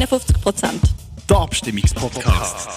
51 0.00 0.40
Prozent. 0.40 0.80
Der 1.28 1.36
Abstimmungspodcast. 1.36 2.70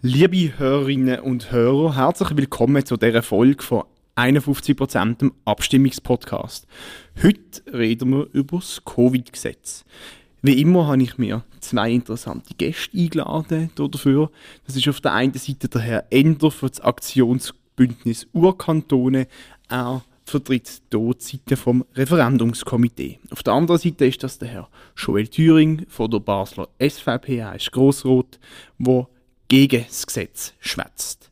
Liebe 0.00 0.56
Hörerinnen 0.56 1.18
und 1.18 1.50
Hörer, 1.50 1.96
herzlich 1.96 2.36
willkommen 2.36 2.86
zu 2.86 2.96
dieser 2.96 3.24
Folge 3.24 3.60
von 3.60 3.82
51 4.14 4.76
Prozent 4.76 5.22
dem 5.22 5.34
Abstimmungspodcast. 5.44 6.68
Heute 7.20 7.62
reden 7.66 8.10
wir 8.12 8.28
über 8.32 8.58
das 8.58 8.80
Covid-Gesetz. 8.84 9.84
Wie 10.40 10.60
immer 10.60 10.86
habe 10.86 11.02
ich 11.02 11.18
mir 11.18 11.42
zwei 11.58 11.90
interessante 11.90 12.54
Gäste 12.54 12.96
eingeladen 12.96 13.70
dafür. 13.74 14.30
Das 14.68 14.76
ist 14.76 14.86
auf 14.86 15.00
der 15.00 15.14
einen 15.14 15.34
Seite 15.34 15.68
der 15.68 15.80
Herr 15.80 16.04
Ender 16.10 16.52
für 16.52 16.68
das 16.68 16.80
Aktionsbündnis 16.80 18.28
Urkantone. 18.32 19.26
Er 19.68 20.04
vertritt 20.30 20.82
hier 20.90 21.14
die 21.14 21.22
Seite 21.22 21.56
vom 21.56 21.84
Referendumskomitee. 21.94 23.18
Auf 23.30 23.42
der 23.42 23.52
anderen 23.54 23.80
Seite 23.80 24.06
ist 24.06 24.22
das 24.22 24.38
der 24.38 24.48
Herr 24.48 24.68
Joel 24.96 25.28
Thüring 25.28 25.86
von 25.88 26.10
der 26.10 26.20
Basler 26.20 26.68
SVP, 26.78 27.36
er 27.38 27.54
ist 27.54 27.72
Grossrot, 27.72 28.38
der 28.78 29.08
gegen 29.48 29.84
das 29.86 30.06
Gesetz 30.06 30.54
schwätzt. 30.60 31.30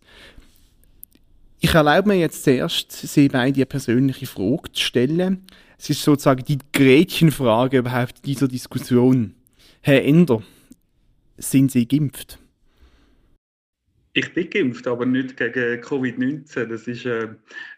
Ich 1.60 1.74
erlaube 1.74 2.09
mir 2.09 2.18
jetzt 2.18 2.45
zuerst, 2.45 2.92
Sie 2.92 3.28
beide 3.28 3.56
eine 3.56 3.66
persönliche 3.66 4.26
Frage 4.26 4.70
zu 4.73 4.82
stellen. 4.82 5.46
Es 5.76 5.90
ist 5.90 6.02
sozusagen 6.02 6.45
die 6.45 6.59
Gretchenfrage 6.73 7.78
überhaupt 7.78 8.24
dieser 8.24 8.46
Diskussion. 8.46 9.34
Herr 9.80 10.04
Ender, 10.04 10.42
sind 11.37 11.73
Sie 11.73 11.87
geimpft? 11.87 12.38
Ich 14.18 14.34
bin 14.34 14.50
geimpft, 14.50 14.88
aber 14.88 15.06
nicht 15.06 15.36
gegen 15.36 15.80
Covid-19. 15.80 16.64
Das 16.64 16.88
ist, 16.88 17.06
äh, 17.06 17.28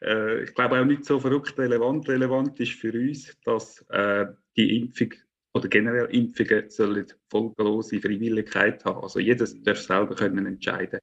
äh, 0.01 0.45
ich 0.45 0.55
glaube, 0.55 0.81
auch 0.81 0.87
nicht 0.87 1.05
so 1.05 1.21
verrückt 1.21 1.59
relevant. 1.59 2.09
Relevant 2.09 2.59
ist 2.59 2.73
für 2.73 2.95
uns, 2.95 3.37
dass 3.45 3.85
äh, 3.91 4.25
die 4.57 4.79
Impfung 4.79 5.13
oder 5.53 5.69
generell 5.69 6.07
Impfungen 6.07 6.71
sollen 6.71 7.05
vollglose 7.29 8.01
Freiwilligkeit 8.01 8.83
haben. 8.87 9.03
Also 9.03 9.19
jeder 9.19 9.47
darf 9.65 9.81
selber 9.81 10.15
können 10.15 10.47
entscheiden, 10.47 11.01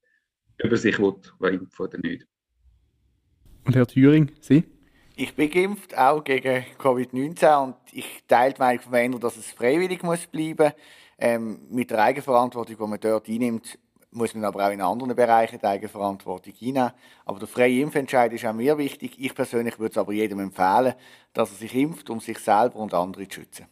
ob 0.64 0.72
er 0.72 0.78
sich 0.78 0.98
will, 0.98 1.14
impfen 1.42 1.86
oder 1.86 2.00
nicht. 2.00 2.26
Und 3.68 3.76
Herr 3.76 3.86
Thüring, 3.86 4.32
Sie? 4.40 4.64
Ich 5.16 5.36
bin 5.36 5.52
geimpft, 5.52 5.96
auch 5.96 6.24
gegen 6.24 6.66
Covid-19 6.80 7.64
und 7.64 7.76
ich 7.92 8.24
teile 8.28 8.56
die 8.56 8.60
Meinung 8.60 8.82
von 8.82 8.92
Wender, 8.92 9.20
dass 9.20 9.38
es 9.38 9.52
freiwillig 9.52 10.02
muss 10.02 10.26
bleiben 10.26 10.74
ähm, 11.20 11.60
Mit 11.70 11.92
der 11.92 12.00
Eigenverantwortung, 12.00 12.76
die 12.76 12.90
man 12.90 13.00
dort 13.00 13.28
einnimmt, 13.28 13.78
muss 14.18 14.34
man 14.34 14.44
aber 14.44 14.68
auch 14.68 14.72
in 14.72 14.82
anderen 14.82 15.16
Bereichen 15.16 15.60
die 15.60 15.66
Eigenverantwortung 15.66 16.54
einnehmen. 16.62 16.92
Aber 17.26 17.40
der 17.40 17.48
freie 17.48 17.82
Impfentscheid 17.82 18.34
ist 18.34 18.46
auch 18.46 18.54
mir 18.54 18.78
wichtig. 18.78 19.16
Ich 19.18 19.34
persönlich 19.34 19.80
würde 19.80 19.92
es 19.92 19.98
aber 19.98 20.12
jedem 20.12 20.40
empfehlen, 20.40 20.94
dass 21.34 21.52
er 21.52 21.58
sich 21.58 21.76
impft, 21.76 22.10
um 22.10 22.20
sich 22.20 22.40
selber 22.40 22.78
und 22.78 22.94
andere 22.94 23.28
zu 23.28 23.36
schützen. 23.36 23.68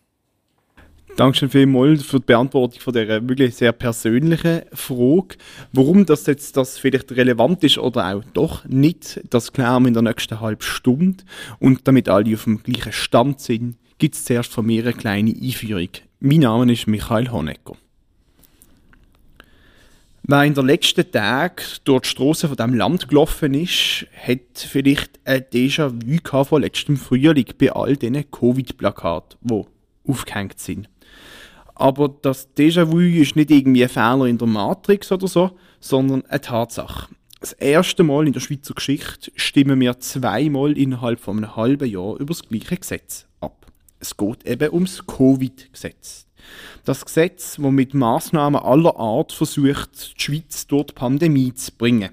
Dankeschön 1.18 1.50
vielmals 1.50 2.04
für 2.04 2.20
die 2.20 2.26
Beantwortung 2.26 2.82
von 2.82 2.94
dieser 2.94 3.26
wirklich 3.28 3.56
sehr 3.56 3.72
persönlichen 3.72 4.64
Frage. 4.74 5.38
Warum 5.72 6.06
das 6.06 6.26
jetzt 6.26 6.58
das 6.58 6.78
vielleicht 6.78 7.12
relevant 7.14 7.64
ist 7.64 7.78
oder 7.78 8.14
auch 8.14 8.24
doch 8.34 8.66
nicht, 8.66 9.22
das 9.30 9.54
klären 9.54 9.84
wir 9.84 9.88
in 9.88 9.94
der 9.94 10.04
nächsten 10.04 10.42
halben 10.42 10.62
Stunde. 10.62 11.24
Und 11.60 11.88
damit 11.88 12.10
alle 12.10 12.34
auf 12.34 12.44
dem 12.44 12.62
gleichen 12.62 12.92
Stand 12.92 13.40
sind, 13.40 13.78
gibt 13.98 14.16
es 14.16 14.26
zuerst 14.26 14.52
von 14.52 14.66
mir 14.66 14.84
eine 14.84 14.94
kleine 14.94 15.32
Einführung. 15.32 15.90
Mein 16.20 16.40
Name 16.40 16.74
ist 16.74 16.88
Michael 16.88 17.32
Honecker. 17.32 17.78
Wer 20.28 20.44
in 20.44 20.56
den 20.56 20.66
letzten 20.66 21.12
Tagen 21.12 21.62
durch 21.84 22.02
die 22.02 22.08
Strassen 22.10 22.50
von 22.50 22.58
diesem 22.58 22.74
Land 22.74 23.08
gelaufen 23.08 23.54
ist, 23.54 24.08
hat 24.26 24.58
vielleicht 24.58 25.20
ein 25.24 25.42
Déjà-vu 25.42 26.44
von 26.46 26.64
letztem 26.64 26.98
Frühling 26.98 27.46
bei 27.60 27.72
all 27.72 27.96
diesen 27.96 28.32
Covid-Plakaten, 28.32 29.38
die 29.44 29.64
aufgehängt 30.08 30.60
sind. 30.60 30.90
Aber 31.76 32.10
das 32.10 32.50
Déjà-vu 32.58 33.02
ist 33.02 33.36
nicht 33.36 33.52
irgendwie 33.52 33.84
ein 33.84 33.90
Fehler 33.90 34.26
in 34.26 34.40
der 34.40 34.48
Matrix 34.48 35.12
oder 35.12 35.28
so, 35.28 35.52
sondern 35.80 36.26
eine 36.26 36.42
Tatsache. 36.42 37.14
Das 37.40 37.54
erste 37.54 38.02
Mal 38.02 38.26
in 38.26 38.34
der 38.34 38.40
Schweizer 38.40 38.74
Geschichte 38.74 39.32
stimmen 39.36 39.80
wir 39.80 40.00
zweimal 40.00 40.76
innerhalb 40.76 41.20
von 41.20 41.38
einem 41.38 41.56
halben 41.56 41.88
Jahr 41.88 42.16
über 42.16 42.34
das 42.34 42.42
gleiche 42.42 42.78
Gesetz 42.78 43.28
ab. 43.42 43.68
Es 44.00 44.18
geht 44.18 44.44
eben 44.48 44.74
ums 44.74 45.06
Covid-Gesetz. 45.06 46.26
Das 46.84 47.06
Gesetz, 47.06 47.58
das 47.58 47.72
mit 47.72 47.94
Maßnahmen 47.94 48.62
aller 48.62 48.96
Art 48.98 49.32
versucht, 49.32 50.16
die 50.18 50.22
Schweiz 50.22 50.68
durch 50.68 50.88
die 50.88 50.94
Pandemie 50.94 51.54
zu 51.54 51.72
bringen. 51.72 52.12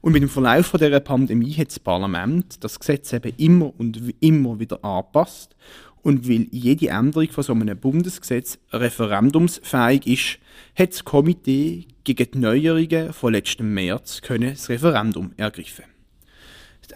Und 0.00 0.12
mit 0.12 0.22
dem 0.22 0.28
Verlauf 0.28 0.72
dieser 0.72 1.00
Pandemie 1.00 1.54
hat 1.54 1.68
das 1.68 1.78
Parlament 1.78 2.62
das 2.64 2.80
Gesetz 2.80 3.12
eben 3.12 3.32
immer 3.36 3.72
und 3.78 4.00
immer 4.20 4.58
wieder 4.58 4.84
angepasst 4.84 5.54
und 6.02 6.28
weil 6.28 6.48
jede 6.50 6.88
Änderung 6.88 7.30
von 7.30 7.44
so 7.44 7.52
einem 7.52 7.78
Bundesgesetz 7.78 8.58
referendumsfähig 8.72 10.06
ist, 10.06 10.38
hat 10.76 10.90
das 10.90 11.04
Komitee 11.04 11.86
gegen 12.04 12.30
die 12.32 12.38
Neuerungen 12.38 13.12
von 13.12 13.32
letztem 13.32 13.72
März 13.72 14.20
können 14.20 14.50
das 14.50 14.68
Referendum 14.68 15.32
ergriffen. 15.36 15.91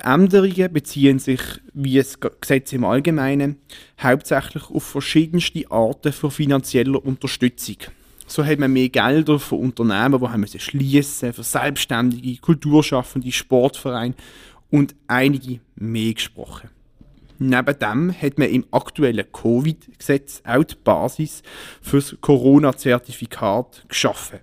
Änderungen 0.05 0.73
beziehen 0.73 1.19
sich, 1.19 1.41
wie 1.73 1.97
das 1.97 2.19
Gesetz 2.41 2.73
im 2.73 2.85
Allgemeinen, 2.85 3.57
hauptsächlich 4.01 4.71
auf 4.71 4.85
verschiedenste 4.85 5.71
Arten 5.71 6.13
von 6.13 6.31
finanzieller 6.31 7.05
Unterstützung. 7.05 7.77
So 8.27 8.45
hat 8.45 8.59
man 8.59 8.73
mehr 8.73 8.89
Gelder 8.89 9.39
für 9.39 9.55
Unternehmen, 9.55 10.21
die 10.21 10.29
haben 10.29 10.47
schließen, 10.47 11.33
für 11.33 11.43
Selbstständige, 11.43 12.41
Kulturschaffende, 12.41 13.31
Sportvereine 13.31 14.15
und 14.71 14.95
einige 15.07 15.61
mehr 15.77 16.15
gesprochen. 16.15 16.71
Neben 17.39 17.79
dem 17.79 18.23
hat 18.23 18.39
man 18.39 18.49
im 18.49 18.65
aktuellen 18.71 19.31
Covid-Gesetz 19.31 20.43
auch 20.45 20.65
die 20.65 20.75
Basis 20.83 21.43
für 21.83 21.99
das 21.99 22.17
Corona-Zertifikat 22.21 23.85
geschaffen. 23.89 24.41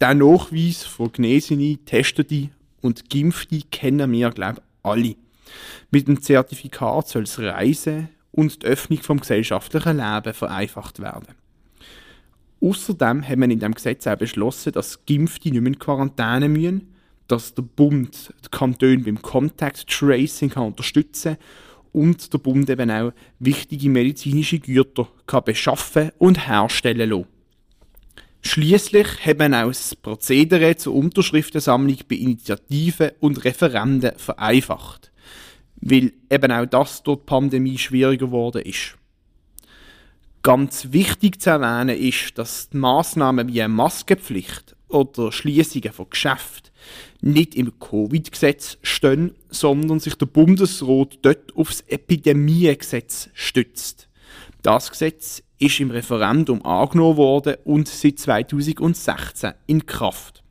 Der 0.00 0.14
Nachweis 0.14 0.84
von 0.84 1.10
Genesene, 1.10 1.78
Testete 1.86 2.50
und 2.82 3.08
Geimpfte 3.08 3.62
kennen 3.70 4.12
wir, 4.12 4.30
glaube 4.30 4.60
ich, 4.60 4.69
alle. 4.82 5.16
Mit 5.90 6.08
dem 6.08 6.20
Zertifikat 6.20 7.08
soll 7.08 7.24
das 7.24 7.38
Reisen 7.38 8.08
und 8.32 8.62
die 8.62 8.66
Öffnung 8.66 9.00
vom 9.00 9.20
gesellschaftlichen 9.20 9.96
Leben 9.96 10.34
vereinfacht 10.34 11.00
werden. 11.00 11.34
Außerdem 12.62 13.26
hat 13.26 13.38
man 13.38 13.50
in 13.50 13.58
dem 13.58 13.74
Gesetz 13.74 14.06
auch 14.06 14.16
beschlossen, 14.16 14.72
dass 14.72 15.04
Geimpfte 15.06 15.50
nicht 15.50 15.60
mehr 15.60 15.72
in 15.72 15.78
Quarantäne 15.78 16.48
müssen, 16.48 16.94
dass 17.26 17.54
der 17.54 17.62
Bund 17.62 18.34
die 18.44 18.48
Kantone 18.50 18.98
beim 18.98 19.22
Contact 19.22 19.88
Tracing 19.88 20.50
kann 20.50 20.64
unterstützen 20.64 21.36
kann 21.36 21.44
und 21.92 22.32
der 22.32 22.38
Bund 22.38 22.68
eben 22.68 22.90
auch 22.90 23.12
wichtige 23.38 23.88
medizinische 23.88 24.58
Güter 24.58 25.08
kann 25.26 25.44
beschaffen 25.44 26.10
und 26.18 26.46
herstellen 26.46 27.10
lassen. 27.10 27.26
Schließlich 28.42 29.24
hat 29.24 29.38
man 29.38 29.54
auch 29.54 29.68
das 29.68 29.94
Prozedere 29.94 30.76
zur 30.76 30.94
Unterschriftensammlung 30.94 31.98
bei 32.08 32.16
Initiativen 32.16 33.10
und 33.20 33.44
Referenden 33.44 34.16
vereinfacht, 34.16 35.12
weil 35.76 36.12
eben 36.30 36.52
auch 36.52 36.66
das 36.66 37.02
durch 37.02 37.18
die 37.18 37.26
Pandemie 37.26 37.78
schwieriger 37.78 38.26
geworden 38.26 38.62
ist. 38.62 38.96
Ganz 40.42 40.88
wichtig 40.90 41.42
zu 41.42 41.50
erwähnen 41.50 41.98
ist, 41.98 42.38
dass 42.38 42.70
die 42.70 42.78
Massnahmen 42.78 43.48
wie 43.48 43.60
eine 43.60 43.74
Maskenpflicht 43.74 44.74
oder 44.88 45.32
Schließungen 45.32 45.92
von 45.92 46.08
Geschäften 46.08 46.70
nicht 47.20 47.54
im 47.54 47.78
Covid-Gesetz 47.78 48.78
stehen, 48.82 49.34
sondern 49.50 50.00
sich 50.00 50.14
der 50.14 50.26
Bundesrat 50.26 51.18
dort 51.22 51.54
aufs 51.54 51.82
Epidemiegesetz 51.82 53.28
stützt. 53.34 54.08
Das 54.62 54.90
Gesetz 54.90 55.42
ist 55.60 55.78
im 55.78 55.90
Referendum 55.90 56.64
angenommen 56.64 57.16
worden 57.16 57.56
und 57.64 57.86
seit 57.86 58.18
2016 58.18 59.52
in 59.66 59.86
Kraft. 59.86 60.42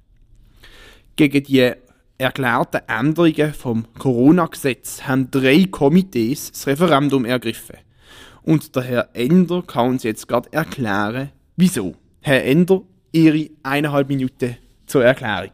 Gegen 1.15 1.43
die 1.43 1.73
erklärten 2.17 2.81
Änderungen 2.87 3.53
vom 3.53 3.85
Corona-Gesetz 3.97 5.01
haben 5.03 5.31
drei 5.31 5.65
Komitees 5.65 6.51
das 6.51 6.67
Referendum 6.67 7.25
ergriffen. 7.25 7.77
Und 8.43 8.75
der 8.75 8.83
Herr 8.83 9.09
Ender 9.13 9.63
kann 9.63 9.89
uns 9.89 10.03
jetzt 10.03 10.27
gerade 10.27 10.51
erklären, 10.53 11.31
wieso. 11.57 11.95
Herr 12.21 12.45
Ender, 12.45 12.81
Ihre 13.11 13.49
eineinhalb 13.63 14.07
Minuten 14.07 14.57
zur 14.85 15.03
Erklärung. 15.03 15.51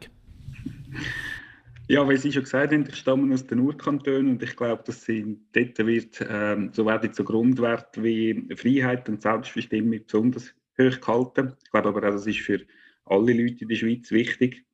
Ja, 1.88 2.10
wie 2.10 2.18
Sie 2.18 2.32
schon 2.32 2.44
gesagt 2.44 2.74
haben, 2.74 2.88
ich 2.90 2.96
stamme 2.96 3.32
aus 3.32 3.46
den 3.46 3.60
Urkantonen 3.60 4.32
und 4.32 4.44
ich 4.44 4.56
glaube, 4.56 4.82
dass 4.88 5.06
sind, 5.06 5.46
dort 5.56 5.78
wird, 5.86 6.26
ähm, 6.28 6.72
so 6.74 6.84
werden 6.88 7.14
so 7.14 7.24
Grundwerte 7.24 8.04
wie 8.04 8.48
Freiheit 8.56 9.08
und 9.08 9.22
Selbstbestimmung 9.22 10.04
besonders 10.04 10.56
hoch 10.80 11.00
gehalten. 11.00 11.54
Ich 11.64 11.70
glaube 11.70 11.90
aber 11.90 12.08
auch, 12.08 12.12
das 12.14 12.26
ist 12.26 12.40
für 12.40 12.66
alle 13.06 13.34
Leute 13.34 13.62
in 13.62 13.68
der 13.68 13.76
Schweiz 13.76 14.10
wichtig. 14.10 14.66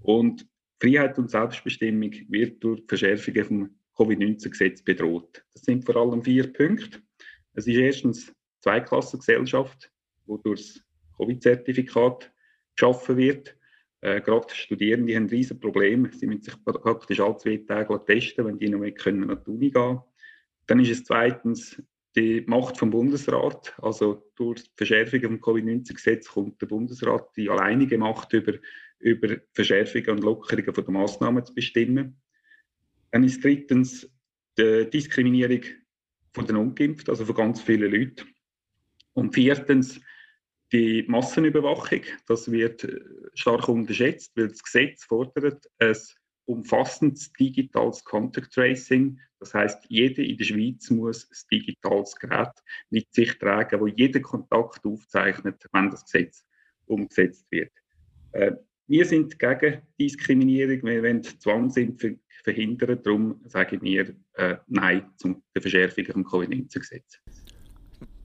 Und 0.00 0.46
Freiheit 0.80 1.18
und 1.18 1.30
Selbstbestimmung 1.30 2.12
wird 2.28 2.64
durch 2.64 2.80
die 2.80 2.86
Verschärfungen 2.88 3.44
vom 3.44 3.70
Covid-19-Gesetz 3.94 4.82
bedroht. 4.82 5.44
Das 5.52 5.62
sind 5.62 5.84
vor 5.84 5.96
allem 5.96 6.22
vier 6.22 6.50
Punkte. 6.50 7.00
Es 7.52 7.66
ist 7.66 7.76
erstens 7.76 8.32
Zweiklassengesellschaft, 8.60 9.92
wo 10.24 10.38
durch 10.38 10.60
das 10.62 10.82
Covid-Zertifikat 11.18 12.32
geschaffen 12.74 13.18
wird. 13.18 13.56
Äh, 14.06 14.20
gerade 14.20 14.54
Studierende 14.54 15.16
haben 15.16 15.24
ein 15.24 15.28
riesen 15.28 15.58
Problem. 15.58 16.08
Sie 16.12 16.28
müssen 16.28 16.44
sich 16.44 16.54
praktisch 16.64 17.18
alle 17.18 17.38
zwei 17.38 17.56
Tage 17.56 18.00
testen, 18.04 18.46
wenn 18.46 18.56
die 18.56 18.68
noch 18.68 18.78
mehr 18.78 18.92
können 18.92 19.28
an 19.28 19.38
Uni 19.46 19.68
gehen. 19.68 19.98
Dann 20.68 20.78
ist 20.78 20.90
es 20.90 21.04
zweitens 21.04 21.82
die 22.14 22.44
Macht 22.46 22.78
vom 22.78 22.90
Bundesrat. 22.90 23.74
Also 23.82 24.30
durch 24.36 24.62
die 24.62 24.70
Verschärfung 24.76 25.20
des 25.20 25.40
Covid-19-Gesetzes 25.40 26.30
kommt 26.30 26.62
der 26.62 26.68
Bundesrat 26.68 27.36
die 27.36 27.50
alleinige 27.50 27.98
Macht 27.98 28.32
über, 28.32 28.52
über 29.00 29.38
Verschärfungen 29.54 30.10
und 30.10 30.22
Lockerungen 30.22 30.72
von 30.72 30.84
der 30.84 30.92
Maßnahmen 30.92 31.44
zu 31.44 31.52
bestimmen. 31.52 32.16
Dann 33.10 33.24
ist 33.24 33.42
drittens 33.42 34.08
die 34.56 34.88
Diskriminierung 34.88 35.62
von 36.32 36.46
den 36.46 36.54
Ungeimpften, 36.54 37.10
also 37.10 37.24
von 37.24 37.34
ganz 37.34 37.60
vielen 37.60 37.90
Leuten. 37.90 38.24
Und 39.14 39.34
viertens 39.34 40.00
die 40.72 41.04
Massenüberwachung. 41.06 42.02
Das 42.26 42.50
wird 42.50 42.86
stark 43.34 43.68
unterschätzt, 43.68 44.32
weil 44.36 44.48
das 44.48 44.62
Gesetz 44.62 45.04
fordert 45.04 45.66
ein 45.78 45.96
umfassendes 46.46 47.32
digitales 47.32 48.04
Contact 48.04 48.52
Tracing. 48.52 49.18
Das 49.38 49.52
heißt, 49.52 49.84
jeder 49.88 50.22
in 50.22 50.36
der 50.36 50.44
Schweiz 50.44 50.90
muss 50.90 51.28
ein 51.28 51.58
digitales 51.58 52.16
Gerät 52.16 52.52
mit 52.90 53.12
sich 53.12 53.38
tragen, 53.38 53.80
wo 53.80 53.86
jeder 53.86 54.20
Kontakt 54.20 54.84
aufzeichnet, 54.84 55.66
wenn 55.72 55.90
das 55.90 56.04
Gesetz 56.04 56.44
umgesetzt 56.86 57.46
wird. 57.50 57.72
Äh, 58.32 58.52
wir 58.88 59.04
sind 59.04 59.38
gegen 59.38 59.82
Diskriminierung, 59.98 60.84
wir 60.84 61.02
wollen 61.02 61.22
Zwangsimpfung 61.22 62.20
verhindern. 62.44 63.00
Darum 63.02 63.40
sagen 63.46 63.82
wir 63.82 64.14
äh, 64.34 64.56
Nein 64.68 65.10
zur 65.16 65.42
Verschärfung 65.58 66.04
des 66.04 66.14
Covid-19-Gesetzes. 66.14 67.20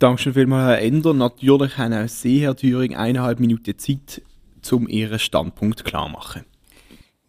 Dankeschön 0.01 0.33
vielmals, 0.33 0.67
Herr 0.67 0.81
Ender. 0.81 1.13
Natürlich 1.13 1.77
haben 1.77 1.93
auch 1.93 2.07
Sie, 2.07 2.41
Herr 2.41 2.55
Thüring, 2.55 2.95
eineinhalb 2.95 3.39
Minuten 3.39 3.77
Zeit, 3.77 4.23
um 4.71 4.87
Ihren 4.87 5.19
Standpunkt 5.19 5.85
klar 5.85 6.07
zu 6.07 6.13
machen. 6.13 6.41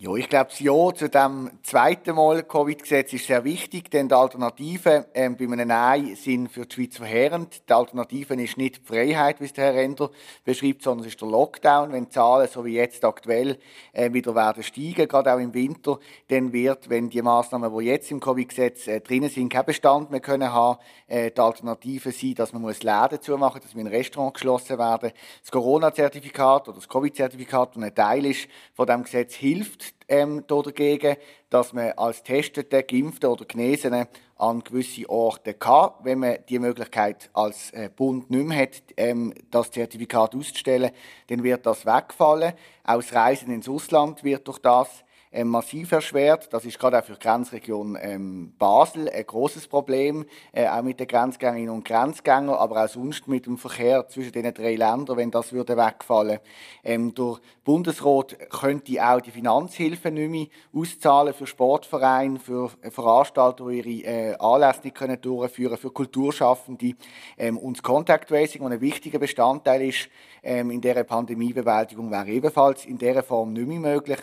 Ja, 0.02 0.16
ich 0.16 0.28
glaube, 0.28 0.50
das 0.50 0.58
Ja 0.58 0.92
zu 0.92 1.08
dem 1.08 1.48
zweiten 1.62 2.16
Mal 2.16 2.42
Covid-Gesetz 2.42 3.12
ist 3.12 3.28
sehr 3.28 3.44
wichtig, 3.44 3.88
denn 3.88 4.08
die 4.08 4.14
Alternativen 4.16 5.04
ähm, 5.14 5.36
bei 5.36 5.44
einem 5.44 5.68
Nein 5.68 6.16
sind 6.16 6.50
für 6.50 6.66
die 6.66 6.74
Schweiz 6.74 6.96
verheerend. 6.96 7.62
Die 7.68 7.72
Alternative 7.72 8.34
ist 8.34 8.56
nicht 8.56 8.78
die 8.78 8.84
Freiheit, 8.84 9.40
wie 9.40 9.44
es 9.44 9.52
der 9.52 9.66
Herr 9.66 9.80
Ender 9.80 10.10
beschreibt, 10.44 10.82
sondern 10.82 11.06
es 11.06 11.12
ist 11.12 11.20
der 11.20 11.28
Lockdown. 11.28 11.92
Wenn 11.92 12.06
die 12.06 12.10
Zahlen, 12.10 12.48
so 12.48 12.64
wie 12.64 12.74
jetzt 12.74 13.04
aktuell, 13.04 13.60
äh, 13.92 14.12
wieder 14.12 14.34
werden 14.34 14.64
steigen, 14.64 15.06
gerade 15.06 15.32
auch 15.32 15.38
im 15.38 15.54
Winter, 15.54 16.00
dann 16.26 16.52
wird, 16.52 16.90
wenn 16.90 17.08
die 17.08 17.22
Maßnahmen, 17.22 17.72
die 17.78 17.84
jetzt 17.84 18.10
im 18.10 18.18
Covid-Gesetz 18.18 18.88
äh, 18.88 19.00
drinnen 19.02 19.30
sind, 19.30 19.52
keinen 19.52 19.66
Bestand 19.66 20.10
mehr 20.10 20.18
können 20.18 20.52
haben, 20.52 20.80
äh, 21.06 21.30
die 21.30 21.40
Alternative 21.40 22.10
sein, 22.10 22.34
dass 22.34 22.52
man 22.52 22.62
muss 22.62 22.82
Läden 22.82 23.22
zumachen 23.22 23.60
muss, 23.62 23.70
dass 23.70 23.80
ein 23.80 23.86
Restaurant 23.86 24.34
geschlossen 24.34 24.78
werden. 24.78 25.12
Das 25.42 25.52
Corona-Zertifikat 25.52 26.66
oder 26.66 26.78
das 26.78 26.88
Covid-Zertifikat, 26.88 27.76
das 27.76 27.82
ein 27.84 27.94
Teil 27.94 28.26
ist 28.26 28.48
von 28.74 28.88
dem 28.88 29.04
Gesetz, 29.04 29.34
hilft 29.34 29.91
ähm, 30.08 30.44
dagegen, 30.46 31.16
dass 31.50 31.72
man 31.72 31.92
als 31.92 32.22
Testete, 32.22 32.82
Geimpfte 32.82 33.30
oder 33.30 33.44
Genesene 33.44 34.08
an 34.36 34.64
gewisse 34.64 35.08
Orte 35.08 35.54
kann. 35.54 35.92
Wenn 36.02 36.18
man 36.18 36.38
die 36.48 36.58
Möglichkeit 36.58 37.30
als 37.32 37.70
äh, 37.72 37.88
Bund 37.94 38.30
nicht 38.30 38.46
mehr 38.46 38.62
hat, 38.62 38.82
ähm, 38.96 39.32
das 39.50 39.70
Zertifikat 39.70 40.34
auszustellen, 40.34 40.90
dann 41.28 41.42
wird 41.42 41.64
das 41.64 41.86
wegfallen. 41.86 42.52
Das 42.84 43.14
Reisen 43.14 43.52
ins 43.52 43.68
Ausland 43.68 44.24
wird 44.24 44.46
durch 44.48 44.58
das 44.58 45.04
ähm, 45.32 45.48
massiv 45.48 45.92
erschwert. 45.92 46.52
Das 46.52 46.64
ist 46.64 46.78
gerade 46.78 46.98
auch 46.98 47.04
für 47.04 47.14
die 47.14 47.20
Grenzregion 47.20 47.98
ähm, 48.00 48.52
Basel 48.58 49.08
ein 49.08 49.26
großes 49.26 49.66
Problem, 49.66 50.26
äh, 50.52 50.68
auch 50.68 50.82
mit 50.82 51.00
den 51.00 51.06
Grenzgängerinnen 51.06 51.70
und 51.70 51.84
Grenzgängern, 51.84 52.50
aber 52.50 52.84
auch 52.84 52.88
sonst 52.88 53.28
mit 53.28 53.46
dem 53.46 53.58
Verkehr 53.58 54.06
zwischen 54.08 54.32
den 54.32 54.52
drei 54.52 54.76
Ländern, 54.76 55.16
wenn 55.16 55.30
das 55.30 55.52
würde 55.52 55.76
wegfallen. 55.76 56.38
Ähm, 56.84 57.14
der 57.14 57.38
Bundesrat 57.64 58.36
könnte 58.50 59.04
auch 59.04 59.20
die 59.20 59.30
Finanzhilfe 59.30 60.10
nicht 60.10 60.30
mehr 60.30 60.46
auszahlen 60.74 61.32
für 61.32 61.46
Sportvereine, 61.46 62.38
für 62.38 62.70
Veranstalter, 62.90 63.66
die 63.68 63.78
ihre 63.78 64.06
äh, 64.06 64.34
Anlässe 64.38 64.80
nicht 64.84 64.96
können 64.96 65.20
durchführen 65.20 65.78
für 65.78 65.90
Kulturschaffende. 65.90 66.94
Ähm, 67.38 67.58
und 67.58 67.78
das 67.78 67.82
Contact 67.82 68.28
Tracing, 68.28 68.64
ein 68.64 68.80
wichtiger 68.80 69.18
Bestandteil 69.18 69.82
ist 69.82 70.08
ähm, 70.42 70.70
in 70.70 70.80
dieser 70.80 71.04
Pandemiebewältigung, 71.04 72.10
wäre 72.10 72.28
ebenfalls 72.28 72.84
in 72.84 72.98
dieser 72.98 73.22
Form 73.22 73.52
nicht 73.52 73.68
mehr 73.68 73.80
möglich. 73.80 74.18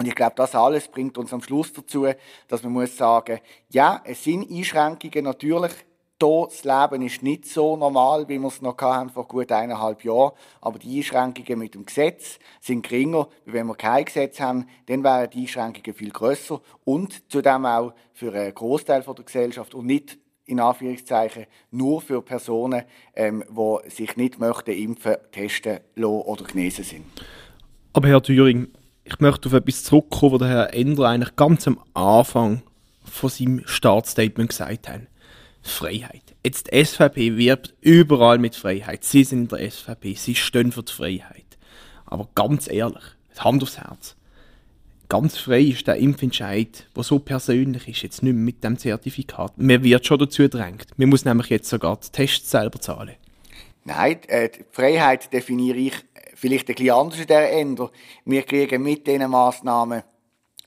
Und 0.00 0.06
ich 0.06 0.14
glaube, 0.14 0.32
das 0.34 0.54
alles 0.54 0.88
bringt 0.88 1.18
uns 1.18 1.30
am 1.34 1.42
Schluss 1.42 1.74
dazu, 1.74 2.06
dass 2.48 2.62
man 2.62 2.72
muss 2.72 2.96
sagen, 2.96 3.38
ja, 3.68 4.00
es 4.02 4.24
sind 4.24 4.50
Einschränkungen 4.50 5.24
natürlich. 5.24 5.72
Hier, 6.18 6.48
das 6.48 6.64
Leben 6.64 7.02
ist 7.02 7.22
nicht 7.22 7.44
so 7.44 7.76
normal, 7.76 8.26
wie 8.26 8.38
wir 8.38 8.48
es 8.48 8.62
noch 8.62 8.78
hatten 8.78 9.10
vor 9.10 9.28
gut 9.28 9.52
eineinhalb 9.52 10.02
Jahren. 10.02 10.32
Aber 10.62 10.78
die 10.78 10.96
Einschränkungen 10.96 11.58
mit 11.58 11.74
dem 11.74 11.84
Gesetz 11.84 12.38
sind 12.62 12.82
geringer. 12.82 13.28
Wenn 13.44 13.66
wir 13.66 13.74
kein 13.74 14.06
Gesetz 14.06 14.40
haben, 14.40 14.66
dann 14.86 15.04
wären 15.04 15.28
die 15.28 15.40
Einschränkungen 15.42 15.94
viel 15.94 16.10
grösser 16.10 16.62
und 16.84 17.30
zudem 17.30 17.66
auch 17.66 17.92
für 18.14 18.32
einen 18.32 18.54
Großteil 18.54 19.02
der 19.02 19.24
Gesellschaft 19.24 19.74
und 19.74 19.84
nicht 19.84 20.16
in 20.46 20.60
Anführungszeichen 20.60 21.44
nur 21.72 22.00
für 22.00 22.22
Personen, 22.22 22.84
ähm, 23.14 23.44
die 23.50 23.90
sich 23.90 24.16
nicht 24.16 24.38
möchten 24.38 24.70
impfen, 24.70 25.16
testen 25.30 25.80
lassen 25.94 26.22
oder 26.22 26.44
genesen 26.44 26.84
sind. 26.84 27.04
Aber 27.92 28.08
Herr 28.08 28.22
Thüring, 28.22 28.68
ich 29.10 29.20
möchte 29.20 29.48
auf 29.48 29.54
etwas 29.54 29.84
zurückkommen, 29.84 30.32
was 30.32 30.38
der 30.40 30.48
Herr 30.48 30.74
Ender 30.74 31.08
eigentlich 31.08 31.36
ganz 31.36 31.66
am 31.66 31.80
Anfang 31.94 32.62
von 33.04 33.30
seinem 33.30 33.62
Startstatement 33.64 34.50
gesagt 34.50 34.88
hat. 34.88 35.00
Freiheit. 35.62 36.22
Jetzt 36.44 36.70
die 36.72 36.84
SVP 36.84 37.36
wirbt 37.36 37.74
überall 37.80 38.38
mit 38.38 38.54
Freiheit. 38.54 39.04
Sie 39.04 39.24
sind 39.24 39.52
in 39.52 39.58
der 39.58 39.70
SVP, 39.70 40.14
sie 40.14 40.34
stehen 40.34 40.72
für 40.72 40.82
die 40.82 40.92
Freiheit. 40.92 41.44
Aber 42.06 42.28
ganz 42.34 42.70
ehrlich, 42.70 43.04
Hand 43.38 43.62
aufs 43.62 43.78
Herz. 43.78 44.16
Ganz 45.08 45.38
frei 45.38 45.62
ist 45.62 45.86
der 45.86 45.96
Impfentscheid, 45.96 46.86
der 46.94 47.02
so 47.02 47.18
persönlich 47.18 47.88
ist, 47.88 48.02
jetzt 48.02 48.22
nicht 48.22 48.32
mehr 48.32 48.44
mit 48.44 48.62
dem 48.62 48.78
Zertifikat. 48.78 49.58
Man 49.58 49.82
wird 49.82 50.06
schon 50.06 50.18
dazu 50.18 50.42
gedrängt. 50.42 50.86
Man 50.96 51.08
muss 51.08 51.24
nämlich 51.24 51.48
jetzt 51.48 51.68
sogar 51.68 51.98
die 51.98 52.10
Tests 52.10 52.50
selber 52.50 52.80
zahlen. 52.80 53.16
Nein, 53.84 54.20
äh, 54.28 54.50
die 54.50 54.64
Freiheit 54.70 55.32
definiere 55.32 55.78
ich 55.78 55.94
vielleicht 56.40 56.68
ein 56.70 56.74
bisschen 56.74 56.90
anders 56.90 57.20
in 57.20 57.26
dieser 57.26 57.50
Ende. 57.50 57.90
Wir 58.24 58.42
kriegen 58.44 58.82
mit 58.82 59.06
diesen 59.06 59.30
Massnahmen, 59.30 60.02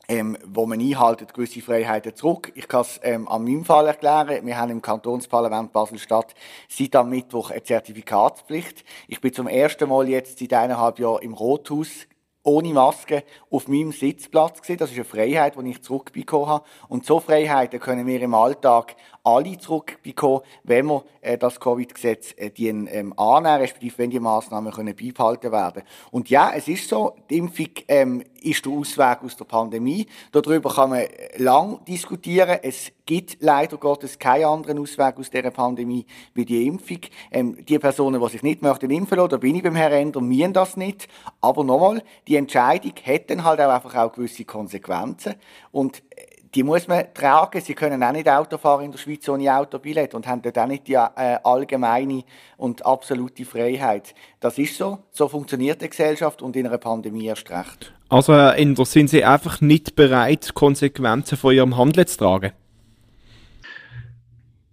ähm, 0.08 0.38
wo 0.46 0.68
man 0.68 0.80
einhaltet, 0.80 1.34
gewisse 1.34 1.62
Freiheiten 1.62 2.16
zurück. 2.16 2.52
Ich 2.54 2.68
kann 2.68 2.82
es 2.82 3.00
ähm, 3.02 3.28
an 3.28 3.44
meinem 3.44 3.66
Fall 3.66 3.88
erklären. 3.88 4.46
Wir 4.46 4.58
haben 4.58 4.70
im 4.70 4.82
Kantonsparlament 4.82 5.72
Basel-Stadt 5.72 6.36
seit 6.70 6.96
am 6.96 7.10
Mittwoch 7.10 7.50
eine 7.50 7.64
Zertifikatspflicht. 7.64 8.84
Ich 9.08 9.20
bin 9.20 9.34
zum 9.34 9.48
ersten 9.48 9.90
Mal 9.90 10.08
jetzt 10.10 10.38
seit 10.38 10.54
eineinhalb 10.54 11.00
Jahren 11.00 11.24
im 11.24 11.34
Rothaus 11.34 12.08
ohne 12.44 12.74
Maske 12.74 13.24
auf 13.50 13.68
meinem 13.68 13.94
Sitzplatz 13.94 14.62
gewesen. 14.62 14.78
Das 14.78 14.92
ist 14.92 14.98
eine 14.98 15.06
Freiheit, 15.06 15.56
die 15.58 15.70
ich 15.70 15.82
zurückbekommen 15.82 16.48
habe. 16.48 16.66
Und 16.88 17.06
so 17.06 17.20
Freiheiten 17.20 17.80
können 17.80 18.06
wir 18.06 18.22
im 18.22 18.34
Alltag 18.34 18.96
alle 19.24 19.58
zurückbekommen, 19.58 20.42
wenn 20.64 20.88
wir 20.88 21.04
äh, 21.22 21.38
das 21.38 21.60
Covid-Gesetz 21.60 22.34
äh, 22.38 22.52
ähm, 22.58 23.18
annehmen, 23.18 23.62
respektive 23.62 23.98
wenn 24.00 24.10
die 24.10 24.20
Massnahmen 24.20 24.74
können 24.74 24.96
beibehalten 24.96 25.52
werden. 25.52 25.84
Und 26.12 26.30
ja, 26.30 26.52
es 26.56 26.68
ist 26.68 26.90
so, 26.90 27.16
die 27.30 27.38
Impfung 27.38 27.70
ähm, 27.88 28.24
ist 28.42 28.66
der 28.66 28.74
Ausweg 28.74 29.24
aus 29.24 29.38
der 29.38 29.46
Pandemie. 29.46 30.06
Darüber 30.32 30.74
kann 30.74 30.90
man 30.90 31.06
lang 31.38 31.80
diskutieren. 31.86 32.60
Es 32.62 32.92
gibt 33.06 33.38
leider 33.40 33.78
Gottes 33.78 34.20
keinen 34.20 34.46
anderen 34.46 34.80
Ausweg 34.80 35.18
aus 35.18 35.30
dieser 35.30 35.52
Pandemie 35.52 36.06
wie 36.34 36.46
die 36.46 36.68
Impfung. 36.68 37.00
Ähm, 37.32 37.66
die 37.66 37.80
Personen, 37.80 38.22
die 38.22 38.30
sich 38.30 38.44
nicht 38.44 38.62
möchten 38.62 38.92
impfen 38.92 39.18
lassen, 39.18 39.30
da 39.30 39.38
bin 39.38 39.56
ich 39.56 39.64
beim 39.64 39.76
Herrn 39.76 39.94
Ender, 39.94 40.20
müssen 40.20 40.54
das 40.54 40.76
nicht. 40.76 41.08
Aber 41.40 41.64
nochmal, 41.64 42.04
die 42.28 42.36
Entscheidung 42.36 42.94
hat 43.06 43.30
dann 43.30 43.46
halt 43.46 43.62
auch 43.62 43.74
einfach 43.74 43.96
auch 43.96 44.12
gewisse 44.12 44.44
Konsequenzen. 44.44 45.36
Und 45.72 46.04
äh, 46.10 46.33
die 46.56 46.64
muss 46.64 46.88
man 46.88 47.06
tragen. 47.14 47.62
Sie 47.62 47.74
können 47.74 48.04
auch 48.04 48.12
nicht 48.12 48.30
Auto 48.30 48.58
fahren 48.58 48.86
in 48.86 48.92
der 48.92 49.00
Schweiz 49.00 49.28
ohne 49.28 49.56
Autobillett 49.56 50.14
und 50.14 50.28
haben 50.28 50.42
dort 50.42 50.58
auch 50.58 50.68
nicht 50.68 50.88
die 50.88 50.94
äh, 50.94 51.38
allgemeine 51.44 52.24
und 52.58 52.86
absolute 52.86 53.46
Freiheit. 53.46 54.14
Das 54.40 54.58
ist 54.58 54.78
so. 54.78 55.00
So 55.12 55.28
funktioniert 55.28 55.82
die 55.82 55.90
Gesellschaft 55.90 56.42
und 56.42 56.56
in 56.56 56.68
einer 56.68 56.78
Pandemie 56.78 57.26
erst 57.26 57.50
recht. 57.50 57.94
Also, 58.10 58.34
Herr 58.34 58.58
Ender, 58.58 58.86
sind 58.86 59.10
Sie 59.10 59.24
einfach 59.24 59.62
nicht 59.62 59.96
bereit, 59.96 60.54
Konsequenzen 60.54 61.38
von 61.38 61.54
Ihrem 61.54 61.78
Handeln 61.78 62.06
zu 62.06 62.18
tragen? 62.18 62.52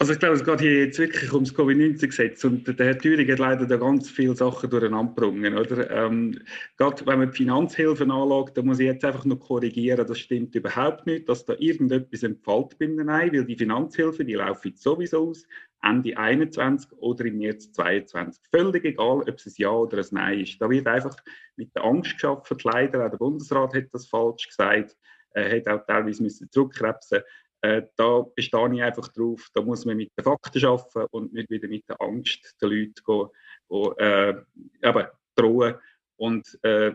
Also 0.00 0.14
ich 0.14 0.18
glaube, 0.18 0.36
es 0.36 0.44
geht 0.44 0.60
hier 0.62 0.86
jetzt 0.86 0.98
wirklich 0.98 1.30
ums 1.30 1.54
Covid-19-Gesetz 1.54 2.42
und 2.44 2.66
der 2.66 2.86
Herr 2.86 2.98
Thüring 2.98 3.30
hat 3.30 3.38
leider 3.38 3.66
da 3.66 3.76
ganz 3.76 4.08
viele 4.08 4.34
Sachen 4.34 4.70
durcheinander 4.70 5.12
gebrungen, 5.12 5.58
oder? 5.58 5.90
Ähm, 5.90 6.40
gerade 6.78 7.04
wenn 7.04 7.18
man 7.18 7.30
die 7.30 7.36
Finanzhilfen 7.36 8.10
anschaut, 8.10 8.56
da 8.56 8.62
muss 8.62 8.78
ich 8.78 8.86
jetzt 8.86 9.04
einfach 9.04 9.26
noch 9.26 9.38
korrigieren, 9.40 10.06
das 10.06 10.18
stimmt 10.18 10.54
überhaupt 10.54 11.04
nicht, 11.04 11.28
dass 11.28 11.44
da 11.44 11.52
irgendetwas 11.58 12.22
entfällt 12.22 12.78
beim 12.78 12.96
Nein, 12.96 13.30
weil 13.34 13.44
die 13.44 13.58
Finanzhilfen, 13.58 14.26
die 14.26 14.36
laufen 14.36 14.72
sowieso 14.74 15.28
aus, 15.28 15.46
Ende 15.82 16.16
21 16.16 16.92
oder 16.92 17.26
im 17.26 17.36
März 17.36 17.70
22. 17.72 18.42
Völlig 18.50 18.82
egal, 18.86 19.20
ob 19.20 19.28
es 19.28 19.46
ein 19.48 19.52
Ja 19.58 19.70
oder 19.70 19.98
ein 19.98 20.06
Nein 20.12 20.40
ist. 20.40 20.62
Da 20.62 20.70
wird 20.70 20.86
einfach 20.86 21.16
mit 21.56 21.76
der 21.76 21.84
Angst 21.84 22.14
geschaffen, 22.14 22.56
leider, 22.64 23.04
auch 23.04 23.10
der 23.10 23.18
Bundesrat 23.18 23.74
hat 23.74 23.88
das 23.92 24.08
falsch 24.08 24.48
gesagt, 24.48 24.96
er 25.32 25.58
hat 25.58 25.68
auch 25.68 25.86
teilweise 25.86 26.22
müssen 26.22 26.50
zurückkrebsen 26.50 27.20
äh, 27.62 27.82
da 27.96 28.24
bestehe 28.34 28.74
ich 28.74 28.82
einfach 28.82 29.08
drauf, 29.08 29.48
da 29.54 29.62
muss 29.62 29.84
man 29.84 29.96
mit 29.96 30.10
den 30.16 30.24
Fakten 30.24 30.64
arbeiten 30.64 31.08
und 31.10 31.32
nicht 31.32 31.50
wieder 31.50 31.68
mit 31.68 31.88
der 31.88 32.00
Angst 32.00 32.56
der 32.60 32.68
Leute 32.68 33.02
gehen, 33.04 33.28
gehen, 33.68 33.92
äh, 33.98 34.88
eben, 34.88 35.06
drohen. 35.34 35.74
Und 36.16 36.58
äh, 36.62 36.92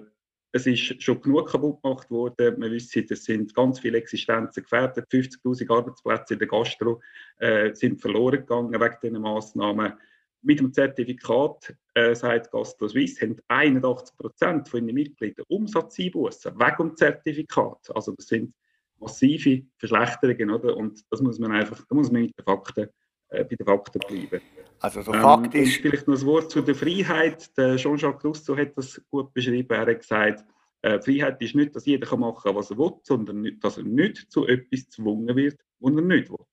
es 0.51 0.65
ist 0.65 1.03
schon 1.03 1.21
genug 1.21 1.49
kaputt 1.49 1.81
gemacht 1.83 2.09
worden. 2.09 2.61
Wir 2.61 2.71
wissen, 2.71 3.05
es 3.09 3.25
sind 3.25 3.53
ganz 3.53 3.79
viele 3.79 3.97
Existenzen 3.97 4.63
gefährdet. 4.63 5.05
50.000 5.11 5.69
Arbeitsplätze 5.69 6.33
in 6.33 6.39
der 6.39 6.47
Gastro 6.47 7.01
äh, 7.39 7.73
sind 7.73 7.99
verloren 7.99 8.39
gegangen 8.39 8.79
wegen 8.79 8.97
diesen 9.03 9.21
Massnahmen. 9.21 9.93
Mit 10.41 10.59
dem 10.59 10.71
Zertifikat, 10.71 11.75
äh, 11.95 12.15
sagt 12.15 12.51
Gastro 12.51 12.87
Suisse, 12.87 13.19
haben 13.21 13.37
81 13.49 14.17
Prozent 14.17 14.69
von 14.69 14.87
ihren 14.87 14.93
Mitgliedern 14.95 15.45
Umsatzeinbußen 15.49 16.57
wegen 16.57 16.89
dem 16.89 16.95
Zertifikat. 16.95 17.91
Also 17.93 18.13
das 18.13 18.27
sind 18.27 18.53
massive 18.99 19.63
Verschlechterungen, 19.77 20.51
oder? 20.51 20.75
Und 20.75 21.03
das 21.09 21.21
muss 21.21 21.39
man 21.39 21.51
einfach, 21.51 21.83
da 21.87 21.95
muss 21.95 22.11
man 22.11 22.23
mit 22.23 22.37
den 22.37 22.43
Fakten, 22.43 22.89
äh, 23.29 23.43
bei 23.43 23.55
den 23.55 23.65
Fakten 23.65 23.99
bleiben. 23.99 24.41
Also 24.79 25.01
so 25.01 25.13
Fakt 25.13 25.55
ähm. 25.55 25.65
Vielleicht 25.65 26.07
noch 26.07 26.19
ein 26.19 26.25
Wort 26.25 26.51
zu 26.51 26.61
der 26.61 26.75
Freiheit. 26.75 27.55
Der 27.57 27.75
Jean-Jacques 27.77 28.23
Rousseau 28.23 28.57
hat 28.57 28.77
das 28.77 29.01
gut 29.09 29.33
beschrieben. 29.33 29.73
Er 29.73 29.85
hat 29.85 29.99
gesagt, 29.99 30.43
äh, 30.81 30.99
Freiheit 31.01 31.41
ist 31.41 31.55
nicht, 31.55 31.75
dass 31.75 31.85
jeder 31.85 32.15
machen 32.17 32.43
kann, 32.43 32.55
was 32.55 32.71
er 32.71 32.77
will, 32.77 32.93
sondern 33.03 33.59
dass 33.59 33.77
er 33.77 33.83
nicht 33.83 34.31
zu 34.31 34.45
etwas 34.45 34.85
gezwungen 34.85 35.35
wird, 35.35 35.59
was 35.79 35.95
er 35.95 36.01
nicht 36.01 36.29
will. 36.29 36.45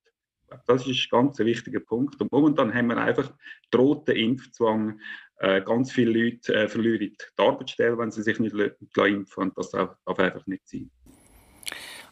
Das 0.66 0.86
ist 0.86 1.06
ein 1.06 1.08
ganz 1.10 1.38
wichtiger 1.38 1.80
Punkt. 1.80 2.20
Und 2.20 2.30
momentan 2.30 2.72
haben 2.72 2.88
wir 2.88 2.98
einfach 2.98 3.32
drohten 3.70 4.16
Impfzwang. 4.16 5.00
Äh, 5.36 5.62
ganz 5.62 5.92
viele 5.92 6.24
Leute 6.24 6.54
äh, 6.54 6.68
verlieren 6.68 7.00
die 7.00 7.16
Arbeitsstelle, 7.36 7.98
wenn 7.98 8.10
sie 8.10 8.22
sich 8.22 8.38
nicht 8.38 8.54
impfen 8.54 9.42
Und 9.42 9.58
das 9.58 9.70
darf 9.70 9.96
einfach 10.06 10.46
nicht 10.46 10.68
sein. 10.68 10.90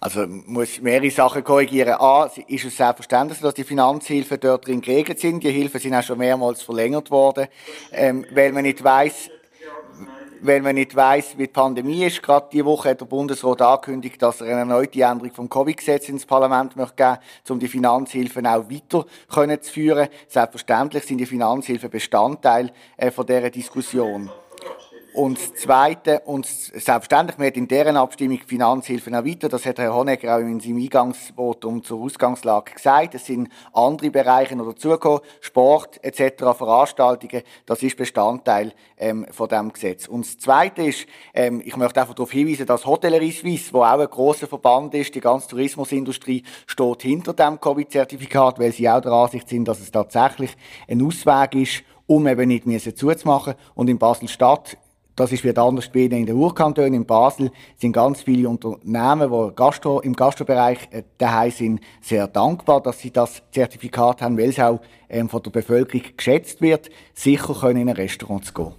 Also 0.00 0.26
muss 0.26 0.80
mehrere 0.80 1.11
Sachen 1.11 1.45
korrigieren. 1.45 1.97
A, 1.99 2.30
ist 2.47 2.64
es 2.64 2.76
selbstverständlich, 2.76 3.38
dass 3.40 3.52
die 3.52 3.64
Finanzhilfen 3.64 4.40
dort 4.40 4.66
drin 4.66 4.80
geregelt 4.80 5.21
sind. 5.21 5.45
Die 5.45 5.50
Hilfen 5.50 5.78
sind 5.78 5.95
auch 5.95 6.02
schon 6.02 6.16
mehrmals 6.16 6.62
verlängert 6.62 7.11
worden, 7.11 7.49
ähm, 7.92 8.25
weil 8.33 8.50
man 8.52 8.62
nicht 8.62 8.83
weiß, 8.83 9.30
weil 10.40 10.62
man 10.62 10.76
nicht 10.76 10.97
weiß, 10.97 11.37
wie 11.37 11.47
die 11.47 11.52
Pandemie 11.52 12.07
ist. 12.07 12.23
Gerade 12.23 12.49
diese 12.50 12.64
Woche 12.64 12.88
hat 12.88 13.00
der 13.02 13.04
Bundesrat 13.04 13.61
angekündigt, 13.61 14.23
dass 14.23 14.40
er 14.40 14.47
eine 14.47 14.61
erneute 14.61 15.02
Änderung 15.02 15.35
vom 15.35 15.50
Covid-Gesetz 15.50 16.09
ins 16.09 16.25
Parlament 16.25 16.76
möchte 16.76 16.97
geben, 16.97 17.19
um 17.50 17.61
die 17.61 17.69
Finanzhilfen 17.69 18.47
auch 18.47 18.71
weiter 18.71 19.04
können 19.30 19.61
zu 19.61 19.71
führen. 19.71 20.09
Selbstverständlich 20.28 21.04
sind 21.04 21.19
die 21.19 21.26
Finanzhilfen 21.26 21.90
Bestandteil 21.90 22.73
äh, 22.97 23.11
von 23.11 23.26
dieser 23.26 23.50
Diskussion. 23.50 24.30
Und 25.12 25.38
das 25.38 25.55
Zweite, 25.55 26.21
und 26.21 26.47
selbstverständlich, 26.47 27.38
wir 27.38 27.55
in 27.57 27.67
deren 27.67 27.97
Abstimmung 27.97 28.38
Finanzhilfen 28.47 29.12
erweitert, 29.12 29.52
das 29.52 29.67
hat 29.67 29.79
Herr 29.79 29.93
Honegger 29.93 30.37
auch 30.37 30.40
in 30.40 30.61
seinem 30.61 30.76
Eingangsvotum 30.76 31.83
zur 31.83 32.00
Ausgangslage 32.00 32.75
gesagt. 32.75 33.17
Es 33.17 33.26
sind 33.26 33.49
andere 33.73 34.11
Bereiche 34.11 34.55
noch 34.55 34.67
dazugekommen, 34.67 35.21
Sport 35.40 35.99
etc., 36.05 36.57
Veranstaltungen, 36.57 37.43
das 37.67 37.83
ist 37.83 37.97
Bestandteil 37.97 38.73
ähm, 38.99 39.26
von 39.33 39.49
diesem 39.49 39.73
Gesetz. 39.73 40.07
Und 40.07 40.26
das 40.26 40.38
Zweite 40.38 40.83
ist, 40.83 41.07
ähm, 41.35 41.61
ich 41.64 41.76
möchte 41.76 42.00
einfach 42.00 42.14
darauf 42.14 42.31
hinweisen, 42.31 42.67
dass 42.67 42.87
Hotellerie 42.87 43.33
Suisse, 43.33 43.73
wo 43.73 43.83
auch 43.83 43.99
ein 43.99 44.07
grosser 44.07 44.47
Verband 44.47 44.95
ist, 44.95 45.14
die 45.14 45.21
ganze 45.21 45.49
Tourismusindustrie, 45.49 46.45
steht 46.67 47.02
hinter 47.02 47.33
dem 47.33 47.61
Covid-Zertifikat, 47.61 48.61
weil 48.61 48.73
sie 48.73 48.88
auch 48.88 49.00
der 49.00 49.12
Ansicht 49.12 49.49
sind, 49.49 49.67
dass 49.67 49.81
es 49.81 49.90
tatsächlich 49.90 50.57
ein 50.87 51.05
Ausweg 51.05 51.55
ist, 51.57 51.83
um 52.07 52.29
eben 52.29 52.49
nicht 52.49 52.99
zuzumachen. 52.99 53.55
Und 53.75 53.88
in 53.88 53.99
Basel-Stadt 53.99 54.76
das 55.17 55.33
ist 55.33 55.45
wieder 55.45 55.62
anders 55.62 55.90
bei 55.90 56.00
in 56.00 56.26
den 56.26 56.37
Urkantonen. 56.37 56.95
In 56.95 57.07
Basel 57.07 57.50
sind 57.76 57.93
ganz 57.93 58.23
viele 58.23 58.49
Unternehmen, 58.49 59.31
die 59.31 59.55
Gastro, 59.55 60.00
im 60.00 60.14
Gastrobereich 60.14 60.88
äh, 60.90 61.02
daheim 61.19 61.50
sind, 61.50 61.81
sehr 62.00 62.26
dankbar, 62.26 62.83
dass 62.83 63.00
sie 63.00 63.11
das 63.11 63.43
Zertifikat 63.50 64.23
haben, 64.23 64.38
weil 64.38 64.50
es 64.50 64.59
auch 64.59 64.81
ähm, 65.09 65.29
von 65.29 65.43
der 65.43 65.50
Bevölkerung 65.50 66.05
geschätzt 66.17 66.61
wird, 66.61 66.90
sicher 67.14 67.55
können 67.55 67.83
in 67.83 67.88
ein 67.88 67.97
Restaurant 67.97 68.45
zu 68.45 68.55
gehen. 68.55 68.75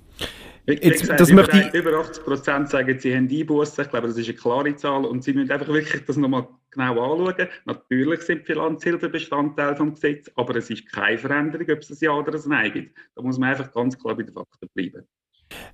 Jetzt, 0.68 1.02
gesagt, 1.02 1.20
das 1.20 1.30
über, 1.30 1.42
möchte 1.42 1.58
ich... 1.60 1.74
über 1.74 2.00
80 2.00 2.24
Prozent 2.24 2.70
sagen, 2.70 3.00
sie 3.00 3.16
haben 3.16 3.28
Einbußen. 3.30 3.84
Ich 3.84 3.90
glaube, 3.90 4.08
das 4.08 4.18
ist 4.18 4.30
eine 4.30 4.38
klare 4.38 4.76
Zahl. 4.76 5.06
Und 5.06 5.24
sie 5.24 5.34
müssen 5.34 5.52
einfach 5.52 5.68
wirklich 5.68 6.06
das 6.06 6.18
nochmal 6.18 6.48
genau 6.70 7.14
anschauen. 7.14 7.48
Natürlich 7.66 8.22
sind 8.22 8.46
Finanzhilfen 8.46 9.12
Bestandteil 9.12 9.76
des 9.76 9.94
Gesetzes, 9.96 10.32
aber 10.38 10.56
es 10.56 10.70
ist 10.70 10.92
keine 10.92 11.18
Veränderung, 11.18 11.68
ob 11.72 11.80
es 11.80 11.90
ein 11.90 11.98
Ja 12.00 12.12
oder 12.12 12.34
ein 12.34 12.42
Nein 12.50 12.72
gibt. 12.72 12.98
Da 13.16 13.22
muss 13.22 13.40
man 13.40 13.50
einfach 13.50 13.72
ganz 13.72 13.98
klar 13.98 14.16
bei 14.16 14.24
den 14.24 14.34
Fakten 14.34 14.70
bleiben. 14.74 15.08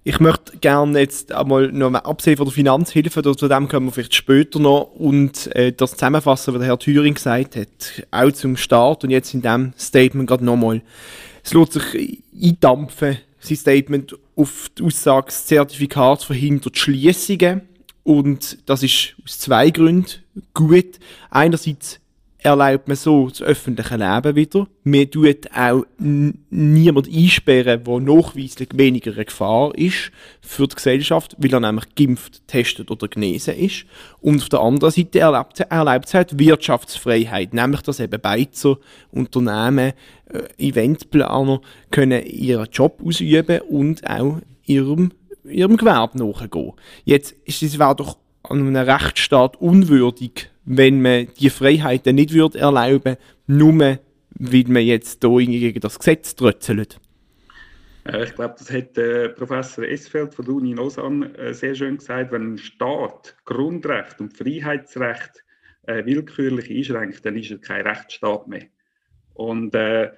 Ich 0.03 0.19
möchte 0.19 0.57
gerne 0.57 0.99
jetzt 0.99 1.31
einmal 1.31 1.71
noch 1.71 1.89
mal 1.89 1.99
absehen 1.99 2.37
von 2.37 2.45
der 2.45 2.53
Finanzhilfe, 2.53 3.21
zu 3.21 3.47
dem 3.47 3.67
kommen 3.67 3.87
wir 3.87 3.91
vielleicht 3.91 4.15
später 4.15 4.59
noch 4.59 4.91
und 4.95 5.53
äh, 5.55 5.73
das 5.73 5.91
zusammenfassen, 5.91 6.53
was 6.53 6.59
der 6.59 6.67
Herr 6.69 6.79
Thüring 6.79 7.13
gesagt 7.13 7.55
hat, 7.55 8.03
auch 8.11 8.31
zum 8.31 8.57
Start 8.57 9.03
und 9.03 9.09
jetzt 9.09 9.33
in 9.33 9.41
diesem 9.41 9.73
Statement 9.77 10.27
gerade 10.27 10.45
nochmal. 10.45 10.81
Es 11.43 11.53
lohnt 11.53 11.73
sich 11.73 12.23
eindampfen, 12.41 13.17
sein 13.39 13.57
Statement 13.57 14.15
auf 14.35 14.69
die 14.77 14.83
Aussage, 14.83 15.27
das 15.27 15.45
Zertifikat 15.45 16.23
verhindert 16.23 16.77
Schließungen 16.77 17.61
und 18.03 18.57
das 18.65 18.83
ist 18.83 19.15
aus 19.25 19.39
zwei 19.39 19.69
Gründen 19.69 20.07
gut. 20.53 20.99
Einerseits 21.29 21.99
erlaubt 22.47 22.87
man 22.87 22.95
so 22.95 23.27
das 23.27 23.41
öffentliche 23.41 23.97
Leben 23.97 24.35
wieder. 24.35 24.67
Man 24.83 25.11
tut 25.11 25.51
auch 25.53 25.83
niemand 25.97 27.07
einsperren, 27.07 27.83
der 27.83 27.99
nachweislich 27.99 28.69
weniger 28.73 29.13
eine 29.13 29.25
Gefahr 29.25 29.75
ist 29.75 30.11
für 30.41 30.67
die 30.67 30.75
Gesellschaft, 30.75 31.35
weil 31.37 31.53
er 31.53 31.59
nämlich 31.59 31.93
geimpft, 31.95 32.47
testet 32.47 32.89
oder 32.89 33.07
genesen 33.07 33.55
ist. 33.55 33.85
Und 34.21 34.41
auf 34.41 34.49
der 34.49 34.61
anderen 34.61 34.91
Seite 34.91 35.19
erlaubt, 35.19 35.59
erlaubt 35.59 36.05
es 36.07 36.13
halt 36.13 36.39
Wirtschaftsfreiheit, 36.39 37.53
nämlich 37.53 37.81
dass 37.81 37.99
eben 37.99 38.21
Beizer, 38.21 38.77
Unternehmen, 39.11 39.93
äh, 40.29 40.69
Eventplaner 40.69 41.59
können 41.91 42.25
ihren 42.25 42.69
Job 42.71 43.01
ausüben 43.05 43.61
und 43.61 44.09
auch 44.09 44.37
ihrem, 44.65 45.11
ihrem 45.43 45.75
Gewerbe 45.75 46.17
nachgehen. 46.17 46.73
Jetzt 47.03 47.35
ist 47.45 47.61
es 47.61 47.77
doch 47.77 48.17
an 48.43 48.59
einem 48.59 48.75
Rechtsstaat 48.75 49.59
unwürdig, 49.59 50.49
wenn 50.67 51.01
man 51.01 51.27
die 51.39 51.49
Freiheiten 51.49 52.15
nicht 52.15 52.33
würde 52.33 52.59
erlauben, 52.59 53.15
nur 53.47 53.99
weil 54.39 54.63
man 54.67 54.83
jetzt 54.83 55.23
hier 55.23 55.45
gegen 55.45 55.79
das 55.79 55.97
Gesetz 55.97 56.35
trötzelt. 56.35 56.99
Äh, 58.03 58.25
ich 58.25 58.35
glaube, 58.35 58.55
das 58.59 58.71
hat 58.71 58.97
äh, 58.97 59.29
Professor 59.29 59.85
Esfeld 59.85 60.33
von 60.33 60.45
der 60.45 60.53
Uni 60.53 60.73
Lausanne 60.73 61.35
äh, 61.37 61.53
sehr 61.53 61.73
schön 61.73 61.97
gesagt. 61.97 62.31
Wenn 62.31 62.53
ein 62.53 62.57
Staat 62.57 63.35
Grundrecht 63.45 64.19
und 64.19 64.37
Freiheitsrecht 64.37 65.43
äh, 65.83 66.05
willkürlich 66.05 66.69
einschränkt, 66.69 67.25
dann 67.25 67.37
ist 67.37 67.51
er 67.51 67.59
kein 67.59 67.87
Rechtsstaat 67.87 68.47
mehr. 68.47 68.67
Und 69.33 69.73
äh, 69.73 70.11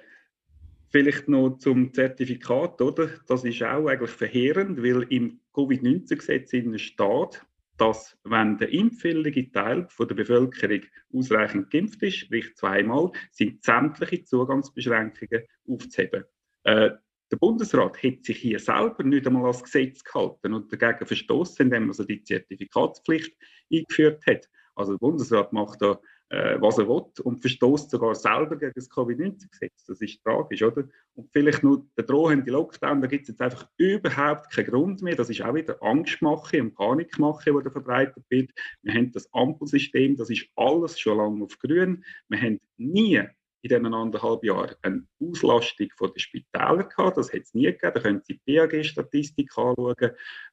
vielleicht 0.88 1.28
noch 1.28 1.58
zum 1.58 1.94
Zertifikat, 1.94 2.80
oder? 2.80 3.08
Das 3.28 3.44
ist 3.44 3.62
auch 3.62 3.86
eigentlich 3.86 4.10
verheerend, 4.10 4.82
weil 4.82 5.06
im 5.10 5.38
Covid-19-Gesetz 5.54 6.50
steht, 6.80 7.46
dass, 7.80 8.18
wenn 8.24 8.58
der 8.58 8.72
impfwillige 8.72 9.50
Teil 9.50 9.86
von 9.88 10.06
der 10.06 10.14
Bevölkerung 10.14 10.82
ausreichend 11.14 11.70
geimpft 11.70 12.02
ist, 12.02 12.18
sprich 12.18 12.54
zweimal, 12.54 13.10
sind 13.30 13.62
sämtliche 13.62 14.24
Zugangsbeschränkungen 14.24 15.44
aufzuheben. 15.66 16.24
Äh, 16.64 16.90
der 17.32 17.36
Bundesrat 17.38 18.02
hat 18.02 18.24
sich 18.24 18.38
hier 18.38 18.58
selber 18.58 19.04
nicht 19.04 19.26
einmal 19.26 19.46
als 19.46 19.62
Gesetz 19.62 20.02
gehalten 20.04 20.52
und 20.52 20.70
dagegen 20.72 21.06
verstoßen, 21.06 21.66
indem 21.66 21.84
er 21.84 21.88
also 21.88 22.04
die 22.04 22.22
Zertifikatspflicht 22.22 23.34
eingeführt 23.72 24.26
hat. 24.26 24.48
Also 24.74 24.92
der 24.92 24.98
Bundesrat 24.98 25.52
macht 25.52 25.80
da 25.80 26.00
was 26.30 26.78
er 26.78 26.88
will 26.88 27.06
und 27.24 27.40
verstoßt 27.40 27.90
sogar 27.90 28.14
selber 28.14 28.56
gegen 28.56 28.72
das 28.74 28.88
Covid-19-Gesetz. 28.88 29.84
Das 29.84 30.00
ist 30.00 30.22
tragisch, 30.22 30.62
oder? 30.62 30.84
Und 31.14 31.28
vielleicht 31.32 31.64
nur 31.64 31.84
der 31.96 32.04
drohende 32.04 32.52
Lockdown, 32.52 33.00
da 33.00 33.08
gibt 33.08 33.22
es 33.22 33.28
jetzt 33.30 33.42
einfach 33.42 33.68
überhaupt 33.76 34.52
keinen 34.52 34.66
Grund 34.66 35.02
mehr. 35.02 35.16
Das 35.16 35.28
ist 35.28 35.42
auch 35.42 35.54
wieder 35.54 35.82
Angstmache 35.82 36.62
und 36.62 36.74
Panikmache, 36.74 37.52
die 37.52 37.64
da 37.64 37.70
verbreitet 37.70 38.24
wird. 38.28 38.52
Wir 38.82 38.94
haben 38.94 39.10
das 39.10 39.28
Ampelsystem, 39.32 40.16
das 40.16 40.30
ist 40.30 40.46
alles 40.54 41.00
schon 41.00 41.18
lange 41.18 41.44
auf 41.44 41.58
grün. 41.58 42.04
Wir 42.28 42.40
haben 42.40 42.60
nie 42.76 43.22
in 43.62 43.68
diesen 43.68 43.92
anderthalb 43.92 44.42
Jahren 44.44 44.74
eine 44.82 45.06
Auslastung 45.20 45.88
der 46.00 46.20
Spitäler 46.20 46.84
gehabt. 46.84 47.16
Das 47.16 47.32
hat 47.32 47.42
es 47.42 47.54
nie 47.54 47.64
gegeben. 47.64 47.92
Da 47.94 48.00
können 48.00 48.22
Sie 48.22 48.40
die 48.46 48.56
BAG-Statistik 48.56 49.50
anschauen. 49.56 49.96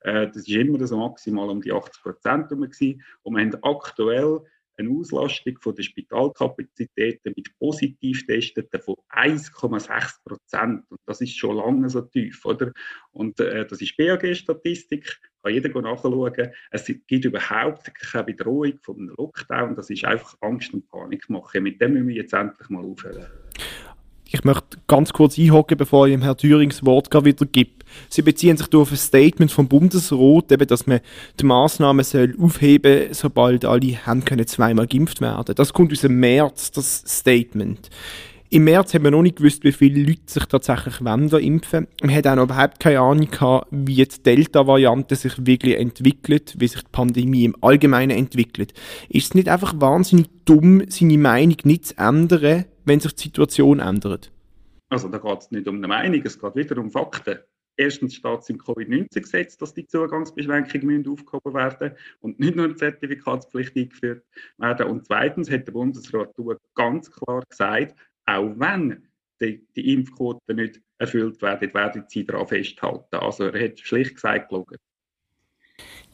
Äh, 0.02 0.28
das 0.28 0.38
ist 0.38 0.50
immer 0.50 0.86
so 0.86 0.98
maximal 0.98 1.50
um 1.50 1.62
die 1.62 1.72
80 1.72 2.02
Prozent 2.02 2.52
Und 2.52 3.36
wir 3.36 3.42
haben 3.42 3.64
aktuell 3.64 4.42
eine 4.78 4.90
Auslastung 4.90 5.58
von 5.60 5.76
der 5.76 5.84
Spitalkapazitäten 5.84 7.34
mit 7.36 7.58
Positivtesteten 7.58 8.80
von 8.82 8.96
1,6 9.10 10.24
Prozent. 10.24 10.84
Und 10.90 11.00
das 11.06 11.22
ist 11.22 11.38
schon 11.38 11.58
lange 11.58 11.90
so 11.90 12.02
tief, 12.02 12.46
oder? 12.46 12.72
Und 13.12 13.40
äh, 13.40 13.66
das 13.66 13.82
ist 13.82 13.98
BAG-Statistik, 13.98 15.20
kann 15.44 15.54
jeder 15.54 15.82
nachschauen. 15.82 16.52
Es 16.72 16.86
gibt 16.86 17.26
überhaupt 17.26 17.94
keine 17.96 18.24
Bedrohung 18.26 18.80
von 18.82 18.98
einem 18.98 19.16
Lockdown. 19.18 19.76
Das 19.76 19.90
ist 19.90 20.06
einfach 20.06 20.36
Angst 20.42 20.74
und 20.74 20.88
Panik 20.88 21.30
machen. 21.30 21.64
Mit 21.64 21.82
dem 21.82 21.94
müssen 21.94 22.08
wir 22.08 22.16
jetzt 22.16 22.34
endlich 22.34 22.70
mal 22.70 22.84
aufhören. 22.84 23.26
Ich 24.32 24.44
möchte 24.44 24.78
ganz 24.88 25.14
kurz 25.14 25.38
einhocken, 25.38 25.78
bevor 25.78 26.08
ich 26.08 26.14
dem 26.14 26.22
Herrn 26.22 26.38
Thüring 26.38 26.70
das 26.70 26.86
Wort 26.86 27.14
wieder 27.24 27.46
gebe. 27.46 27.72
Sie 28.10 28.22
beziehen 28.22 28.58
sich 28.58 28.74
auf 28.74 28.92
ein 28.92 28.98
Statement 28.98 29.52
vom 29.52 29.68
Bundesrat, 29.68 30.52
eben, 30.52 30.68
dass 30.68 30.88
man 30.88 31.00
die 31.40 31.46
Massnahmen 31.46 32.04
soll 32.04 32.36
aufheben 32.40 33.14
sobald 33.14 33.64
alle 33.64 34.06
haben 34.06 34.26
können 34.26 34.46
zweimal 34.46 34.88
geimpft 34.88 35.22
werden. 35.22 35.56
Das 35.56 35.72
kommt 35.74 35.94
aus 35.94 36.02
dem 36.02 36.20
März, 36.20 36.72
das 36.72 37.04
Statement. 37.08 37.90
Im 38.50 38.64
März 38.64 38.94
haben 38.94 39.04
wir 39.04 39.12
noch 39.12 39.24
nicht 39.24 39.38
gewusst, 39.38 39.66
wie 39.66 39.74
viele 39.74 40.04
Leute 40.04 40.22
sich 40.26 40.46
tatsächlich 40.46 41.04
wollen 41.04 41.30
impfen. 41.30 41.86
Wir 42.02 42.16
hatten 42.16 42.30
auch 42.30 42.36
noch 42.38 42.44
überhaupt 42.46 42.80
keine 42.80 43.02
Ahnung 43.02 43.30
gehabt, 43.30 43.68
wie 43.72 43.96
die 43.96 44.24
Delta-Variante 44.24 45.16
sich 45.18 45.46
wirklich 45.46 45.78
entwickelt, 45.78 46.56
wie 46.58 46.70
sich 46.70 46.82
die 46.82 46.90
Pandemie 46.90 47.44
im 47.44 47.58
Allgemeinen 47.60 48.18
entwickelt. 48.18 48.74
Ist 49.10 49.26
es 49.26 49.34
nicht 49.34 49.50
einfach 49.50 49.74
wahnsinnig 49.82 50.28
dumm, 50.46 50.84
seine 50.88 51.18
Meinung 51.18 51.58
nicht 51.66 51.88
zu 51.88 51.98
ändern, 51.98 52.64
wenn 52.86 53.02
sich 53.02 53.16
die 53.16 53.24
Situation 53.24 53.80
ändert? 53.80 54.32
Also 54.88 55.10
da 55.10 55.18
geht 55.18 55.40
es 55.40 55.52
nicht 55.52 55.68
um 55.68 55.76
eine 55.76 55.90
Meinung, 55.90 56.22
es 56.24 56.40
geht 56.40 56.56
wieder 56.56 56.78
um 56.78 56.90
Fakten. 56.90 57.40
Erstens 57.76 58.16
steht 58.16 58.40
es 58.40 58.50
im 58.50 58.60
Covid-19-Gesetz, 58.60 59.58
dass 59.58 59.74
die 59.74 59.86
Zugangsbeschränkungen 59.86 61.06
aufgehoben 61.06 61.54
werden 61.54 61.92
und 62.22 62.40
nicht 62.40 62.56
nur 62.56 62.66
eine 62.66 62.76
Zertifikatspflicht 62.76 63.76
eingeführt 63.76 64.24
werden. 64.58 64.88
Und 64.88 65.06
zweitens 65.06 65.52
hat 65.52 65.68
der 65.68 65.74
Bundesrat 65.74 66.34
ganz 66.76 67.12
klar 67.12 67.44
gesagt, 67.48 67.94
auch 68.28 68.54
wenn 68.58 69.08
die, 69.42 69.66
die 69.76 69.94
Impfquoten 69.94 70.56
nicht 70.56 70.82
erfüllt 71.00 71.42
werden, 71.42 71.74
werden 71.74 72.06
sie 72.08 72.26
daran 72.26 72.48
festhalten. 72.48 73.16
Also 73.16 73.46
er 73.46 73.70
hat 73.70 73.80
schlicht 73.80 74.16
gesagt, 74.16 74.50
gelogen. 74.50 74.78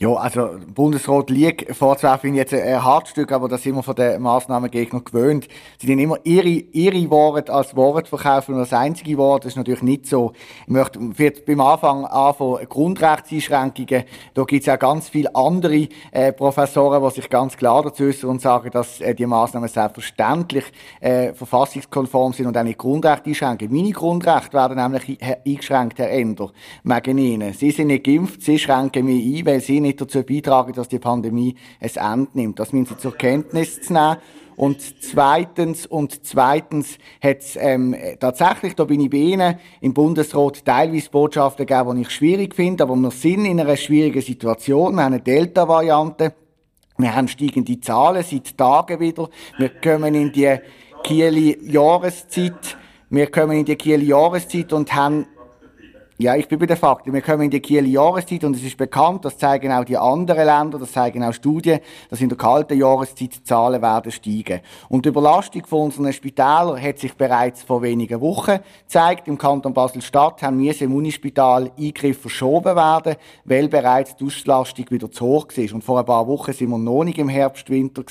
Ja, 0.03 0.15
also 0.15 0.57
Bundesrat 0.75 1.29
liegt 1.29 1.73
vorzuwerfen 1.73 2.33
jetzt 2.33 2.53
ein 2.53 2.83
Hartstück, 2.83 3.31
aber 3.31 3.47
das 3.47 3.63
sind 3.63 3.75
wir 3.75 3.83
von 3.83 3.95
den 3.95 4.21
Massnahmengegnern 4.21 5.05
gewöhnt. 5.05 5.47
Sie 5.79 5.87
sind 5.87 5.99
immer 5.99 6.17
ihre, 6.25 6.49
ihre 6.49 7.09
Worte 7.09 7.53
als 7.53 7.73
Wort 7.75 8.09
verkaufen 8.09 8.55
und 8.55 8.59
das 8.59 8.73
einzige 8.73 9.17
Wort 9.17 9.45
ist 9.45 9.55
natürlich 9.55 9.81
nicht 9.81 10.07
so. 10.07 10.33
Ich 10.67 10.73
möchte 10.73 10.99
beim 11.45 11.61
Anfang 11.61 12.05
anfangen, 12.05 12.67
Grundrechtseinschränkungen. 12.67 14.03
Da 14.33 14.43
gibt 14.43 14.63
es 14.63 14.65
ja 14.65 14.75
ganz 14.75 15.07
viele 15.07 15.33
andere 15.33 15.87
äh, 16.11 16.33
Professoren, 16.33 17.01
die 17.01 17.15
sich 17.15 17.29
ganz 17.29 17.55
klar 17.55 17.83
dazu 17.83 18.03
äußern 18.03 18.31
und 18.31 18.41
sagen, 18.41 18.71
dass 18.71 18.99
äh, 18.99 19.15
die 19.15 19.25
Massnahmen 19.25 19.69
selbstverständlich 19.69 20.65
äh, 20.99 21.33
verfassungskonform 21.33 22.33
sind 22.33 22.47
und 22.47 22.57
auch 22.57 22.63
nicht 22.63 22.79
Grundrechte 22.79 23.29
einschränken. 23.29 23.71
Meine 23.71 23.91
Grundrechte 23.91 24.51
werden 24.51 24.75
nämlich 24.75 25.17
eingeschränkt, 25.45 25.99
Herr 25.99 26.11
Ender, 26.11 26.51
wegen 26.83 27.17
Ihnen. 27.19 27.53
Sie 27.53 27.71
sind 27.71 27.87
nicht 27.87 28.03
geimpft, 28.03 28.41
Sie 28.41 28.59
schränken 28.59 29.05
mich 29.05 29.47
ein, 29.47 29.52
weil 29.53 29.61
Sie 29.61 29.79
nicht 29.79 30.01
dazu 30.01 30.23
beitragen, 30.23 30.73
dass 30.73 30.87
die 30.87 30.99
Pandemie 30.99 31.55
ein 31.79 31.89
Ende 31.95 32.31
nimmt. 32.33 32.59
Das 32.59 32.73
müssen 32.73 32.95
Sie 32.95 32.97
zur 32.97 33.15
Kenntnis 33.15 33.89
nehmen. 33.89 34.17
Und 34.55 34.81
zweitens, 35.03 35.85
und 35.85 36.25
zweitens 36.25 36.97
hat 37.21 37.39
es 37.39 37.55
ähm, 37.59 37.95
tatsächlich, 38.19 38.75
da 38.75 38.83
bin 38.83 38.99
ich 39.01 39.09
bei 39.09 39.17
Ihnen, 39.17 39.55
im 39.81 39.93
Bundesrat 39.93 40.63
teilweise 40.63 41.09
Botschaften 41.09 41.65
gegeben, 41.65 41.95
die 41.95 42.01
ich 42.03 42.09
schwierig 42.11 42.53
finde, 42.53 42.83
aber 42.83 42.95
wir 42.95 43.11
sind 43.11 43.45
in 43.45 43.59
einer 43.59 43.77
schwierigen 43.77 44.21
Situation. 44.21 44.95
Wir 44.95 45.03
haben 45.03 45.13
eine 45.13 45.21
Delta-Variante, 45.21 46.33
wir 46.97 47.15
haben 47.15 47.27
steigende 47.27 47.79
Zahlen 47.81 48.23
seit 48.23 48.55
Tagen 48.55 48.99
wieder, 48.99 49.29
wir 49.57 49.69
kommen 49.69 50.13
in 50.13 50.31
die 50.31 50.55
Kieli-Jahreszeit, 51.03 52.77
wir 53.09 53.31
kommen 53.31 53.57
in 53.57 53.65
die 53.65 53.75
Kieli-Jahreszeit 53.75 54.71
und 54.71 54.93
haben 54.93 55.25
ja, 56.19 56.35
ich 56.35 56.47
bin 56.47 56.59
bei 56.59 56.67
den 56.67 56.77
Fakten. 56.77 57.11
Wir 57.11 57.21
kommen 57.21 57.41
in 57.41 57.49
die 57.49 57.59
Kiel 57.59 57.87
Jahreszeit 57.87 58.43
und 58.43 58.55
es 58.55 58.63
ist 58.63 58.77
bekannt, 58.77 59.25
das 59.25 59.35
zeigen 59.35 59.71
auch 59.71 59.83
die 59.83 59.97
anderen 59.97 60.45
Länder, 60.45 60.77
das 60.77 60.91
zeigen 60.91 61.23
auch 61.23 61.33
Studien, 61.33 61.79
dass 62.07 62.21
in 62.21 62.29
der 62.29 62.37
kalten 62.37 62.77
Jahreszeit 62.77 63.35
die 63.35 63.43
Zahlen 63.43 63.81
werden 63.81 64.11
steigen. 64.11 64.61
Und 64.89 65.05
die 65.05 65.09
Überlastung 65.09 65.65
von 65.65 65.85
unseren 65.85 66.13
Spitälern 66.13 66.79
hat 66.79 66.99
sich 66.99 67.15
bereits 67.15 67.63
vor 67.63 67.81
wenigen 67.81 68.21
Wochen 68.21 68.59
gezeigt. 68.83 69.27
Im 69.27 69.39
Kanton 69.39 69.73
Basel-Stadt 69.73 70.43
haben 70.43 70.59
wir 70.59 70.79
im 70.81 70.93
Unispital 70.93 71.71
Eingriffe 71.79 72.21
verschoben 72.21 72.75
werden, 72.75 73.15
weil 73.45 73.67
bereits 73.67 74.15
die 74.15 74.25
Auslastung 74.25 74.85
wieder 74.89 75.09
zu 75.09 75.25
hoch 75.25 75.47
war. 75.47 75.73
Und 75.73 75.83
vor 75.83 75.99
ein 75.99 76.05
paar 76.05 76.27
Wochen 76.27 76.53
sind 76.53 76.69
wir 76.69 76.77
noch 76.77 77.03
nicht 77.03 77.17
im 77.17 77.29
Herbst-Winter. 77.29 78.03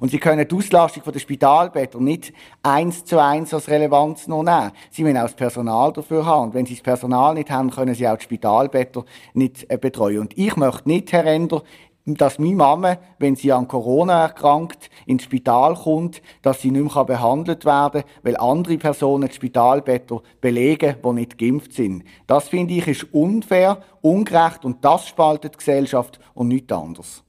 Und 0.00 0.10
Sie 0.10 0.18
können 0.18 0.46
die 0.48 0.56
Auslastung 0.56 1.04
der 1.04 1.20
Spitalbetten 1.20 2.02
nicht 2.02 2.32
eins 2.64 3.04
zu 3.04 3.22
eins 3.22 3.54
als 3.54 3.68
Relevanz 3.68 4.26
noch 4.26 4.42
nehmen. 4.42 4.72
Sie 4.90 5.04
müssen 5.04 5.18
auch 5.18 5.22
das 5.22 5.34
Personal 5.34 5.92
dafür 5.92 6.26
haben. 6.26 6.48
Und 6.48 6.54
wenn 6.54 6.66
Sie 6.66 6.74
das 6.74 6.82
Personal 6.82 7.34
nicht 7.34 7.43
nicht 7.44 7.50
haben, 7.50 7.70
können 7.70 7.94
sie 7.94 8.08
auch 8.08 8.16
die 8.16 8.24
Spitalbetter 8.24 9.04
nicht 9.34 9.66
äh, 9.70 9.76
betreuen. 9.76 10.20
Und 10.20 10.38
ich 10.38 10.56
möchte 10.56 10.88
nicht, 10.88 11.12
Herr 11.12 11.26
Ender, 11.26 11.62
dass 12.06 12.38
meine 12.38 12.56
Mama, 12.56 12.98
wenn 13.18 13.34
sie 13.34 13.50
an 13.50 13.66
Corona 13.66 14.24
erkrankt, 14.24 14.90
ins 15.06 15.22
Spital 15.22 15.74
kommt, 15.74 16.20
dass 16.42 16.60
sie 16.60 16.70
nicht 16.70 16.94
mehr 16.94 17.04
behandelt 17.04 17.64
werden 17.64 18.02
kann, 18.02 18.10
weil 18.22 18.36
andere 18.36 18.76
Personen 18.76 19.28
die 19.28 19.34
Spitalbetter 19.34 20.22
belegen, 20.40 20.96
die 21.02 21.12
nicht 21.12 21.38
geimpft 21.38 21.72
sind. 21.72 22.04
Das 22.26 22.48
finde 22.48 22.74
ich 22.74 22.88
ist 22.88 23.14
unfair, 23.14 23.78
ungerecht 24.02 24.64
und 24.64 24.84
das 24.84 25.08
spaltet 25.08 25.54
die 25.54 25.58
Gesellschaft 25.58 26.20
und 26.34 26.48
nichts 26.48 26.72
anderes. 26.72 27.23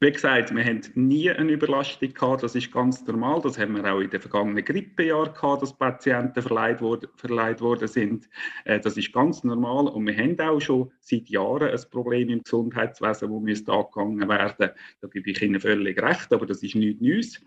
Wie 0.00 0.10
gesagt, 0.10 0.54
wir 0.54 0.64
haben 0.64 0.80
nie 0.96 1.30
eine 1.30 1.52
Überlastung 1.52 2.12
gehabt, 2.12 2.42
das 2.42 2.56
ist 2.56 2.72
ganz 2.72 3.06
normal. 3.06 3.40
Das 3.40 3.58
haben 3.58 3.76
wir 3.76 3.84
auch 3.90 4.00
in 4.00 4.10
den 4.10 4.20
vergangenen 4.20 4.64
Grippejahren 4.64 5.32
gehabt, 5.32 5.62
dass 5.62 5.78
Patienten 5.78 6.42
verleiht, 6.42 6.80
wurde, 6.80 7.08
verleiht 7.16 7.60
worden 7.60 7.86
sind. 7.86 8.28
Äh, 8.64 8.80
das 8.80 8.96
ist 8.96 9.12
ganz 9.12 9.44
normal 9.44 9.86
und 9.86 10.06
wir 10.06 10.16
haben 10.16 10.38
auch 10.40 10.60
schon 10.60 10.90
seit 11.00 11.28
Jahren 11.28 11.70
ein 11.70 11.80
Problem 11.90 12.28
im 12.28 12.42
Gesundheitswesen, 12.42 13.30
das 13.32 13.40
müsste 13.40 13.72
angegangen 13.72 14.28
werden. 14.28 14.70
Da 15.00 15.08
gebe 15.08 15.30
ich 15.30 15.40
Ihnen 15.40 15.60
völlig 15.60 16.02
recht, 16.02 16.32
aber 16.32 16.44
das 16.44 16.62
ist 16.62 16.74
nichts 16.74 17.00
Neues. 17.00 17.40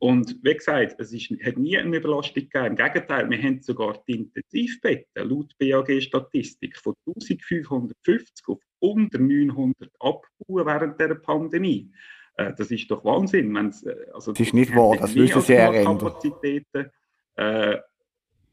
Und 0.00 0.38
wie 0.42 0.54
gesagt, 0.54 0.96
es 0.98 1.12
ist, 1.12 1.30
hat 1.44 1.56
nie 1.56 1.76
eine 1.76 1.96
Überlastung 1.96 2.48
gegeben. 2.48 2.66
Im 2.66 2.76
Gegenteil, 2.76 3.30
wir 3.30 3.42
haben 3.42 3.62
sogar 3.62 4.02
die 4.06 4.14
Intensivbetten 4.14 5.28
laut 5.28 5.56
BAG-Statistik 5.58 6.76
von 6.76 6.94
1550 7.06 8.48
auf 8.48 8.60
unter 8.80 9.18
900 9.18 9.90
abbauen 9.98 10.66
während 10.66 11.00
der 11.00 11.14
Pandemie. 11.16 11.90
Äh, 12.36 12.52
das 12.56 12.70
ist 12.70 12.90
doch 12.90 13.04
Wahnsinn. 13.04 13.54
Wenn's, 13.54 13.82
äh, 13.82 13.94
also, 14.14 14.32
das 14.32 14.40
ist 14.40 14.54
nicht 14.54 14.74
wahr, 14.74 14.96
das 14.96 15.14
wissen 15.14 15.40
Sie 15.42 15.54
ja 15.54 15.82
Kapazitäten. 15.82 16.90
Äh, 17.36 17.76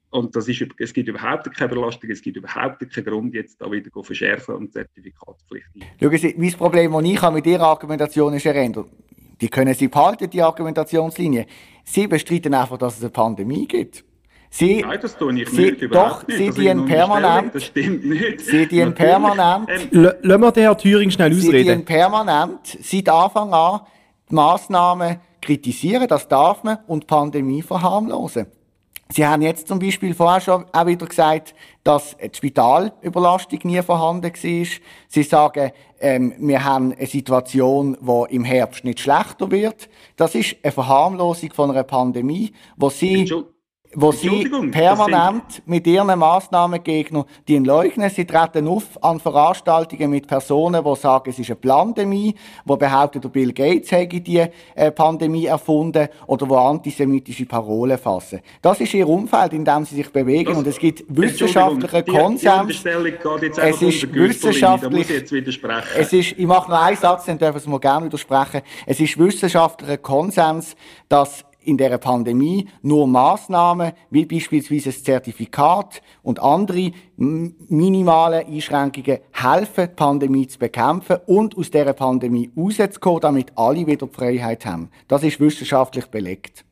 und 0.09 0.35
das 0.35 0.47
ist, 0.47 0.65
es 0.77 0.93
gibt 0.93 1.09
überhaupt 1.09 1.53
keine 1.53 1.69
Belastung, 1.69 2.09
es 2.09 2.21
gibt 2.21 2.38
überhaupt 2.38 2.89
keinen 2.89 3.05
Grund, 3.05 3.33
jetzt 3.33 3.59
da 3.59 3.69
wieder 3.69 3.91
zu 3.91 4.01
verschärfen 4.01 4.55
und 4.55 4.71
Zertifikatspflicht. 4.71 5.67
Schauen 5.99 6.17
Sie, 6.17 6.35
mein 6.38 6.53
Problem, 6.53 6.91
das 6.93 7.03
ich 7.03 7.21
habe 7.21 7.35
mit 7.35 7.45
Ihrer 7.45 7.67
Argumentation 7.67 8.33
ist, 8.33 8.45
Herr 8.45 8.55
Ender, 8.55 8.85
die 9.41 9.49
können 9.49 9.73
Sie 9.73 9.89
behalten, 9.89 10.29
die 10.29 10.41
Argumentationslinie. 10.41 11.45
Sie 11.83 12.07
bestreiten 12.07 12.53
einfach, 12.53 12.77
dass 12.77 12.97
es 12.97 13.03
eine 13.03 13.09
Pandemie 13.09 13.67
gibt. 13.67 14.05
Sie, 14.49 14.81
Nein, 14.81 14.99
das 15.01 15.17
tue 15.17 15.41
ich 15.41 15.49
Sie, 15.49 15.71
nicht, 15.71 15.81
überhaupt 15.81 16.27
nicht. 16.27 16.38
Sie 16.38 16.49
dienen 16.51 16.86
permanent. 16.86 17.53
Das 17.53 17.65
stimmt 17.65 18.05
nicht. 18.05 18.41
Sie 18.41 18.67
dienen 18.67 18.93
permanent. 18.93 19.69
Ähm, 19.69 20.10
Lassen 20.21 20.41
wir 20.41 20.51
den 20.51 20.63
Herrn 20.63 20.77
Thüring 20.77 21.12
schnell 21.12 21.31
ausreden. 21.31 21.51
Sie 21.51 21.63
dienen 21.63 21.86
permanent, 21.86 22.77
seit 22.81 23.10
Anfang 23.10 23.53
an, 23.53 23.81
die 24.29 24.36
Massnahmen 24.36 25.17
kritisieren, 25.41 26.08
das 26.08 26.27
darf 26.27 26.63
man, 26.63 26.77
und 26.88 27.03
die 27.03 27.08
Pandemie 27.08 27.62
verharmlosen. 27.62 28.47
Sie 29.10 29.25
haben 29.25 29.43
jetzt 29.43 29.67
zum 29.67 29.77
Beispiel 29.77 30.15
vorher 30.15 30.41
schon 30.41 30.65
auch 30.73 30.86
wieder 30.88 31.05
gesagt, 31.05 31.53
dass 31.84 32.17
die 32.17 32.36
Spitalüberlastung 32.36 33.60
nie 33.63 33.81
vorhanden 33.84 34.23
war. 34.23 34.65
Sie 35.08 35.23
sagen, 35.23 35.71
ähm, 35.99 36.34
wir 36.39 36.63
haben 36.63 36.91
eine 36.91 37.05
Situation, 37.05 37.95
die 38.01 38.36
im 38.36 38.43
Herbst 38.43 38.84
nicht 38.84 38.99
schlechter 38.99 39.51
wird. 39.51 39.89
Das 40.15 40.34
ist 40.34 40.55
eine 40.63 40.71
Verharmlosung 40.71 41.53
von 41.53 41.69
einer 41.69 41.84
Pandemie, 41.84 42.51
wo 42.77 42.89
Sie 42.89 43.31
wo 43.95 44.12
sie 44.12 44.49
permanent 44.71 45.63
mit 45.65 45.88
ihren 45.88 46.19
Massnahmengegnern 46.19 47.25
die 47.47 47.58
leugnen. 47.58 48.10
Sie 48.10 48.25
treten 48.25 48.67
auf 48.67 49.03
an 49.03 49.19
Veranstaltungen 49.19 50.10
mit 50.10 50.27
Personen, 50.27 50.84
die 50.84 50.95
sagen, 50.95 51.29
es 51.29 51.39
ist 51.39 51.49
eine 51.49 51.55
Pandemie, 51.55 52.36
die 52.63 52.77
behaupten, 52.77 53.21
Bill 53.31 53.53
Gates 53.53 53.91
hätte 53.91 54.21
die 54.21 54.45
äh, 54.75 54.91
Pandemie 54.91 55.45
erfunden 55.45 56.08
oder 56.27 56.49
wo 56.49 56.55
antisemitische 56.55 57.45
Parolen 57.45 57.97
fassen. 57.97 58.41
Das 58.62 58.79
ist 58.79 58.93
ihr 58.93 59.08
Umfeld, 59.08 59.53
in 59.53 59.65
dem 59.65 59.86
sie 59.86 59.95
sich 59.95 60.12
bewegen 60.12 60.49
das, 60.49 60.58
und 60.58 60.67
es 60.67 60.77
gibt 60.77 61.03
wissenschaftlichen 61.08 62.05
Konsens. 62.05 62.84
Es 63.58 63.81
ist 63.81 64.13
wissenschaftlich. 64.13 65.10
Es 65.97 66.13
ist, 66.13 66.31
ich 66.38 66.45
mache 66.45 66.69
noch 66.69 66.81
einen 66.81 66.97
Satz, 66.97 67.25
dann 67.25 67.38
dürfen 67.38 67.60
Sie 67.60 67.69
mir 67.69 67.79
gerne 67.79 68.05
widersprechen. 68.05 68.62
Es 68.86 68.99
ist 68.99 69.17
wissenschaftlicher 69.17 69.97
Konsens, 69.97 70.75
dass 71.10 71.45
in 71.65 71.78
der 71.78 71.97
Pandemie 71.97 72.67
nur 72.82 73.08
Maßnahmen 73.08 73.91
wie 74.10 74.25
beispielsweise 74.25 74.89
das 74.89 75.04
Zertifikat 75.04 76.01
und 76.23 76.41
andere 76.41 76.91
minimale 77.17 78.45
Einschränkungen 78.45 79.19
helfen, 79.32 79.89
die 79.89 79.95
Pandemie 79.95 80.47
zu 80.47 80.60
bekämpfen 80.60 81.17
und 81.25 81.58
aus 81.58 81.71
der 81.71 81.93
Pandemie 81.93 82.51
rauszukommen, 82.56 83.21
damit 83.21 83.51
alle 83.56 83.88
wieder 83.88 84.08
Freiheit 84.08 84.65
haben. 84.65 84.89
Das 85.08 85.23
ist 85.23 85.39
wissenschaftlich 85.39 86.06
belegt. 86.08 86.65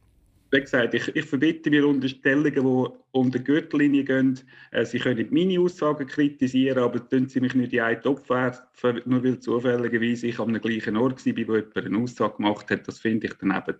Wie 0.53 0.61
gesagt, 0.61 0.93
ich, 0.93 1.15
ich 1.15 1.25
verbitte 1.25 1.71
mir 1.71 1.87
Unterstellungen, 1.87 2.53
die 2.53 2.87
unter 3.11 3.39
die 3.39 3.43
Gürtellinie 3.43 4.03
gehen. 4.03 4.39
Äh, 4.69 4.85
sie 4.85 4.99
können 4.99 5.27
meine 5.31 5.59
Aussagen 5.59 6.05
kritisieren, 6.05 6.77
aber 6.77 7.09
tun 7.09 7.27
Sie 7.27 7.39
mich 7.39 7.55
nicht 7.55 7.73
in 7.73 7.79
einen 7.79 7.99
Topf 8.03 8.29
werfen, 8.29 9.01
nur 9.05 9.23
weil 9.23 9.39
zufälligerweise 9.39 10.27
ich 10.27 10.37
am 10.37 10.53
gleichen 10.53 10.95
Ort 10.95 11.25
war, 11.25 11.33
wo 11.47 11.55
jemand 11.55 11.75
eine 11.75 11.97
Aussage 11.97 12.35
gemacht 12.35 12.69
hat. 12.69 12.87
Das 12.87 12.99
finde 12.99 13.25
ich 13.25 13.33
daneben. 13.39 13.77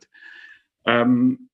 Ähm, 0.86 1.50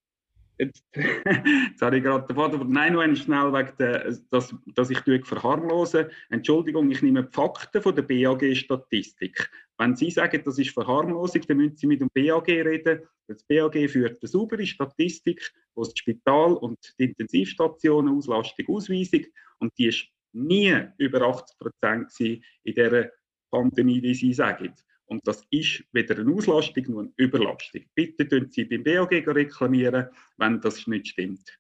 jetzt, 0.58 0.84
jetzt 0.94 1.82
habe 1.82 1.98
ich 1.98 2.04
gerade 2.04 2.28
den 2.28 2.36
Vater, 2.36 2.64
nein, 2.66 2.94
nur 2.94 3.16
schnell 3.16 3.52
der, 3.80 4.18
dass, 4.30 4.56
dass 4.76 4.90
ich 4.90 5.00
verharmlose. 5.26 6.10
Entschuldigung, 6.30 6.92
ich 6.92 7.02
nehme 7.02 7.24
die 7.24 7.34
Fakten 7.34 7.82
von 7.82 7.96
der 7.96 8.04
BAG-Statistik. 8.04 9.50
Wenn 9.78 9.96
Sie 9.96 10.12
sagen, 10.12 10.42
das 10.44 10.60
ist 10.60 10.72
Verharmlosung, 10.72 11.42
dann 11.48 11.58
müssen 11.58 11.78
Sie 11.78 11.88
mit 11.88 12.02
dem 12.02 12.10
BAG 12.14 12.48
reden. 12.48 13.02
Das 13.28 13.44
BAG 13.44 13.90
führt 13.90 14.22
eine 14.22 14.28
saubere 14.28 14.66
Statistik, 14.66 15.54
wo 15.74 15.84
das 15.84 15.94
Spital 15.96 16.54
und 16.54 16.78
die 17.00 17.06
Intensivstationen 17.06 18.14
Auslastung 18.14 18.68
ausweisen 18.68 19.26
und 19.60 19.72
die 19.78 19.88
ist 19.88 20.08
nie 20.34 20.76
über 20.98 21.22
80 21.22 21.58
Prozent 21.58 22.12
in 22.20 22.42
dieser 22.66 23.10
Pandemie, 23.52 24.02
wie 24.02 24.14
Sie 24.14 24.34
sagen. 24.34 24.74
Und 25.10 25.28
das 25.28 25.44
ist 25.50 25.84
weder 25.92 26.20
eine 26.20 26.32
Auslastung 26.32 26.84
noch 26.88 27.00
eine 27.00 27.12
Überlastung. 27.18 27.82
Bitte 27.96 28.28
tun 28.28 28.48
Sie 28.52 28.66
beim 28.66 28.84
BAG 28.84 29.12
reklamieren, 29.28 30.06
wenn 30.38 30.62
das 30.62 30.86
nicht 30.86 31.08
stimmt. 31.08 31.60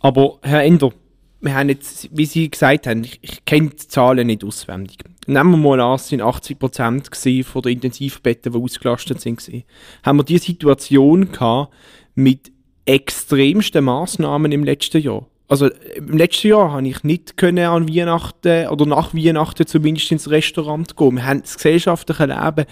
Aber 0.00 0.40
Herr 0.42 0.64
Ender, 0.64 0.92
wir 1.40 1.54
haben 1.54 1.68
jetzt, 1.68 2.08
wie 2.16 2.26
Sie 2.26 2.50
gesagt 2.50 2.88
haben, 2.88 3.04
ich, 3.04 3.20
ich 3.22 3.44
kenne 3.44 3.70
die 3.70 3.76
Zahlen 3.76 4.26
nicht 4.26 4.44
auswendig. 4.44 4.98
Nehmen 5.26 5.52
wir 5.52 5.56
mal 5.56 5.80
an, 5.80 5.94
es 5.94 6.10
waren 6.10 6.20
80 6.20 6.58
Prozent 6.58 7.24
den 7.24 7.72
Intensivbetten, 7.72 8.52
die 8.52 8.58
ausgelastet 8.58 9.20
sind. 9.20 9.64
Haben 10.02 10.18
wir 10.18 10.24
diese 10.24 10.46
Situation 10.46 11.30
gehabt 11.30 11.72
mit 12.16 12.52
extremsten 12.84 13.84
Maßnahmen 13.84 14.50
im 14.50 14.64
letzten 14.64 15.00
Jahr? 15.02 15.26
Also 15.48 15.68
im 15.96 16.16
letzten 16.16 16.48
Jahr 16.48 16.72
habe 16.72 16.88
ich 16.88 17.04
nicht 17.04 17.36
können 17.36 17.66
an 17.66 17.88
Weihnachten 17.88 18.68
oder 18.68 18.86
nach 18.86 19.12
Weihnachten 19.12 19.66
zumindest 19.66 20.10
ins 20.10 20.30
Restaurant 20.30 20.96
gehen. 20.96 21.16
Wir 21.16 21.26
haben 21.26 21.42
das 21.42 21.56
gesellschaftliche 21.56 22.26
Leben 22.26 22.64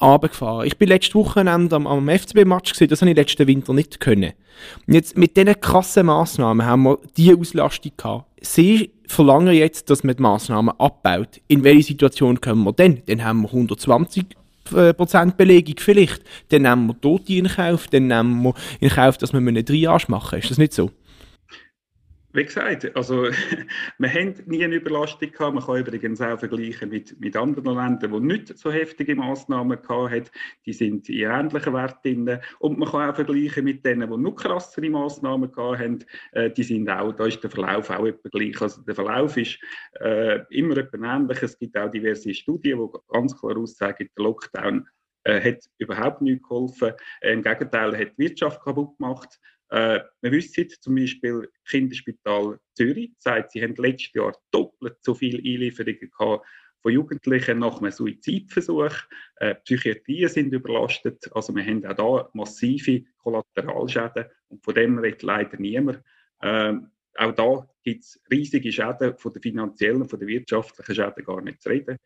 runtergefahren. 0.00 0.66
Ich 0.66 0.78
bin 0.78 0.88
letzte 0.88 1.14
Wochenende 1.14 1.76
am, 1.76 1.86
am 1.86 2.08
FCB-Match 2.08 2.72
gesehen, 2.72 2.88
das 2.88 3.02
habe 3.02 3.10
ich 3.10 3.16
letzten 3.16 3.46
Winter 3.46 3.74
nicht 3.74 4.00
können. 4.00 4.32
Und 4.86 4.94
jetzt 4.94 5.16
mit 5.18 5.36
diesen 5.36 5.60
krassen 5.60 6.06
Massnahmen 6.06 6.66
haben 6.66 6.84
wir 6.84 6.98
diese 7.16 7.36
Auslastung 7.36 7.92
gehabt. 7.96 8.26
Sie 8.40 8.90
verlangen 9.06 9.54
jetzt, 9.54 9.90
dass 9.90 10.02
man 10.02 10.16
die 10.16 10.22
Massnahmen 10.22 10.74
abbaut. 10.78 11.40
In 11.48 11.64
welche 11.64 11.88
Situation 11.88 12.40
kommen 12.40 12.64
wir 12.64 12.72
denn? 12.72 13.02
Dann 13.06 13.22
haben 13.22 13.42
wir 13.42 13.48
120 13.48 14.24
äh, 14.74 14.94
Prozent 14.94 15.36
Belegung 15.36 15.74
vielleicht. 15.78 16.22
Dann 16.48 16.62
nehmen 16.62 16.86
wir 16.88 17.00
Tote 17.00 17.34
in 17.34 17.48
Kauf, 17.48 17.88
dann 17.88 18.06
nehmen 18.06 18.42
wir 18.42 18.54
in 18.80 18.88
Kauf, 18.88 19.18
dass 19.18 19.32
wir 19.32 19.38
einen 19.38 19.64
Triage 19.64 20.06
machen. 20.08 20.38
Ist 20.38 20.50
das 20.50 20.58
nicht 20.58 20.72
so? 20.72 20.90
Wie 22.34 22.44
gesagt, 22.44 22.96
also 22.96 23.24
wir 23.98 24.08
haben 24.08 24.34
nie 24.46 24.64
eine 24.64 24.76
Überlastung 24.76 25.30
gehabt. 25.30 25.54
Man 25.54 25.64
kann 25.64 25.80
übrigens 25.80 26.20
auch 26.20 26.38
vergleichen 26.38 26.88
mit, 26.88 27.20
mit 27.20 27.36
anderen 27.36 27.76
Ländern, 27.76 28.12
die 28.12 28.20
nicht 28.20 28.56
so 28.56 28.72
heftige 28.72 29.14
Massnahmen 29.14 29.78
hatten. 29.86 30.30
Die 30.64 30.72
sind 30.72 31.08
in 31.10 31.30
ähnlichen 31.30 31.74
Werten. 31.74 32.40
Und 32.58 32.78
man 32.78 32.88
kann 32.88 33.10
auch 33.10 33.14
vergleichen 33.14 33.64
mit 33.64 33.84
denen, 33.84 34.10
die 34.10 34.16
noch 34.16 34.34
krassere 34.34 34.88
Massnahmen 34.88 35.54
hatten. 35.54 36.04
Äh, 36.32 36.50
die 36.50 36.62
sind 36.62 36.88
auch, 36.88 37.12
da 37.12 37.26
ist 37.26 37.42
der 37.42 37.50
Verlauf 37.50 37.90
auch 37.90 38.06
etwa 38.06 38.28
gleich. 38.30 38.60
Also 38.62 38.80
der 38.82 38.94
Verlauf 38.94 39.36
ist 39.36 39.58
äh, 40.00 40.40
immer 40.48 40.78
etwa 40.78 41.14
ähnlich. 41.14 41.42
Es 41.42 41.58
gibt 41.58 41.76
auch 41.76 41.90
diverse 41.90 42.32
Studien, 42.32 42.78
die 42.78 42.98
ganz 43.12 43.38
klar 43.38 43.58
aussagen, 43.58 44.08
der 44.16 44.24
Lockdown 44.24 44.88
äh, 45.24 45.40
hat 45.40 45.64
überhaupt 45.78 46.22
nicht 46.22 46.42
geholfen. 46.42 46.92
Äh, 47.20 47.32
Im 47.32 47.42
Gegenteil, 47.42 47.96
hat 47.96 48.12
die 48.16 48.18
Wirtschaft 48.18 48.62
kaputt 48.62 48.96
gemacht. 48.98 49.38
Äh, 49.70 50.00
wir 50.20 50.32
wissen 50.32 50.68
zum 50.80 50.96
Beispiel, 50.96 51.48
Kinderspital 51.68 52.58
Zürich 52.74 53.12
sagt, 53.18 53.52
sie 53.52 53.62
haben 53.62 53.74
letztes 53.76 54.12
Jahr 54.14 54.36
doppelt 54.50 54.96
so 55.00 55.14
viele 55.14 55.38
Einlieferungen 55.38 56.10
gehabt 56.10 56.46
von 56.82 56.92
Jugendlichen 56.92 57.60
nach 57.60 57.80
einem 57.80 57.92
Suizidversuch. 57.92 58.94
Äh, 59.36 59.54
Psychiatrien 59.54 60.28
sind 60.28 60.52
überlastet. 60.52 61.30
Also 61.32 61.54
wir 61.54 61.64
haben 61.64 61.86
auch 61.86 61.94
da 61.94 62.30
massive 62.34 63.04
Kollateralschäden 63.22 64.26
und 64.48 64.64
von 64.64 64.74
dem 64.74 64.98
redet 64.98 65.22
leider 65.22 65.56
niemand. 65.58 66.02
Ähm, 66.42 66.90
auch 67.16 67.32
da 67.32 67.66
gibt 67.82 68.04
es 68.04 68.20
riesige 68.30 68.72
Schäden 68.72 69.16
von 69.16 69.32
den 69.32 69.42
finanziellen, 69.42 70.08
von 70.08 70.18
den 70.18 70.28
wirtschaftlichen 70.28 70.94
Schäden 70.94 71.24
gar 71.24 71.40
nicht 71.40 71.62
zu 71.62 71.68
reden. 71.68 71.98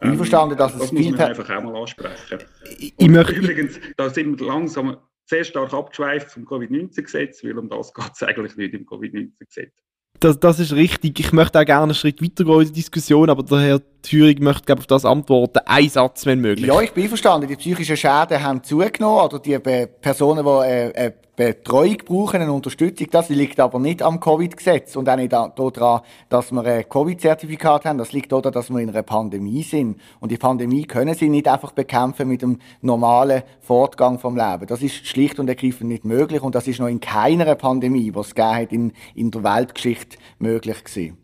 Ähm, 0.00 0.16
verstanden, 0.16 0.56
dass 0.56 0.76
das 0.76 0.92
muss 0.92 1.10
man 1.10 1.20
einfach 1.20 1.48
auch 1.50 1.62
mal 1.62 1.76
ansprechen. 1.76 2.38
Ich, 2.78 2.94
ich 2.96 3.08
Übrigens, 3.08 3.80
da 3.96 4.10
sind 4.10 4.38
wir 4.38 4.46
langsam 4.46 4.96
sehr 5.26 5.44
stark 5.44 5.72
abgeschweift 5.72 6.30
vom 6.30 6.44
Covid-19-Gesetz, 6.44 7.44
weil 7.44 7.58
um 7.58 7.68
das 7.68 7.94
geht 7.94 8.10
es 8.14 8.22
eigentlich 8.22 8.56
nicht 8.56 8.74
im 8.74 8.84
Covid-19-Gesetz. 8.84 9.72
Das, 10.20 10.38
das 10.38 10.60
ist 10.60 10.72
richtig. 10.72 11.18
Ich 11.20 11.32
möchte 11.32 11.58
auch 11.58 11.64
gerne 11.64 11.84
einen 11.84 11.94
Schritt 11.94 12.22
weitergehen 12.22 12.60
in 12.60 12.66
der 12.66 12.74
Diskussion, 12.74 13.30
aber 13.30 13.42
der 13.42 13.58
Herr 13.60 13.82
Thüring 14.02 14.42
möchte 14.42 14.64
glaube 14.64 14.80
auf 14.80 14.86
das 14.86 15.04
antworten. 15.04 15.60
Ein 15.64 15.88
Satz, 15.88 16.26
wenn 16.26 16.40
möglich. 16.40 16.66
Ja, 16.66 16.80
ich 16.80 16.92
bin 16.92 17.08
verstanden. 17.08 17.48
Die 17.48 17.56
psychischen 17.56 17.96
Schäden 17.96 18.42
haben 18.42 18.62
zugenommen 18.62 19.24
oder 19.24 19.38
die 19.38 19.58
Personen, 19.58 20.44
die 20.44 20.68
äh, 20.68 21.06
äh, 21.06 21.12
Betreuung 21.34 21.96
brauchen, 22.04 22.42
eine 22.42 22.52
Unterstützung. 22.52 23.08
Das 23.10 23.30
liegt 23.30 23.58
aber 23.58 23.78
nicht 23.78 24.02
am 24.02 24.20
Covid-Gesetz 24.20 24.96
und 24.96 25.08
auch 25.08 25.16
nicht 25.16 25.32
daran, 25.32 26.02
dass 26.28 26.52
wir 26.52 26.62
ein 26.62 26.88
Covid-Zertifikat 26.88 27.86
haben. 27.86 27.98
Das 27.98 28.12
liegt 28.12 28.32
daran, 28.32 28.52
dass 28.52 28.68
wir 28.68 28.78
in 28.80 28.90
einer 28.90 29.02
Pandemie 29.02 29.62
sind. 29.62 29.98
Und 30.20 30.30
die 30.30 30.36
Pandemie 30.36 30.84
können 30.84 31.14
sie 31.14 31.30
nicht 31.30 31.48
einfach 31.48 31.72
bekämpfen 31.72 32.28
mit 32.28 32.42
dem 32.42 32.58
normalen 32.82 33.44
Fortgang 33.60 34.18
vom 34.18 34.36
Leben. 34.36 34.66
Das 34.66 34.82
ist 34.82 35.06
schlicht 35.06 35.38
und 35.38 35.48
ergreifend 35.48 35.88
nicht 35.88 36.04
möglich 36.04 36.42
und 36.42 36.54
das 36.54 36.68
ist 36.68 36.80
noch 36.80 36.88
in 36.88 37.00
keiner 37.00 37.54
Pandemie, 37.54 38.12
die 38.12 38.18
es 38.18 38.34
in, 38.70 38.92
in 39.14 39.30
der 39.30 39.42
Weltgeschichte, 39.42 40.18
möglich 40.38 40.84
gewesen. 40.84 41.21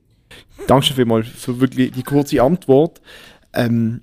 Danke 0.66 0.92
vielmals 0.94 1.28
für 1.28 1.60
wirklich 1.60 1.92
die 1.92 2.02
kurze 2.02 2.42
Antwort. 2.42 3.00
Ähm, 3.54 4.02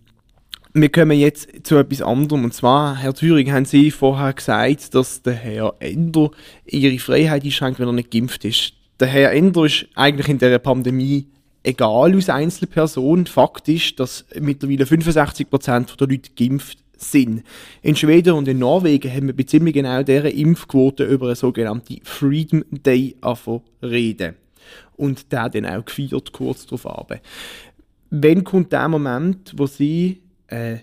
wir 0.74 0.90
kommen 0.90 1.18
jetzt 1.18 1.66
zu 1.66 1.78
etwas 1.78 2.02
anderem. 2.02 2.44
Und 2.44 2.54
zwar, 2.54 2.98
Herr 2.98 3.14
Thüring, 3.14 3.52
haben 3.52 3.66
Sie 3.66 3.92
vorher 3.92 4.34
gesagt, 4.34 4.94
dass 4.94 5.22
der 5.22 5.34
Herr 5.34 5.76
Ender 5.80 6.32
Ihre 6.66 7.00
Freiheit 7.00 7.44
einschränkt, 7.44 7.80
wenn 7.80 7.88
er 7.88 7.94
nicht 7.94 8.12
geimpft 8.12 8.44
ist. 8.44 8.74
Der 9.00 9.08
Herr 9.08 9.32
Ender 9.32 9.66
ist 9.66 9.88
eigentlich 9.96 10.28
in 10.28 10.38
der 10.38 10.60
Pandemie 10.60 11.28
egal 11.64 12.14
als 12.14 12.30
Einzelperson. 12.30 13.26
Fakt 13.26 13.70
ist, 13.70 14.00
dass 14.00 14.26
mittlerweile 14.40 14.84
65% 14.84 15.98
der 15.98 16.08
Leute 16.08 16.32
geimpft 16.38 16.80
sind. 16.98 17.44
In 17.82 17.96
Schweden 17.96 18.34
und 18.34 18.48
in 18.48 18.60
Norwegen 18.60 19.12
haben 19.12 19.28
wir 19.28 19.36
bei 19.36 19.44
ziemlich 19.44 19.74
genau 19.74 20.04
dieser 20.04 20.32
Impfquote 20.32 21.04
über 21.06 21.28
eine 21.28 21.36
sogenannte 21.36 21.98
Freedom 22.04 22.64
Day 22.72 23.16
reden. 23.82 24.36
Und 24.96 25.32
der 25.32 25.50
dann 25.50 25.66
auch 25.66 25.86
gefeiert 25.86 26.32
kurz 26.32 26.66
darauf 26.66 26.88
ab. 26.88 27.20
Wann 28.10 28.44
kommt 28.44 28.72
der 28.72 28.88
Moment, 28.88 29.54
wo 29.58 29.66
Sie 29.66 30.22
äh, 30.48 30.78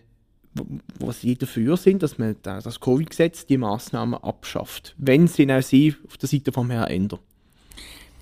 wo 0.98 1.12
sie 1.12 1.36
dafür 1.36 1.76
sind, 1.76 2.02
dass 2.02 2.18
man 2.18 2.36
das 2.42 2.80
Covid-Gesetz 2.80 3.46
die 3.46 3.56
Maßnahmen 3.56 4.22
abschafft. 4.22 4.94
Wenn 4.98 5.26
sind 5.26 5.50
auch 5.50 5.62
Sie 5.62 5.94
auf 6.06 6.18
der 6.18 6.28
Seite 6.28 6.52
vom 6.52 6.70
Herrn 6.70 6.90
Ender? 6.90 7.18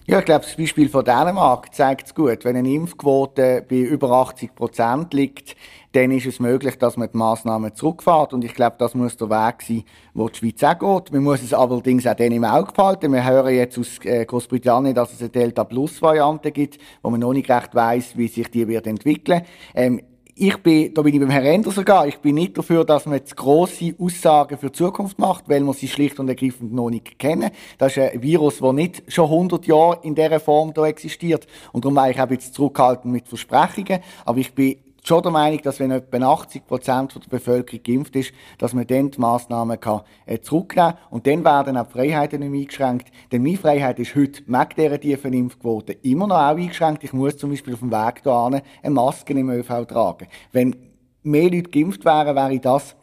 Ja, 0.07 0.19
ich 0.19 0.25
glaube, 0.25 0.45
das 0.45 0.57
Beispiel 0.57 0.89
von 0.89 1.05
Dänemark 1.05 1.73
zeigt 1.75 2.07
es 2.07 2.15
gut. 2.15 2.45
Wenn 2.45 2.57
eine 2.57 2.73
Impfquote 2.73 3.65
bei 3.69 3.77
über 3.77 4.11
80 4.11 4.55
Prozent 4.55 5.15
liegt, 5.15 5.55
dann 5.93 6.11
ist 6.11 6.27
es 6.27 6.41
möglich, 6.41 6.79
dass 6.79 6.97
man 6.97 7.11
die 7.13 7.19
Massnahmen 7.19 7.75
zurückfährt. 7.75 8.33
Und 8.33 8.45
ich 8.45 8.55
glaube, 8.55 8.77
das 8.79 8.95
muss 8.95 9.17
der 9.17 9.29
Weg 9.29 9.63
sein, 9.63 9.85
wo 10.15 10.29
die 10.29 10.39
Schweiz 10.39 10.63
auch 10.65 10.79
geht. 11.03 11.13
Man 11.13 11.23
muss 11.23 11.43
es 11.43 11.53
allerdings 11.53 12.07
auch 12.07 12.15
dann 12.15 12.33
im 12.33 12.45
Auge 12.45 12.73
behalten. 12.73 13.13
Wir 13.13 13.25
hören 13.25 13.55
jetzt 13.55 13.79
aus 13.79 13.99
äh, 14.05 14.25
Großbritannien, 14.25 14.95
dass 14.95 15.13
es 15.13 15.21
eine 15.21 15.31
Delta-Plus-Variante 15.31 16.51
gibt, 16.51 16.79
wo 17.03 17.11
man 17.11 17.21
noch 17.21 17.33
nicht 17.33 17.51
recht 17.51 17.75
weiß, 17.75 18.17
wie 18.17 18.29
sich 18.29 18.51
die 18.51 18.67
wird 18.67 18.87
entwickeln. 18.87 19.43
Ähm, 19.75 20.01
ich 20.41 20.57
bin, 20.57 20.95
da 20.95 21.03
bin 21.03 21.13
ich 21.13 21.21
beim 21.21 21.29
Herrn 21.29 21.45
Ender 21.45 21.71
sogar, 21.71 22.07
ich 22.07 22.19
bin 22.19 22.37
nicht 22.37 22.57
dafür, 22.57 22.87
dass 22.87 23.05
man 23.05 23.17
jetzt 23.17 23.37
grosse 23.37 23.95
Aussagen 23.99 24.57
für 24.57 24.69
die 24.69 24.73
Zukunft 24.73 25.19
macht, 25.19 25.51
weil 25.51 25.63
wir 25.63 25.75
sie 25.75 25.87
schlicht 25.87 26.19
und 26.19 26.31
ergreifend 26.31 26.73
noch 26.73 26.89
nicht 26.89 27.19
kennen. 27.19 27.51
Das 27.77 27.95
ist 27.95 27.99
ein 27.99 28.23
Virus, 28.23 28.59
der 28.59 28.73
nicht 28.73 29.03
schon 29.09 29.27
100 29.27 29.67
Jahre 29.67 29.99
in 30.03 30.15
dieser 30.15 30.41
Form 30.41 30.73
da 30.73 30.87
existiert. 30.87 31.47
Und 31.73 31.85
darum 31.85 31.97
war 31.97 32.11
ich 32.11 32.19
auch 32.19 32.31
jetzt 32.31 32.55
zurückhaltend 32.55 33.13
mit 33.13 33.29
Versprechungen. 33.29 34.01
Aber 34.25 34.39
ich 34.39 34.55
bin 34.55 34.77
schon 35.11 35.23
der 35.23 35.33
Meinung, 35.33 35.61
dass 35.63 35.81
wenn 35.81 35.91
etwa 35.91 36.19
80 36.19 36.67
Prozent 36.69 37.17
der 37.17 37.29
Bevölkerung 37.29 37.83
geimpft 37.83 38.15
ist, 38.15 38.33
dass 38.59 38.75
man 38.75 38.87
dann 38.87 39.11
die 39.11 39.21
Massnahmen 39.21 39.81
kann, 39.81 40.03
äh, 40.25 40.39
zurücknehmen 40.39 40.93
kann. 40.93 41.01
Und 41.11 41.27
dann 41.27 41.45
werden 41.45 41.77
auch 41.77 41.87
die 41.89 41.93
Freiheiten 41.93 42.39
nicht 42.39 42.51
mehr 42.51 42.61
eingeschränkt. 42.61 43.09
Denn 43.33 43.43
meine 43.43 43.57
Freiheit 43.57 43.99
ist 43.99 44.15
heute, 44.15 44.43
mit 44.47 44.77
dieser 44.77 45.01
tiefen 45.01 45.33
Impfquote, 45.33 45.95
immer 46.03 46.29
noch 46.29 46.37
auch 46.37 46.57
eingeschränkt. 46.57 47.03
Ich 47.03 47.13
muss 47.13 47.37
zum 47.37 47.51
Beispiel 47.51 47.75
auf 47.75 47.81
dem 47.81 47.91
Weg 47.91 48.23
hierhin 48.23 48.61
eine 48.83 48.95
Maske 48.95 49.33
im 49.33 49.51
ÖV 49.51 49.85
tragen. 49.87 50.29
Wenn 50.53 50.77
mehr 51.25 51.51
Leute 51.51 51.71
geimpft 51.71 52.05
wären, 52.05 52.37
wäre 52.37 52.61
das 52.61 52.95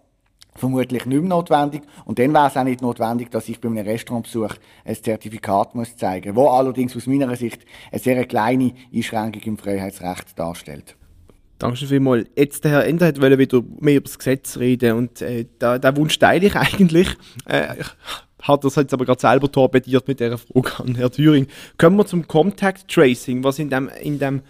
vermutlich 0.56 1.06
nicht 1.06 1.22
mehr 1.22 1.30
notwendig. 1.30 1.84
Und 2.06 2.20
dann 2.20 2.34
wäre 2.34 2.48
es 2.48 2.56
auch 2.56 2.63
nicht 2.63 2.82
notwendig, 2.82 3.32
dass 3.32 3.50
ich 3.50 3.60
bei 3.60 3.67
einem 3.67 3.86
Restaurantbesuch 3.86 4.56
ein 4.86 4.96
Zertifikat 4.96 5.76
muss 5.76 5.98
zeigen 5.98 6.34
muss, 6.34 6.43
wo 6.43 6.50
allerdings 6.50 6.96
aus 6.96 7.06
meiner 7.06 7.36
Sicht 7.36 7.65
eine 7.91 8.00
sehr 8.00 8.26
kleine 8.26 8.74
Einschränkung 8.93 9.41
im 9.43 9.58
Freiheitsrecht 9.58 10.39
darstellt. 10.39 10.97
Danke 11.60 11.88
vielmals. 11.88 12.28
Jetzt, 12.36 12.63
der 12.63 12.72
Herr 12.72 12.86
Ender 12.86 13.08
hat 13.08 13.22
wieder 13.22 13.63
mehr 13.80 13.96
über 13.96 14.06
das 14.06 14.17
Gesetz 14.17 14.58
reden 14.58 14.96
und 14.96 15.22
äh, 15.22 15.46
da, 15.58 15.80
der 15.80 15.96
Wunsch 15.98 16.17
teile 16.20 16.46
ich 16.46 16.56
eigentlich. 16.56 17.10
Äh, 17.46 17.76
hat 18.41 18.63
das 18.63 18.76
jetzt 18.76 18.93
aber 18.93 19.06
gerade 19.06 19.20
selber 19.20 19.52
torpediert 19.52 20.08
mit 20.08 20.20
dieser 20.20 20.38
Frage 20.38 20.80
an 20.80 20.96
Herrn 20.96 21.12
Thüring. 21.12 21.48
Kommen 21.78 21.98
wir 21.98 22.06
zum 22.06 22.28
Contact 22.28 22.88
Tracing, 22.88 23.43
was 23.43 23.60
in 23.60 23.70
dem, 23.70 23.89
in 24.02 24.20
dem 24.20 24.41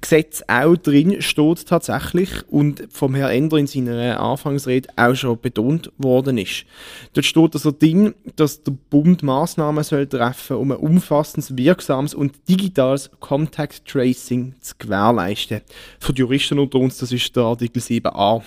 Gesetz 0.00 0.42
auch 0.46 0.76
drin 0.76 1.22
steht 1.22 1.66
tatsächlich 1.66 2.28
und 2.48 2.86
vom 2.90 3.14
Herrn 3.14 3.30
Ender 3.30 3.56
in 3.56 3.66
seiner 3.66 4.20
Anfangsrede 4.20 4.88
auch 4.96 5.14
schon 5.14 5.40
betont 5.40 5.90
worden 5.96 6.36
ist. 6.36 6.66
Dort 7.14 7.24
steht 7.24 7.54
also 7.54 7.72
drin, 7.72 8.14
dass 8.36 8.62
der 8.62 8.72
Bund 8.90 9.22
Maßnahmen 9.22 9.82
soll 9.82 10.06
treffen, 10.06 10.56
um 10.56 10.72
ein 10.72 10.78
umfassendes, 10.78 11.56
wirksames 11.56 12.14
und 12.14 12.36
digitales 12.48 13.10
Contact 13.18 13.86
Tracing 13.86 14.54
zu 14.60 14.74
gewährleisten. 14.78 15.62
Für 15.98 16.12
die 16.12 16.20
Juristen 16.20 16.58
unter 16.58 16.78
uns, 16.78 16.98
das 16.98 17.10
ist 17.10 17.34
der 17.34 17.44
Artikel 17.44 17.80
7a. 17.80 18.42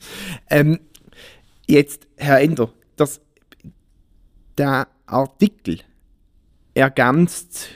ähm, 0.50 0.80
jetzt, 1.66 2.06
Herr 2.16 2.40
Ender, 2.40 2.70
das, 2.96 3.20
der 4.56 4.88
Artikel 5.04 5.80
ergänzt 6.74 7.68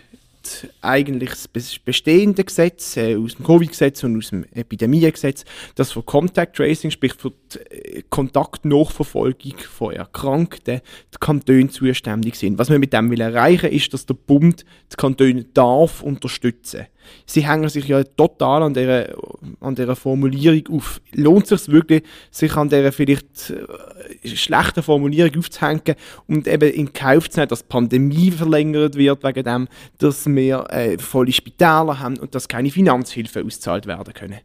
eigentlich 0.80 1.30
das 1.52 1.78
bestehende 1.78 2.44
Gesetz 2.44 2.96
äh, 2.96 3.16
aus 3.16 3.36
dem 3.36 3.44
Covid-Gesetz 3.44 4.02
und 4.04 4.16
aus 4.16 4.30
dem 4.30 4.44
Epidemiegesetz, 4.52 5.44
das 5.74 5.92
für 5.92 6.02
Contact 6.02 6.56
Tracing, 6.56 6.90
sprich 6.90 7.14
für 7.14 7.32
die 7.52 7.58
äh, 7.58 8.02
Kontaktnachverfolgung 8.08 9.58
von 9.58 9.92
Erkrankten, 9.92 10.80
die 11.12 11.18
Kantone 11.18 11.68
zuständig 11.68 12.36
sind. 12.36 12.58
Was 12.58 12.70
wir 12.70 12.78
mit 12.78 12.92
dem 12.92 13.10
will 13.10 13.20
erreichen, 13.20 13.70
ist, 13.70 13.92
dass 13.92 14.06
der 14.06 14.14
Bund 14.14 14.64
die 14.92 14.96
Kantone 14.96 15.44
darf 15.44 16.02
unterstützen. 16.02 16.86
Sie 17.26 17.46
hängen 17.46 17.68
sich 17.68 17.86
ja 17.86 18.02
total 18.02 18.62
an 18.62 18.74
dieser, 18.74 19.14
an 19.60 19.74
dieser 19.74 19.96
Formulierung 19.96 20.76
auf. 20.76 21.00
Lohnt 21.12 21.50
es 21.50 21.64
sich 21.64 21.74
wirklich, 21.74 22.02
sich 22.30 22.56
an 22.56 22.68
dieser 22.68 22.92
vielleicht 22.92 23.50
äh, 23.50 24.28
schlechten 24.28 24.82
Formulierung 24.82 25.38
aufzuhängen 25.38 25.94
und 26.26 26.46
eben 26.46 26.70
in 26.72 26.92
Kauf 26.92 27.30
zu 27.30 27.40
nehmen, 27.40 27.48
dass 27.48 27.60
die 27.60 27.68
Pandemie 27.68 28.30
verlängert 28.30 28.96
wird 28.96 29.22
wegen 29.24 29.44
dem, 29.44 29.68
dass 29.98 30.26
wir 30.26 30.66
äh, 30.70 30.98
volle 30.98 31.32
Spitäler 31.32 31.98
haben 32.00 32.18
und 32.18 32.34
dass 32.34 32.48
keine 32.48 32.70
Finanzhilfe 32.70 33.44
ausgezahlt 33.44 33.86
werden 33.86 34.14
können? 34.14 34.40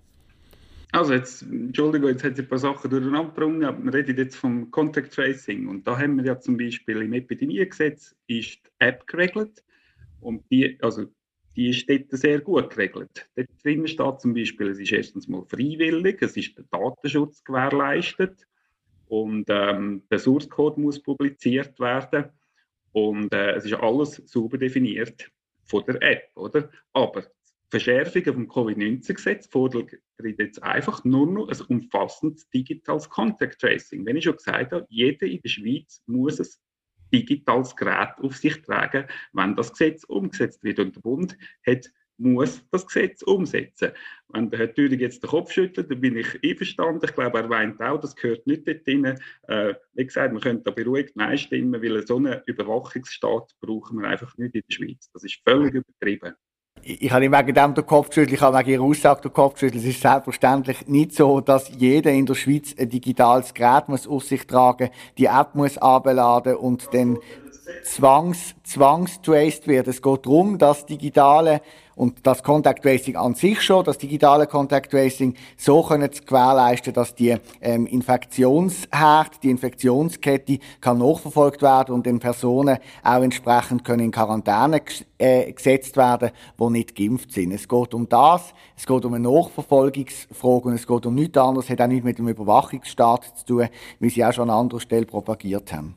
Also 0.96 1.14
jetzt, 1.14 1.42
Entschuldigung, 1.42 2.08
jetzt 2.08 2.24
hat 2.24 2.38
sie 2.38 2.44
ein 2.44 2.48
paar 2.48 2.58
Sachen 2.58 2.90
durcheinander 2.90 3.30
gebracht, 3.30 3.64
aber 3.66 3.84
wir 3.84 3.94
reden 3.94 4.16
jetzt 4.16 4.38
vom 4.38 4.72
Contact 4.72 5.14
Tracing 5.14 5.68
und 5.68 5.86
da 5.86 5.98
haben 5.98 6.16
wir 6.16 6.24
ja 6.24 6.40
zum 6.40 6.56
Beispiel 6.56 7.02
im 7.02 7.12
Epidemiegesetz 7.12 8.16
ist 8.28 8.60
die 8.64 8.70
App 8.80 9.06
geregelt 9.06 9.62
und 10.22 10.44
die, 10.50 10.78
also 10.82 11.06
die 11.56 11.70
ist 11.70 11.90
dort 11.90 12.06
sehr 12.10 12.42
gut 12.42 12.70
geregelt. 12.72 13.30
Dort 13.36 13.50
drin 13.64 13.88
steht 13.88 14.22
zum 14.22 14.34
Beispiel, 14.34 14.70
es 14.70 14.80
ist 14.80 14.92
erstens 14.92 15.28
mal 15.28 15.44
freiwillig, 15.46 16.22
es 16.22 16.36
ist 16.36 16.58
der 16.58 16.66
Datenschutz 16.72 17.44
gewährleistet 17.44 18.46
und 19.08 19.46
ähm, 19.50 20.04
der 20.10 20.20
Source 20.20 20.50
Code 20.50 20.82
muss 20.82 21.02
publiziert 21.02 21.80
werden 21.80 22.26
und 22.92 23.34
äh, 23.34 23.54
es 23.54 23.66
ist 23.66 23.74
alles 23.74 24.22
sauber 24.26 24.58
definiert 24.58 25.30
von 25.66 25.84
der 25.86 26.02
App, 26.02 26.30
oder? 26.36 26.70
Aber 26.94 27.22
die 27.22 27.72
Verschärfung 27.72 28.24
vom 28.24 28.48
Covid-19-Gesetz 28.48 29.48
fordert 29.48 29.92
jetzt 30.38 30.62
einfach 30.62 31.04
nur 31.04 31.28
noch 31.28 31.50
ein 31.50 31.62
umfassendes 31.68 32.48
digitales 32.50 33.10
Contact 33.10 33.60
Tracing. 33.60 34.06
Wenn 34.06 34.18
ich 34.18 34.24
schon 34.24 34.36
gesagt 34.36 34.72
habe, 34.72 34.86
jeder 34.90 35.26
in 35.26 35.42
der 35.42 35.50
Schweiz 35.50 36.02
muss 36.06 36.40
ein 36.40 36.48
digitales 37.14 37.76
Gerät 37.76 38.14
auf 38.20 38.36
sich 38.36 38.62
tragen, 38.62 39.06
wenn 39.34 39.56
das 39.56 39.72
Gesetz 39.72 40.04
umgesetzt 40.06 40.64
wird. 40.64 40.80
Und 40.80 40.96
der 40.96 41.02
Bund 41.02 41.38
hat 41.66 41.90
muss 42.18 42.64
das 42.72 42.86
Gesetz 42.86 43.22
umsetzen. 43.24 43.92
Wenn 44.30 44.50
der 44.50 44.60
Herr 44.60 44.74
Thüring 44.74 45.00
jetzt 45.00 45.24
den 45.24 45.30
Kopf 45.30 45.52
schüttelt, 45.52 45.92
dann 45.92 46.02
bin 46.02 46.18
ich 46.18 46.40
einverstanden. 46.44 47.06
Ich 47.06 47.14
glaube, 47.14 47.40
er 47.40 47.50
weint 47.50 47.82
auch, 47.82 48.00
das 48.00 48.16
gehört 48.16 48.48
nicht 48.48 48.68
dort 48.68 48.88
rein. 48.88 49.20
Äh, 49.48 49.76
wie 49.94 50.06
gesagt, 50.06 50.34
man 50.34 50.42
könnte 50.42 50.64
da 50.64 50.72
beruhigt 50.72 51.16
Nein 51.16 51.38
stimmen, 51.38 51.82
weil 51.82 52.06
so 52.06 52.18
einen 52.18 52.42
Überwachungsstaat 52.46 53.56
brauchen 53.60 54.02
wir 54.02 54.08
einfach 54.08 54.38
nicht 54.38 54.56
in 54.56 54.64
der 54.68 54.74
Schweiz. 54.74 55.10
Das 55.12 55.24
ist 55.24 55.42
völlig 55.46 55.74
übertrieben. 55.74 56.34
Ich, 56.88 57.12
habe 57.12 57.32
wegen 57.32 57.56
dem 57.56 57.74
den 57.74 57.84
Kopf 57.84 58.10
geschüttelt, 58.10 58.34
ich 58.34 58.42
habe 58.42 58.60
wegen 58.60 58.70
Ihrer 58.70 58.84
Aussage 58.84 59.22
den 59.22 59.34
Kopf 59.34 59.56
geschüttelt. 59.56 59.82
Es 59.82 59.90
ist 59.90 60.02
selbstverständlich 60.02 60.88
nicht 60.88 61.16
so, 61.16 61.42
dass 61.42 61.72
jeder 61.76 62.12
in 62.12 62.28
der 62.28 62.36
Schweiz 62.36 62.76
ein 62.78 62.92
digitales 62.92 63.56
Gerät 63.56 63.90
muss 63.90 64.08
auf 64.08 64.24
sich 64.24 64.46
tragen, 64.46 64.92
die 65.18 65.26
App 65.26 65.56
muss 65.56 65.80
abladen 65.80 66.58
und 66.58 66.94
dann 66.94 67.18
zwangs, 67.84 68.54
zwangstraced 68.64 69.68
wird. 69.68 69.88
Es 69.88 70.00
geht 70.00 70.28
darum, 70.28 70.60
dass 70.60 70.86
digitale 70.86 71.62
und 71.96 72.26
das 72.26 72.44
Contact 72.44 72.84
Tracing 72.84 73.16
an 73.16 73.36
sich 73.36 73.62
schon, 73.62 73.84
das 73.84 73.98
digitale 73.98 74.48
Contact 74.48 74.92
Tracing, 74.92 75.36
so 75.58 75.82
können 75.84 76.12
zu 76.12 76.24
gewährleisten, 76.24 76.94
dass 76.94 77.16
die 77.16 77.36
ähm, 77.62 77.86
Infektionsherd, 77.86 79.44
die 79.44 79.50
Infektionskette 79.50 80.60
kann 80.82 81.00
nachverfolgt 81.00 81.62
werden 81.62 81.96
und 81.96 82.06
den 82.06 82.20
Personen 82.20 82.78
auch 83.04 83.24
entsprechend 83.24 83.84
können 83.84 84.06
in 84.06 84.12
Quarantäne 84.12 84.82
äh, 85.18 85.52
gesetzt 85.52 85.98
werden, 85.98 86.32
die 86.60 86.70
nicht 86.70 86.96
geimpft 86.96 87.32
sind. 87.32 87.52
Es 87.52 87.68
geht 87.68 87.94
um 87.94 88.08
das, 88.10 88.54
es 88.76 88.86
geht 88.86 89.06
um 89.06 89.14
eine 89.14 89.28
Nachverfolgungsfrage 89.30 90.68
und 90.68 90.74
es 90.74 90.86
geht 90.86 91.06
um 91.06 91.16
nichts 91.16 91.38
anderes, 91.38 91.66
es 91.66 91.72
hat 91.72 91.82
auch 91.82 91.88
nichts 91.88 92.06
mit 92.06 92.18
dem 92.18 92.28
Überwachungsstaat 92.28 93.40
zu 93.40 93.46
tun, 93.46 93.68
wie 94.00 94.10
sie 94.10 94.24
auch 94.26 94.34
schon 94.34 94.50
an 94.50 94.60
anderer 94.60 94.80
Stelle 94.80 95.06
propagiert 95.06 95.72
haben. 95.72 95.96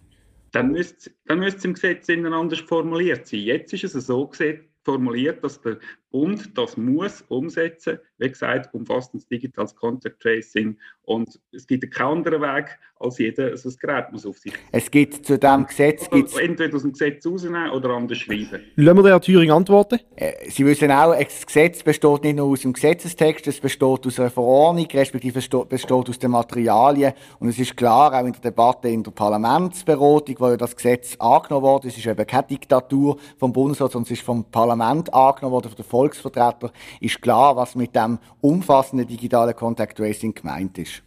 Dann 0.53 0.73
müsste, 0.73 1.11
dann 1.27 1.41
müsste 1.41 1.59
es 1.59 1.65
im 1.65 1.75
Gesetz 1.75 2.09
anders 2.09 2.61
formuliert 2.61 3.27
sein. 3.27 3.41
Jetzt 3.41 3.73
ist 3.75 3.95
es 3.95 4.07
so 4.07 4.27
gesetzt, 4.27 4.68
formuliert, 4.85 5.43
dass 5.45 5.61
der 5.61 5.79
Bund 6.11 6.57
das 6.57 6.77
muss 6.77 7.23
umsetzen, 7.29 7.99
wie 8.19 8.29
gesagt, 8.29 8.75
umfassendes 8.75 9.27
digitales 9.29 9.75
Contact 9.77 10.21
Tracing 10.21 10.77
und 11.03 11.39
es 11.53 11.67
gibt 11.67 11.91
keinen 11.93 12.19
anderen 12.19 12.43
Weg, 12.43 12.79
als 13.01 13.19
jeder 13.19 13.57
so 13.57 13.69
ein 13.69 13.77
Gerät 13.81 14.13
muss 14.13 14.27
auf 14.27 14.39
sich. 14.39 14.53
Es 14.73 14.91
gibt 14.91 15.25
zu 15.25 15.39
diesem 15.39 15.67
Gesetz... 15.67 16.09
Gibt's 16.11 16.37
entweder 16.37 16.75
aus 16.75 16.83
dem 16.83 16.93
Gesetz 16.93 17.25
rausnehmen 17.27 17.71
oder 17.71 17.91
anders 17.91 18.19
schreiben. 18.19 18.63
Lassen 18.77 19.05
wir 19.05 19.11
Herr 19.11 19.21
Thüring 19.21 19.51
antworten? 19.51 20.01
Äh, 20.17 20.51
Sie 20.51 20.67
wissen 20.67 20.91
auch, 20.91 21.15
das 21.15 21.47
Gesetz 21.47 21.83
besteht 21.83 22.25
nicht 22.25 22.37
nur 22.37 22.49
aus 22.49 22.63
dem 22.63 22.73
Gesetzestext, 22.73 23.47
es 23.47 23.61
besteht 23.61 24.07
aus 24.07 24.19
einer 24.19 24.31
Verordnung, 24.31 24.87
respektive 24.93 25.41
besteht 25.67 25.93
aus 25.93 26.19
den 26.19 26.31
Materialien 26.31 27.13
und 27.39 27.49
es 27.49 27.59
ist 27.59 27.77
klar, 27.77 28.13
auch 28.13 28.27
in 28.27 28.33
der 28.33 28.41
Debatte 28.41 28.89
in 28.89 29.03
der 29.03 29.11
Parlamentsberatung, 29.13 30.37
wo 30.39 30.49
ja 30.49 30.57
das 30.57 30.75
Gesetz 30.75 31.17
angenommen 31.19 31.67
wurde, 31.67 31.89
es 31.89 31.97
ist 31.97 32.07
eben 32.07 32.27
keine 32.27 32.47
Diktatur 32.47 33.19
vom 33.39 33.53
Bundesrat, 33.53 33.93
sondern 33.93 34.13
es 34.13 34.19
ist 34.19 34.25
vom 34.25 34.45
Parlament 34.51 35.13
angenommen 35.13 35.53
worden, 35.53 35.69
von 35.69 35.77
den 35.77 35.85
Volksvertretern, 35.99 36.71
ist 37.01 37.21
klar, 37.21 37.57
was 37.57 37.75
mit 37.75 37.95
dem 37.97 38.19
umfassenden 38.41 39.09
digitalen 39.09 39.57
Contact 39.57 39.97
Tracing 39.97 40.33
gemeint 40.33 40.79
ist. 40.79 41.03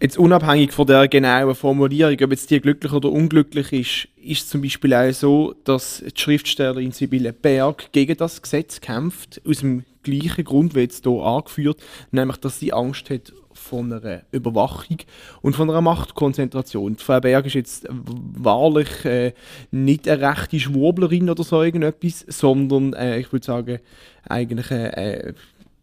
Jetzt 0.00 0.18
unabhängig 0.18 0.70
von 0.70 0.86
der 0.86 1.08
genauen 1.08 1.54
Formulierung, 1.54 2.16
ob 2.22 2.30
jetzt 2.30 2.50
die 2.50 2.60
glücklich 2.60 2.92
oder 2.92 3.10
unglücklich 3.10 3.72
ist, 3.72 4.08
ist 4.22 4.44
es 4.44 4.48
zum 4.48 4.62
Beispiel 4.62 4.94
auch 4.94 5.10
so, 5.12 5.54
dass 5.64 6.04
die 6.04 6.20
Schriftstellerin 6.20 6.92
Sibylle 6.92 7.32
Berg 7.32 7.90
gegen 7.90 8.16
das 8.16 8.40
Gesetz 8.40 8.80
kämpft, 8.80 9.40
aus 9.48 9.58
dem 9.58 9.84
gleichen 10.04 10.44
Grund 10.44 10.74
wie 10.74 10.80
jetzt 10.80 11.04
hier 11.04 11.20
angeführt, 11.20 11.80
nämlich, 12.12 12.36
dass 12.36 12.60
sie 12.60 12.72
Angst 12.72 13.10
hat 13.10 13.32
von 13.58 13.92
einer 13.92 14.22
Überwachung 14.32 14.98
und 15.42 15.56
von 15.56 15.68
einer 15.68 15.80
Machtkonzentration. 15.80 16.96
Frau 16.96 17.20
Berg 17.20 17.46
ist 17.46 17.54
jetzt 17.54 17.86
wahrlich 17.90 19.04
äh, 19.04 19.32
nicht 19.70 20.08
eine 20.08 20.22
rechte 20.22 20.60
Schwurblerin 20.60 21.28
oder 21.28 21.42
so 21.44 21.62
irgendetwas, 21.62 22.24
sondern 22.28 22.92
äh, 22.94 23.18
ich 23.18 23.32
würde 23.32 23.44
sagen, 23.44 23.78
eigentlich 24.28 24.70
eine 24.70 24.96
äh, 24.96 25.32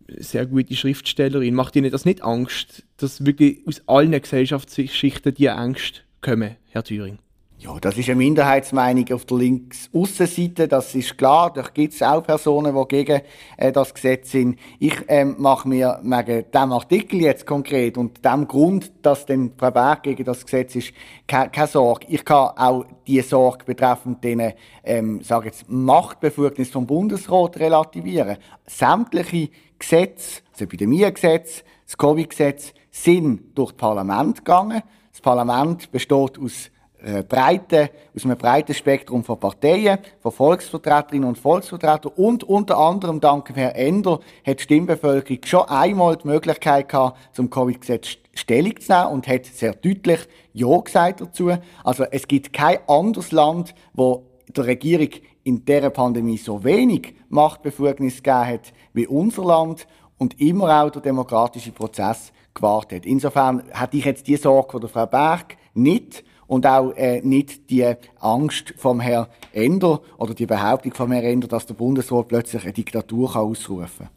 sehr 0.08 0.46
gute 0.46 0.76
Schriftstellerin. 0.76 1.56
Macht 1.56 1.76
Ihnen 1.76 1.92
das 1.92 2.06
nicht 2.06 2.24
Angst, 2.24 2.84
dass 2.98 3.26
wirklich 3.26 3.60
aus 3.68 3.82
allen 3.88 4.20
Gesellschaftsschichten 4.20 5.34
die 5.34 5.48
Ängste 5.48 6.02
kommen, 6.22 6.56
Herr 6.70 6.84
Thüring? 6.84 7.20
Ja, 7.66 7.80
das 7.80 7.98
ist 7.98 8.10
eine 8.10 8.18
Minderheitsmeinung 8.18 9.12
auf 9.12 9.26
der 9.26 9.38
Links-Aussenseite, 9.38 10.68
das 10.68 10.94
ist 10.94 11.18
klar. 11.18 11.52
Da 11.52 11.64
gibt 11.64 11.96
es 11.96 12.04
auch 12.04 12.22
Personen, 12.22 12.76
die 12.76 12.88
gegen 12.88 13.22
äh, 13.58 13.72
das 13.72 13.92
Gesetz 13.92 14.30
sind. 14.30 14.60
Ich 14.78 14.94
ähm, 15.08 15.34
mache 15.40 15.68
mir 15.68 16.00
wegen 16.04 16.46
diesem 16.52 16.72
Artikel 16.72 17.22
jetzt 17.22 17.48
konkret 17.48 17.98
und 17.98 18.24
dem 18.24 18.48
Grund, 18.48 18.92
dass 19.02 19.26
dann 19.26 19.54
Frau 19.58 19.72
Berg 19.72 20.04
gegen 20.04 20.24
das 20.26 20.46
Gesetz 20.46 20.76
ist, 20.76 20.94
keine, 21.28 21.50
keine 21.50 21.66
Sorge. 21.66 22.06
Ich 22.08 22.24
kann 22.24 22.50
auch 22.56 22.86
die 23.08 23.22
Sorge 23.22 23.66
betreffend 23.66 24.24
den, 24.24 24.54
ähm, 24.84 25.24
sage 25.24 25.48
jetzt, 25.48 25.68
Machtbefugnis 25.68 26.70
vom 26.70 26.86
Bundesrat 26.86 27.58
relativieren. 27.58 28.38
Sämtliche 28.68 29.50
Gesetze, 29.80 30.44
das 30.52 30.62
Epidemiegesetz, 30.62 31.64
das 31.84 31.98
Covid-Gesetz, 31.98 32.74
sind 32.92 33.58
durch 33.58 33.72
das 33.72 33.78
Parlament 33.78 34.46
gegangen. 34.46 34.84
Das 35.12 35.22
Parlament 35.22 35.92
besteht 35.92 36.38
aus 36.38 36.70
äh, 37.06 37.22
breite, 37.22 37.92
aus 38.16 38.26
einem 38.26 38.36
breiten 38.36 38.74
Spektrum 38.74 39.24
von 39.24 39.40
Parteien, 39.40 40.00
von 40.20 40.32
Volksvertreterinnen 40.32 41.30
und 41.30 41.38
Volksvertretern 41.38 42.12
und 42.16 42.44
unter 42.44 42.80
anderem 42.80 43.20
dank 43.20 43.56
Herrn 43.56 43.76
Ender 43.76 44.20
hat 44.46 44.60
die 44.60 44.64
Stimmbevölkerung 44.64 45.40
schon 45.46 45.70
einmal 45.70 46.18
die 46.18 46.28
Möglichkeit 46.28 46.90
gehabt, 46.90 47.18
zum 47.32 47.52
Covid-Gesetz 47.52 48.18
Stellung 48.34 48.80
zu 48.80 48.92
nehmen 48.92 49.08
und 49.12 49.28
hat 49.28 49.46
sehr 49.46 49.74
deutlich 49.76 50.28
Ja 50.52 50.78
gesagt 50.80 51.22
dazu. 51.22 51.52
Also 51.84 52.06
es 52.06 52.28
gibt 52.28 52.54
kein 52.54 52.80
anderes 52.88 53.32
Land, 53.32 53.76
wo 53.94 54.26
der 54.48 54.66
Regierung 54.66 55.10
in 55.44 55.64
dieser 55.64 55.92
Pandemie 55.92 56.38
so 56.38 56.64
wenig 56.64 57.14
Machtbefugnis 57.30 58.24
gegeben 58.24 58.48
hat 58.48 58.74
wie 58.94 59.06
unser 59.06 59.46
Land 59.46 59.86
und 60.18 60.42
immer 60.42 60.84
auch 60.84 60.90
der 60.90 61.04
demokratische 61.04 61.72
Prozess 61.72 62.34
gewahrt 62.56 62.92
hat. 62.94 63.06
Insofern 63.06 63.64
hatte 63.74 63.98
ich 63.98 64.06
jetzt 64.06 64.28
die 64.28 64.38
Sorge 64.38 64.72
von 64.72 64.82
der 64.82 64.90
Frau 64.90 65.06
Berg 65.06 65.58
nicht 65.76 66.24
und 66.48 66.66
auch 66.66 66.92
äh, 66.92 67.22
nicht 67.22 67.70
die 67.70 67.94
Angst 68.20 68.74
vom 68.78 69.00
Herrn 69.00 69.28
Ender 69.52 70.02
oder 70.18 70.34
die 70.34 70.46
Behauptung 70.46 70.94
vom 70.94 71.12
Herrn 71.12 71.26
Ender, 71.26 71.48
dass 71.48 71.66
der 71.66 71.74
Bundesrat 71.74 72.28
plötzlich 72.28 72.64
eine 72.64 72.74
Diktatur 72.74 73.34
kann 73.34 73.42
ausrufen 73.42 74.08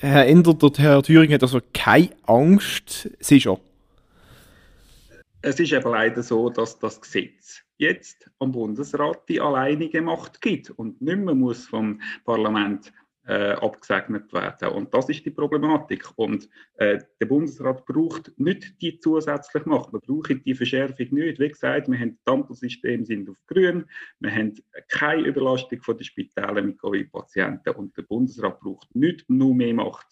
kann. 0.00 0.10
Herr 0.10 0.26
Ender, 0.26 0.54
der 0.54 0.70
Herr 0.78 1.02
Thüringen 1.02 1.34
hat 1.34 1.42
also 1.42 1.60
keine 1.72 2.10
Angst, 2.26 3.08
sicher. 3.20 3.58
Es 5.42 5.58
ist 5.58 5.72
eben 5.72 5.90
leider 5.90 6.22
so, 6.22 6.50
dass 6.50 6.78
das 6.78 7.00
Gesetz 7.00 7.62
jetzt 7.78 8.30
am 8.38 8.52
Bundesrat 8.52 9.28
die 9.28 9.40
alleinige 9.40 10.02
Macht 10.02 10.40
gibt 10.40 10.70
und 10.70 11.00
nicht 11.02 11.18
mehr 11.18 11.34
muss 11.34 11.66
vom 11.66 12.00
Parlament 12.24 12.92
äh, 13.26 13.52
abgesegnet 13.52 14.32
werden. 14.32 14.68
Und 14.68 14.92
das 14.92 15.08
ist 15.08 15.24
die 15.24 15.30
Problematik. 15.30 16.06
Und 16.16 16.48
äh, 16.74 16.98
der 17.20 17.26
Bundesrat 17.26 17.84
braucht 17.86 18.32
nicht 18.38 18.80
die 18.80 18.98
zusätzliche 18.98 19.68
Macht. 19.68 19.92
Wir 19.92 20.00
brauchen 20.00 20.42
die 20.42 20.54
Verschärfung 20.54 21.06
nicht. 21.10 21.38
Wie 21.38 21.48
gesagt, 21.48 21.88
wir 21.88 21.98
haben 21.98 22.18
das 22.24 22.34
Ampelsystem 22.34 23.04
sind 23.04 23.28
auf 23.30 23.36
grün. 23.46 23.84
Wir 24.20 24.30
haben 24.30 24.54
keine 24.88 25.22
Überlastung 25.22 25.80
von 25.82 25.96
den 25.96 26.04
Spitälen 26.04 26.66
mit 26.66 26.80
Covid-Patienten. 26.80 27.74
Und 27.74 27.96
der 27.96 28.02
Bundesrat 28.02 28.60
braucht 28.60 28.94
nicht 28.94 29.28
nur 29.28 29.54
mehr 29.54 29.74
Macht, 29.74 30.06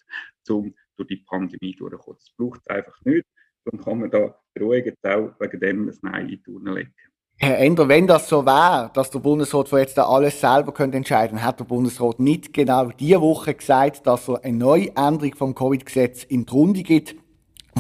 um 0.49 0.75
durch 0.97 1.09
die 1.09 1.17
Pandemie 1.17 1.75
durchzukommen. 1.75 2.19
Das 2.19 2.31
braucht 2.37 2.61
es 2.61 2.67
einfach 2.69 3.05
nicht. 3.05 3.27
Dann 3.65 3.81
kann 3.81 4.01
man 4.01 4.11
da 4.11 4.39
beruhigend 4.55 4.97
auch 5.05 5.35
wegen 5.39 5.61
dem 5.61 5.89
ein 5.89 5.99
Nein 6.03 6.23
in 6.23 6.29
die 6.29 6.43
Turnen 6.43 6.75
legen. 6.75 6.95
Herr 7.43 7.57
Ender, 7.57 7.89
wenn 7.89 8.07
das 8.07 8.29
so 8.29 8.45
wäre, 8.45 8.91
dass 8.93 9.11
der 9.11 9.21
Bundesrat 9.21 9.71
von 9.71 9.79
jetzt 9.79 9.99
alles 9.99 10.39
selber 10.39 10.73
könnte 10.73 10.99
entscheiden, 10.99 11.43
hat 11.43 11.59
der 11.59 11.65
Bundesrat 11.65 12.21
nicht 12.21 12.53
genau 12.53 12.91
diese 12.91 13.23
Woche 13.23 13.55
gesagt, 13.55 14.07
dass 14.07 14.29
er 14.29 14.45
eine 14.45 14.59
Neuänderung 14.59 15.35
vom 15.35 15.55
Covid-Gesetz 15.55 16.25
in 16.25 16.45
die 16.45 16.53
Runde 16.53 16.83
gibt 16.83 17.15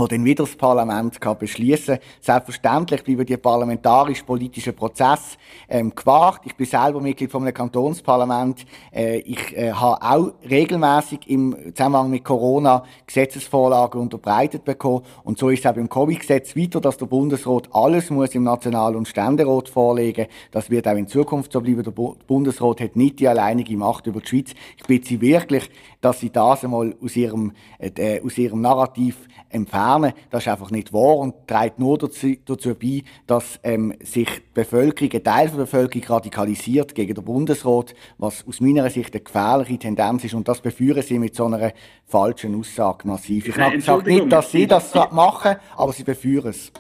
wo 0.01 0.07
dann 0.07 0.25
wieder 0.25 0.45
das 0.45 0.57
Parlament 0.57 1.21
kann 1.21 1.37
beschließen. 1.37 1.99
Selbstverständlich 2.21 3.05
bleiben 3.05 3.27
die 3.27 3.37
parlamentarisch-politischen 3.37 4.75
Prozesse 4.75 5.37
ähm, 5.69 5.95
gewahrt. 5.95 6.41
Ich 6.47 6.57
bin 6.57 6.67
selber 6.67 7.01
Mitglied 7.01 7.31
von 7.31 7.43
einem 7.43 7.53
Kantonsparlament. 7.53 8.65
Äh, 8.93 9.19
ich 9.19 9.55
äh, 9.57 9.73
habe 9.73 10.03
auch 10.03 10.33
regelmäßig 10.49 11.29
im 11.29 11.55
Zusammenhang 11.75 12.11
mit 12.11 12.25
Corona 12.25 12.83
Gesetzesvorlagen 13.07 14.01
unterbreitet 14.01 14.65
bekommen. 14.65 15.05
Und 15.23 15.39
so 15.39 15.51
ist 15.51 15.61
es 15.61 15.67
auch 15.71 15.75
beim 15.75 15.89
Covid-Gesetz 15.89 16.57
weiter, 16.57 16.81
dass 16.81 16.97
der 16.97 17.07
Bundesrat 17.07 17.69
alles 17.73 18.09
muss 18.09 18.35
im 18.35 18.45
National- 18.45 18.97
und 18.97 19.07
Ständerat 19.07 19.69
vorlegen. 19.69 20.29
Das 20.51 20.71
wird 20.71 20.89
auch 20.89 20.97
in 20.97 21.09
Zukunft 21.09 21.53
so 21.53 21.61
bleiben. 21.61 21.83
Der 21.83 21.91
Bundesrat 21.91 22.81
hat 22.81 22.97
nicht 22.97 23.21
die 23.21 23.29
alleinige 23.29 23.77
Macht 23.77 24.07
über 24.07 24.21
die 24.21 24.29
Schweiz. 24.29 24.55
Ich 24.79 24.85
bitte 24.85 25.09
Sie 25.09 25.21
wirklich, 25.21 25.69
dass 26.01 26.21
Sie 26.21 26.31
das 26.31 26.65
einmal 26.65 26.95
aus 27.03 27.17
Ihrem, 27.17 27.53
äh, 27.79 28.23
aus 28.25 28.39
Ihrem 28.39 28.63
Narrativ 28.63 29.29
entfernen. 29.51 30.13
Das 30.31 30.45
ist 30.45 30.49
einfach 30.49 30.71
nicht 30.71 30.93
wahr 30.93 31.19
und 31.19 31.47
trägt 31.47 31.79
nur 31.79 31.99
dazu, 31.99 32.35
dazu 32.45 32.75
bei, 32.75 33.03
dass 33.27 33.61
ähm, 33.63 33.95
sich 34.03 34.29
die 34.29 34.43
Bevölkerung, 34.55 35.13
ein 35.13 35.25
Teil 35.25 35.49
der 35.49 35.57
Bevölkerung 35.57 36.07
radikalisiert 36.07 36.95
gegen 36.95 37.15
den 37.15 37.25
Bundesrat, 37.25 37.95
was 38.19 38.47
aus 38.47 38.61
meiner 38.61 38.89
Sicht 38.91 39.15
eine 39.15 39.23
gefährliche 39.23 39.79
Tendenz 39.79 40.25
ist 40.25 40.35
und 40.35 40.49
das 40.49 40.61
beführen 40.61 41.03
sie 41.03 41.19
mit 41.19 41.35
so 41.35 41.47
einer 41.47 41.73
falschen 42.07 42.59
Aussage 42.59 43.07
massiv. 43.07 43.49
Ich 43.49 43.85
sage 43.85 44.09
nicht, 44.09 44.33
dass 44.33 44.51
sie 44.51 44.67
das 44.67 44.95
machen, 45.11 45.57
aber 45.77 45.93
sie 45.93 46.05
beführen 46.05 46.51
es. 46.51 46.73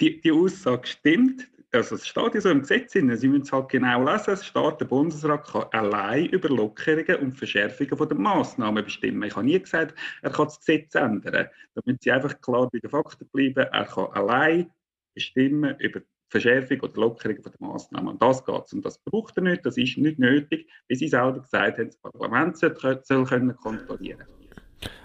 Die, 0.00 0.20
die 0.20 0.32
Aussage 0.32 0.86
stimmt, 0.86 1.48
also 1.72 1.96
es 1.96 2.06
steht 2.06 2.34
ja 2.34 2.40
so 2.40 2.50
im 2.50 2.60
Gesetz 2.60 2.92
Sie 2.92 3.02
müssen 3.02 3.42
es 3.42 3.52
halt 3.52 3.68
genau 3.68 4.04
lesen, 4.04 4.34
es 4.34 4.46
steht, 4.46 4.80
der 4.80 4.86
Bundesrat 4.86 5.46
kann 5.46 5.66
allein 5.72 6.26
über 6.26 6.48
Lockerungen 6.48 7.16
und 7.16 7.36
Verschärfungen 7.36 8.08
der 8.08 8.16
Massnahmen 8.16 8.84
bestimmen. 8.84 9.22
Ich 9.24 9.36
habe 9.36 9.46
nie 9.46 9.58
gesagt, 9.58 9.94
er 10.22 10.30
kann 10.30 10.46
das 10.46 10.58
Gesetz 10.58 10.94
ändern. 10.94 11.48
Da 11.74 11.82
müssen 11.84 11.98
Sie 12.00 12.12
einfach 12.12 12.40
klar 12.40 12.68
bei 12.70 12.78
den 12.78 12.90
Fakten 12.90 13.28
bleiben. 13.28 13.66
Er 13.72 13.84
kann 13.84 14.06
allein 14.12 14.70
bestimmen 15.14 15.76
über 15.80 16.00
Verschärfung 16.28 16.80
oder 16.80 17.00
Lockerung 17.00 17.42
der 17.42 17.52
Massnahmen. 17.58 18.08
Und 18.08 18.22
das 18.22 18.44
geht 18.44 18.72
Und 18.72 18.84
das 18.84 18.98
braucht 18.98 19.36
er 19.36 19.44
nicht, 19.44 19.64
das 19.64 19.76
ist 19.76 19.96
nicht 19.98 20.18
nötig, 20.18 20.68
wie 20.88 20.96
Sie 20.96 21.08
selber 21.08 21.40
gesagt 21.40 21.78
haben, 21.78 21.86
das 21.86 21.96
Parlament 21.98 22.58
soll, 22.58 22.76
soll 23.02 23.24
können 23.24 23.54
kontrollieren 23.56 24.24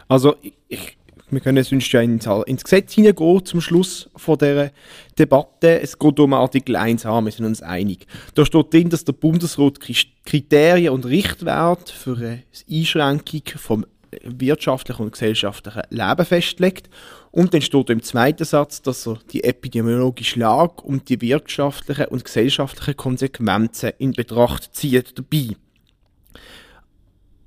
Also 0.08 0.36
ich, 0.41 0.97
wir 1.32 1.39
können 1.39 1.63
sonst 1.63 1.91
ja 1.91 2.02
ins, 2.02 2.63
Gesetz 2.63 2.94
hineingehen 2.94 3.46
zum 3.46 3.62
Schluss 3.62 4.10
von 4.15 4.38
dieser 4.38 4.72
Debatte. 5.17 5.82
Es 5.82 5.98
geht 5.98 6.20
um 6.20 6.34
Artikel 6.34 6.76
1a, 6.76 7.24
wir 7.24 7.32
sind 7.32 7.46
uns 7.46 7.62
einig. 7.62 8.06
Da 8.36 8.46
steht 8.46 8.74
drin, 8.74 8.89
dass 8.89 9.06
der 9.06 9.13
Bundesrat 9.13 9.80
Kriterien 10.26 10.94
und 10.94 11.06
Richtwerte 11.06 11.94
für 11.94 12.17
eine 12.17 12.44
Einschränkung 12.70 13.44
vom 13.56 13.86
wirtschaftlichen 14.24 15.04
und 15.04 15.12
gesellschaftlichen 15.13 15.84
Leben 15.89 16.26
festlegt. 16.26 16.89
Und 17.32 17.54
dann 17.54 17.62
steht 17.62 17.89
im 17.89 18.04
zweiten 18.04 18.44
Satz, 18.44 18.82
dass 18.82 19.08
er 19.08 19.20
die 19.32 19.44
epidemiologische 19.44 20.39
Lage 20.39 20.82
und 20.84 21.08
die 21.08 21.22
wirtschaftlichen 21.22 22.06
und 22.06 22.26
gesellschaftlichen 22.26 22.98
Konsequenzen 22.98 23.91
in 24.00 24.12
Betracht 24.12 24.76
zieht 24.76 25.17
dabei. 25.17 25.56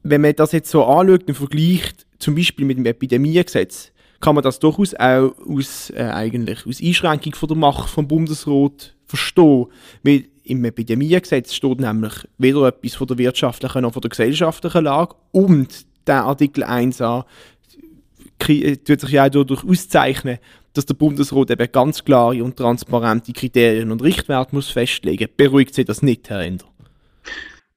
Wenn 0.03 0.23
man 0.23 0.35
das 0.35 0.53
jetzt 0.53 0.71
so 0.71 0.85
anschaut 0.85 1.29
und 1.29 1.35
vergleicht, 1.35 2.04
zum 2.19 2.35
Beispiel 2.35 2.65
mit 2.65 2.79
dem 2.79 2.87
Epidemiegesetz, 2.87 3.93
kann 4.21 4.35
man 4.35 4.45
das 4.45 4.59
durchaus 4.59 4.95
auch 4.95 5.35
aus, 5.47 5.91
äh, 5.91 6.03
eigentlich 6.03 6.67
aus 6.67 6.83
Einschränkung 6.83 7.35
von 7.35 7.49
der 7.49 7.59
Macht 7.59 7.91
vom 7.91 8.09
Bundesrat 8.09 8.95
verstehen. 9.07 9.67
Weil 10.03 10.25
im 10.45 10.65
Epidemiegesetz 10.65 11.55
steht 11.55 11.81
nämlich 11.81 12.13
weder 12.39 12.69
etwas 12.69 12.95
von 12.95 13.07
der 13.07 13.19
wirtschaftlichen 13.19 13.83
noch 13.83 13.93
von 13.93 14.03
der 14.03 14.11
gesellschaftlichen 14.11 14.85
Lage 14.85 15.15
und 15.33 15.87
der 16.07 16.25
Artikel 16.25 16.65
1a 16.65 17.25
äh, 18.49 18.77
tut 18.77 19.01
sich 19.01 19.11
ja 19.11 19.25
auch 19.27 19.31
dadurch 19.31 19.65
auszeichnen, 19.65 20.39
dass 20.75 20.87
der 20.87 20.95
Bundesrat 20.95 21.51
eben 21.51 21.73
ganz 21.73 22.05
klare 22.05 22.43
und 22.43 22.57
transparente 22.57 23.33
Kriterien 23.33 23.91
und 23.91 24.03
Richtwerte 24.03 24.55
muss 24.55 24.69
festlegen 24.69 25.29
muss. 25.29 25.37
Beruhigt 25.37 25.75
Sie 25.75 25.85
das 25.85 26.03
nicht, 26.03 26.29
Herr 26.29 26.41
Ender? 26.41 26.67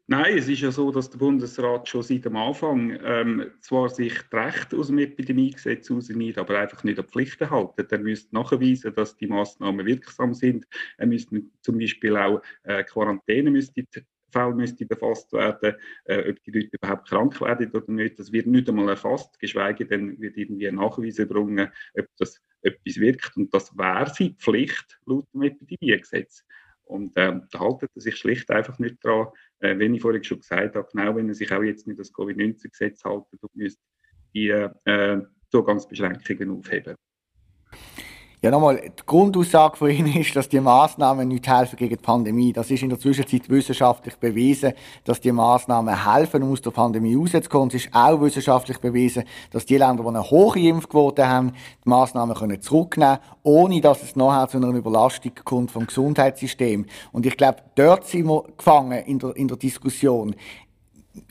Nein, 0.10 0.38
es 0.38 0.48
ist 0.48 0.62
ja 0.62 0.72
so, 0.72 0.89
dass 0.89 1.10
der 1.10 1.17
Bundesrat 1.17 1.89
schon 1.89 2.02
seit 2.02 2.24
dem 2.24 2.38
Anfang 2.38 2.98
ähm, 3.04 3.52
zwar 3.60 3.89
sich 3.89 4.13
Recht 4.32 4.74
aus 4.74 4.88
dem 4.88 5.00
Epidemiegesetz 5.00 5.89
herausnimmt, 5.89 6.38
aber 6.38 6.60
einfach 6.60 6.86
nicht 6.86 6.98
an 6.98 7.06
Pflichten 7.06 7.50
halten. 7.50 7.86
Er 7.89 8.00
müsste 8.00 8.34
nachweisen, 8.34 8.93
dass 8.93 9.17
die 9.17 9.28
Maßnahmen 9.28 9.86
wirksam 9.86 10.34
sind. 10.34 10.65
Er 10.98 11.08
müsste 11.08 11.41
zum 11.60 11.78
Beispiel 11.78 12.15
auch 12.15 12.41
äh, 12.63 12.86
Quarantäne 12.86 13.52
müsste 13.52 13.84
Fälle 14.32 14.56
müsste 14.56 14.86
befasst 14.86 15.34
werden, 15.34 15.76
äh, 16.06 16.30
ob 16.30 16.41
die 16.43 16.52
Leute 16.52 16.70
überhaupt 16.72 17.10
krank 17.10 17.39
werden 17.41 17.72
oder 17.72 17.91
nicht. 17.91 18.17
Das 18.17 18.32
wird 18.32 18.48
nicht 18.48 18.70
einmal 18.70 18.89
erfasst, 18.89 19.38
geschweige 19.39 19.86
denn 19.86 20.20
wird 20.22 20.38
irgendwie 20.38 20.67
ein 20.70 20.76
Nachweis 20.76 21.20
erbrungen, 21.20 21.70
ob 21.98 22.08
das 22.17 22.41
etwas 22.62 22.98
wirkt. 22.98 23.36
Und 23.36 23.54
das 23.54 23.78
wäre 23.78 24.10
sie 24.13 24.36
Pflicht 24.38 25.00
laut 25.06 25.26
dem 25.34 25.43
Epidemiegesetz. 25.43 26.46
Und 26.88 27.13
ähm, 27.15 27.47
da 27.52 27.60
halten 27.60 27.88
sie 27.95 28.02
sich 28.02 28.17
schlicht 28.17 28.50
einfach 28.50 28.80
nicht 28.80 29.04
dran. 29.04 29.28
Äh, 29.60 29.78
wenn 29.78 29.93
ich 29.93 30.02
vorhin 30.02 30.23
schon 30.23 30.39
gesagt 30.39 30.76
habe, 30.76 30.88
genau 30.91 31.15
wenn 31.15 31.28
er 31.28 31.36
sich 31.36 31.52
auch 31.52 31.63
jetzt 31.63 31.88
nicht 31.88 32.00
das 32.00 32.13
Covid-19-Gesetz 32.13 33.04
halten, 33.04 33.38
du 33.41 33.47
müsst 33.54 33.80
die 34.34 34.50
äh, 34.50 35.21
Zugangsbeschränkungen 35.52 36.60
aufheben. 36.60 36.95
Ja, 38.39 38.52
nochmal, 38.52 38.80
die 38.80 39.04
Grundaussage 39.04 39.78
von 39.78 39.89
Ihnen 39.89 40.15
ist, 40.15 40.36
dass 40.36 40.47
die 40.47 40.60
Maßnahmen 40.60 41.28
nicht 41.28 41.47
helfen 41.47 41.76
gegen 41.76 41.95
die 41.95 42.02
Pandemie. 42.04 42.54
Das 42.54 42.69
ist 42.69 42.84
in 42.84 42.89
der 42.89 43.00
Zwischenzeit 43.00 43.50
wissenschaftlich 43.50 44.15
bewiesen, 44.17 44.73
dass 45.06 45.19
die 45.19 45.32
Maßnahmen 45.32 46.13
helfen, 46.13 46.43
um 46.43 46.52
aus 46.52 46.62
der 46.62 46.69
Pandemie 46.69 47.15
rauszukommen. 47.15 47.69
Es 47.69 47.86
ist 47.86 47.89
auch 47.95 48.21
wissenschaftlich 48.21 48.78
bewiesen, 48.78 49.23
dass 49.50 49.65
die 49.65 49.78
Länder, 49.78 50.04
die 50.04 50.10
eine 50.10 50.30
hohe 50.30 50.60
Impfquote 50.60 51.28
haben, 51.28 51.54
die 51.84 51.89
Maßnahmen 51.89 52.36
können 52.36 52.62
zurücknehmen 52.62 53.17
können, 53.17 53.38
ohne 53.41 53.82
dass 53.82 54.04
es 54.04 54.15
nachher 54.15 54.47
zu 54.47 54.58
einer 54.58 54.67
Überlastung 54.67 55.32
kommt 55.43 55.71
vom 55.71 55.88
Gesundheitssystem. 55.88 56.86
Und 57.12 57.26
ich 57.26 57.38
glaube, 57.38 57.63
dort 57.73 58.06
sind 58.06 58.28
wir 58.28 58.43
gefangen 58.56 59.04
in 59.06 59.17
der, 59.17 59.36
in 59.36 59.47
der 59.47 59.58
Diskussion 59.58 60.36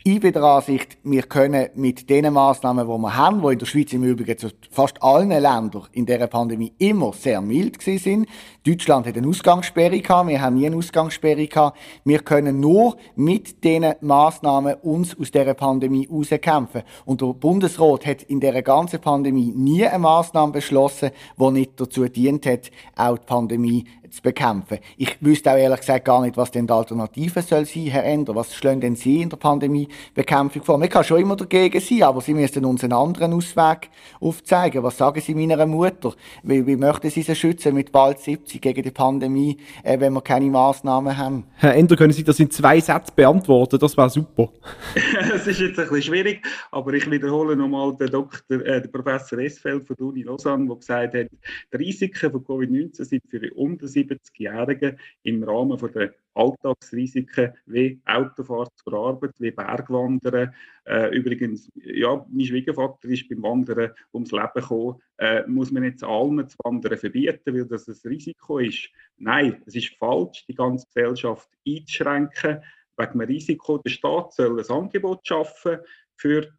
ich 0.04 0.20
bin 0.20 0.32
der 0.32 0.42
Ansicht, 0.42 0.98
wir 1.02 1.22
können 1.22 1.68
mit 1.74 2.08
den 2.08 2.32
Massnahmen, 2.32 2.86
die 2.86 2.98
wir 2.98 3.16
haben, 3.16 3.42
die 3.42 3.52
in 3.52 3.58
der 3.58 3.66
Schweiz 3.66 3.92
im 3.92 4.04
Übrigen 4.04 4.38
zu 4.38 4.48
fast 4.70 5.02
allen 5.02 5.28
Ländern 5.28 5.86
in 5.92 6.06
dieser 6.06 6.26
Pandemie 6.26 6.72
immer 6.78 7.12
sehr 7.12 7.40
mild 7.40 7.80
sind. 7.82 8.26
Deutschland 8.64 9.06
hat 9.06 9.16
eine 9.16 9.28
Ausgangssperre 9.28 10.00
gehabt, 10.00 10.28
wir 10.28 10.40
haben 10.40 10.56
nie 10.56 10.66
eine 10.66 10.76
Ausgangssperre 10.76 11.46
gehabt. 11.46 11.78
Wir 12.04 12.20
können 12.20 12.60
nur 12.60 12.96
mit 13.14 13.62
diesen 13.64 13.94
Massnahmen 14.00 14.74
uns 14.82 15.18
aus 15.18 15.30
dieser 15.30 15.54
Pandemie 15.54 16.08
rauskämpfen. 16.10 16.82
Und 17.04 17.20
der 17.20 17.32
Bundesrat 17.32 18.06
hat 18.06 18.22
in 18.22 18.40
dieser 18.40 18.62
ganzen 18.62 19.00
Pandemie 19.00 19.52
nie 19.54 19.86
eine 19.86 19.98
Massnahme 19.98 20.52
beschlossen, 20.52 21.10
die 21.38 21.50
nicht 21.50 21.80
dazu 21.80 22.06
dient 22.08 22.46
hat, 22.46 22.70
auch 22.96 23.18
die 23.18 23.26
Pandemie 23.26 23.84
zu 24.10 24.22
bekämpfen. 24.22 24.78
Ich 24.96 25.16
wüsste 25.20 25.52
auch 25.52 25.56
ehrlich 25.56 25.80
gesagt 25.80 26.04
gar 26.04 26.22
nicht, 26.22 26.36
was 26.36 26.50
denn 26.50 26.66
die 26.66 26.72
Alternative 26.72 27.42
soll 27.42 27.64
sein, 27.64 27.86
Herr 27.86 28.04
Ender. 28.04 28.34
Was 28.34 28.54
schlagen 28.54 28.80
denn 28.80 28.96
Sie 28.96 29.22
in 29.22 29.28
der 29.28 29.36
Pandemiebekämpfung 29.36 30.62
vor? 30.62 30.78
Man 30.78 30.88
kann 30.88 31.04
schon 31.04 31.20
immer 31.20 31.36
dagegen 31.36 31.80
sein, 31.80 32.02
aber 32.02 32.20
Sie 32.20 32.34
müssen 32.34 32.64
uns 32.64 32.84
einen 32.84 32.92
anderen 32.92 33.32
Ausweg 33.32 33.90
aufzeigen. 34.20 34.82
Was 34.82 34.98
sagen 34.98 35.20
Sie 35.20 35.34
meiner 35.34 35.66
Mutter? 35.66 36.14
Wie, 36.42 36.66
wie 36.66 36.76
möchten 36.76 37.10
Sie 37.10 37.22
sie 37.22 37.34
schützen 37.34 37.74
mit 37.74 37.92
bald 37.92 38.18
70 38.20 38.60
gegen 38.60 38.82
die 38.82 38.90
Pandemie, 38.90 39.56
äh, 39.82 39.98
wenn 39.98 40.12
wir 40.12 40.22
keine 40.22 40.46
Massnahmen 40.46 41.16
haben? 41.16 41.44
Herr 41.56 41.74
Ender, 41.74 41.96
können 41.96 42.12
Sie 42.12 42.24
das 42.24 42.40
in 42.40 42.50
zwei 42.50 42.80
Sätzen 42.80 43.12
beantworten? 43.14 43.78
Das 43.78 43.96
wäre 43.96 44.10
super. 44.10 44.52
Es 45.34 45.46
ist 45.46 45.60
jetzt 45.60 45.78
ein 45.78 45.88
bisschen 45.88 46.02
schwierig, 46.02 46.46
aber 46.70 46.92
ich 46.94 47.10
wiederhole 47.10 47.56
nochmal 47.56 47.94
den, 47.96 48.10
Doktor, 48.10 48.60
äh, 48.64 48.80
den 48.80 48.90
Professor 48.90 49.38
Esfeld 49.38 49.86
von 49.86 49.96
der 49.96 50.06
Uni 50.06 50.22
Lausanne, 50.22 50.66
der 50.66 50.76
gesagt 50.76 51.14
hat, 51.14 51.26
die 51.72 51.76
Risiken 51.76 52.30
von 52.30 52.44
Covid-19 52.44 53.04
sind 53.04 53.22
für 53.28 53.52
uns 53.54 53.95
70-Jährigen 53.96 54.98
im 55.22 55.42
Rahmen 55.42 55.78
der 55.92 56.14
Alltagsrisiken 56.34 57.52
wie 57.66 58.00
Autofahrt 58.04 58.70
zur 58.76 58.94
Arbeit, 58.94 59.32
wie 59.38 59.50
Bergwandern. 59.50 60.54
Äh, 60.84 61.16
übrigens, 61.16 61.70
ja, 61.74 62.24
mein 62.28 62.46
Schwiegervater 62.46 63.08
ist 63.08 63.28
beim 63.28 63.42
Wandern 63.42 63.92
ums 64.12 64.32
Leben 64.32 64.50
gekommen. 64.54 65.00
Äh, 65.18 65.46
muss 65.46 65.70
man 65.70 65.84
jetzt 65.84 66.04
allen 66.04 66.36
das 66.36 66.56
Wandern 66.62 66.98
verbieten, 66.98 67.54
weil 67.54 67.66
das 67.66 67.88
ein 67.88 67.96
Risiko 68.04 68.58
ist? 68.58 68.90
Nein, 69.16 69.62
es 69.66 69.74
ist 69.74 69.96
falsch, 69.96 70.44
die 70.46 70.54
ganze 70.54 70.86
Gesellschaft 70.86 71.48
einzuschränken 71.66 72.62
wegen 72.98 73.12
einem 73.12 73.28
Risiko. 73.28 73.78
Der 73.78 73.90
Staat 73.90 74.34
soll 74.34 74.60
ein 74.60 74.70
Angebot 74.70 75.26
schaffen 75.26 75.78
für 76.16 76.52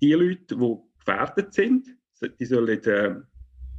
die 0.00 0.12
Leute, 0.12 0.56
die 0.56 0.76
gefährdet 0.98 1.52
sind. 1.52 1.88
Die 2.38 2.44
sollen 2.44 2.82
äh, 2.84 3.14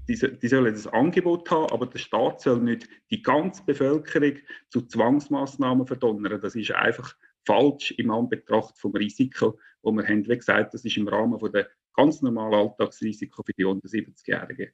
die, 0.08 0.16
die 0.16 0.48
sollen 0.48 0.74
das 0.74 0.88
Angebot 0.88 1.50
haben, 1.52 1.72
aber 1.72 1.86
der 1.86 2.00
Staat 2.00 2.42
soll 2.42 2.60
nicht 2.62 2.88
die 3.10 3.22
ganze 3.22 3.64
Bevölkerung 3.64 4.38
zu 4.70 4.82
Zwangsmaßnahmen 4.82 5.88
verdonnern. 5.88 6.42
Das 6.42 6.56
ist 6.56 6.72
einfach 6.72 7.16
falsch 7.46 7.92
im 7.92 8.12
Anbetracht 8.12 8.78
vom 8.78 8.92
Risiko, 8.92 9.58
wo 9.82 9.92
wir 9.92 10.04
haben. 10.04 10.28
Wie 10.28 10.38
gesagt, 10.38 10.74
das 10.74 10.86
ist 10.86 10.98
im 10.98 11.08
Rahmen 11.08 11.40
von 11.40 11.52
der 11.52 11.68
ganz 11.96 12.22
normalen 12.22 12.54
Alltagsrisiko 12.54 13.44
für 13.44 13.54
die 13.54 13.66
unter 13.66 13.88
70-Jährigen. 13.88 14.72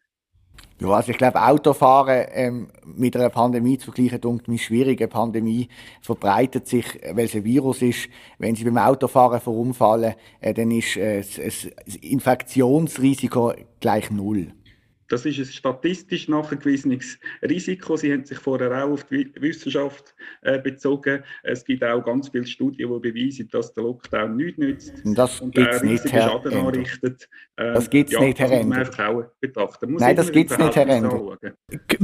Ja, 0.80 0.90
also 0.90 1.12
ich 1.12 1.18
glaube, 1.18 1.42
Autofahren 1.42 2.28
ähm, 2.32 2.68
mit 2.86 3.16
einer 3.16 3.30
Pandemie 3.30 3.80
zu 3.80 3.92
vergleichen, 3.92 4.22
dunkt 4.22 4.48
mir 4.48 4.60
schwierig. 4.60 5.08
Pandemie 5.10 5.70
verbreitet 6.02 6.68
sich, 6.68 6.86
weil 7.14 7.26
es 7.26 7.36
ein 7.36 7.44
Virus 7.44 7.82
ist. 7.82 8.10
Wenn 8.38 8.56
Sie 8.56 8.64
beim 8.64 8.78
Autofahren 8.78 9.40
verunfallen, 9.40 10.14
äh, 10.40 10.54
dann 10.54 10.70
ist 10.70 10.96
äh, 10.98 11.18
das 11.18 11.66
Infektionsrisiko 12.02 13.54
gleich 13.80 14.12
null. 14.12 14.54
Das 15.10 15.26
ist 15.26 15.40
ein 15.40 15.46
statistisch 15.46 16.28
nachgewiesenes 16.28 17.18
Risiko. 17.42 17.96
Sie 17.96 18.12
haben 18.12 18.26
sich 18.26 18.38
vorher 18.38 18.84
auch 18.84 18.92
auf 18.92 19.04
die 19.06 19.32
Wissenschaft 19.40 20.16
äh, 20.42 20.60
bezogen. 20.60 21.24
Es 21.44 21.64
gibt 21.64 21.84
auch 21.84 22.04
ganz 22.04 22.30
viele 22.30 22.46
Studien, 22.46 22.90
die 22.92 23.12
beweisen, 23.12 23.48
dass 23.52 23.74
der 23.74 23.84
Lockdown 23.84 24.36
nichts 24.36 24.58
nützt 24.60 24.94
das 25.06 25.40
und 25.40 25.58
einen 25.58 25.68
riesigen 25.80 26.18
Schaden 26.18 26.52
Ender. 26.52 26.68
anrichtet. 26.68 27.30
Ähm, 27.58 27.74
das 27.74 27.90
gibt 27.90 28.10
es 28.10 28.14
ja, 28.14 28.22
nicht, 28.22 28.40
Herr 28.40 28.50
das 28.50 28.58
muss 28.58 28.68
man 28.68 28.80
einfach 28.80 29.08
auch 29.08 29.24
betrachten. 29.40 29.96
Nein, 29.96 30.16
das 30.16 30.32
gibt 30.32 30.52
es 30.52 30.58
nicht, 30.58 30.76
Herr 30.76 30.88
Ender. 30.88 31.38
Ich 31.70 32.00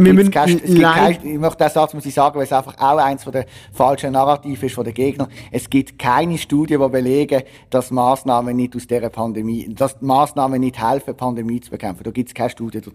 möchte 1.37 1.57
den 1.57 1.69
Satz 1.69 1.93
muss 1.93 2.05
ich 2.05 2.13
sagen, 2.13 2.35
weil 2.37 2.43
es 2.43 2.53
einfach 2.53 2.77
auch 2.77 2.97
eines 2.97 3.25
der 3.25 3.45
falschen 3.71 4.13
Narrative 4.13 4.65
ist 4.65 4.75
von 4.75 4.85
den 4.85 4.93
Gegnern. 4.93 5.29
Es 5.51 5.69
gibt 5.69 5.99
keine 5.99 6.37
Studien, 6.37 6.81
die 6.81 6.89
belegen, 6.89 7.43
dass 7.69 7.91
Maßnahmen 7.91 8.55
nicht 8.55 8.75
aus 8.75 8.87
dieser 8.87 9.09
Pandemie, 9.09 9.73
dass 9.73 10.01
Maßnahmen 10.01 10.59
nicht 10.59 10.81
helfen, 10.81 11.11
die 11.11 11.17
Pandemie 11.17 11.59
zu 11.59 11.71
bekämpfen. 11.71 12.03
Da 12.03 12.11
gibt 12.11 12.29
es 12.29 12.33
keine 12.33 12.49
Studie 12.49 12.79
dazu. 12.81 12.92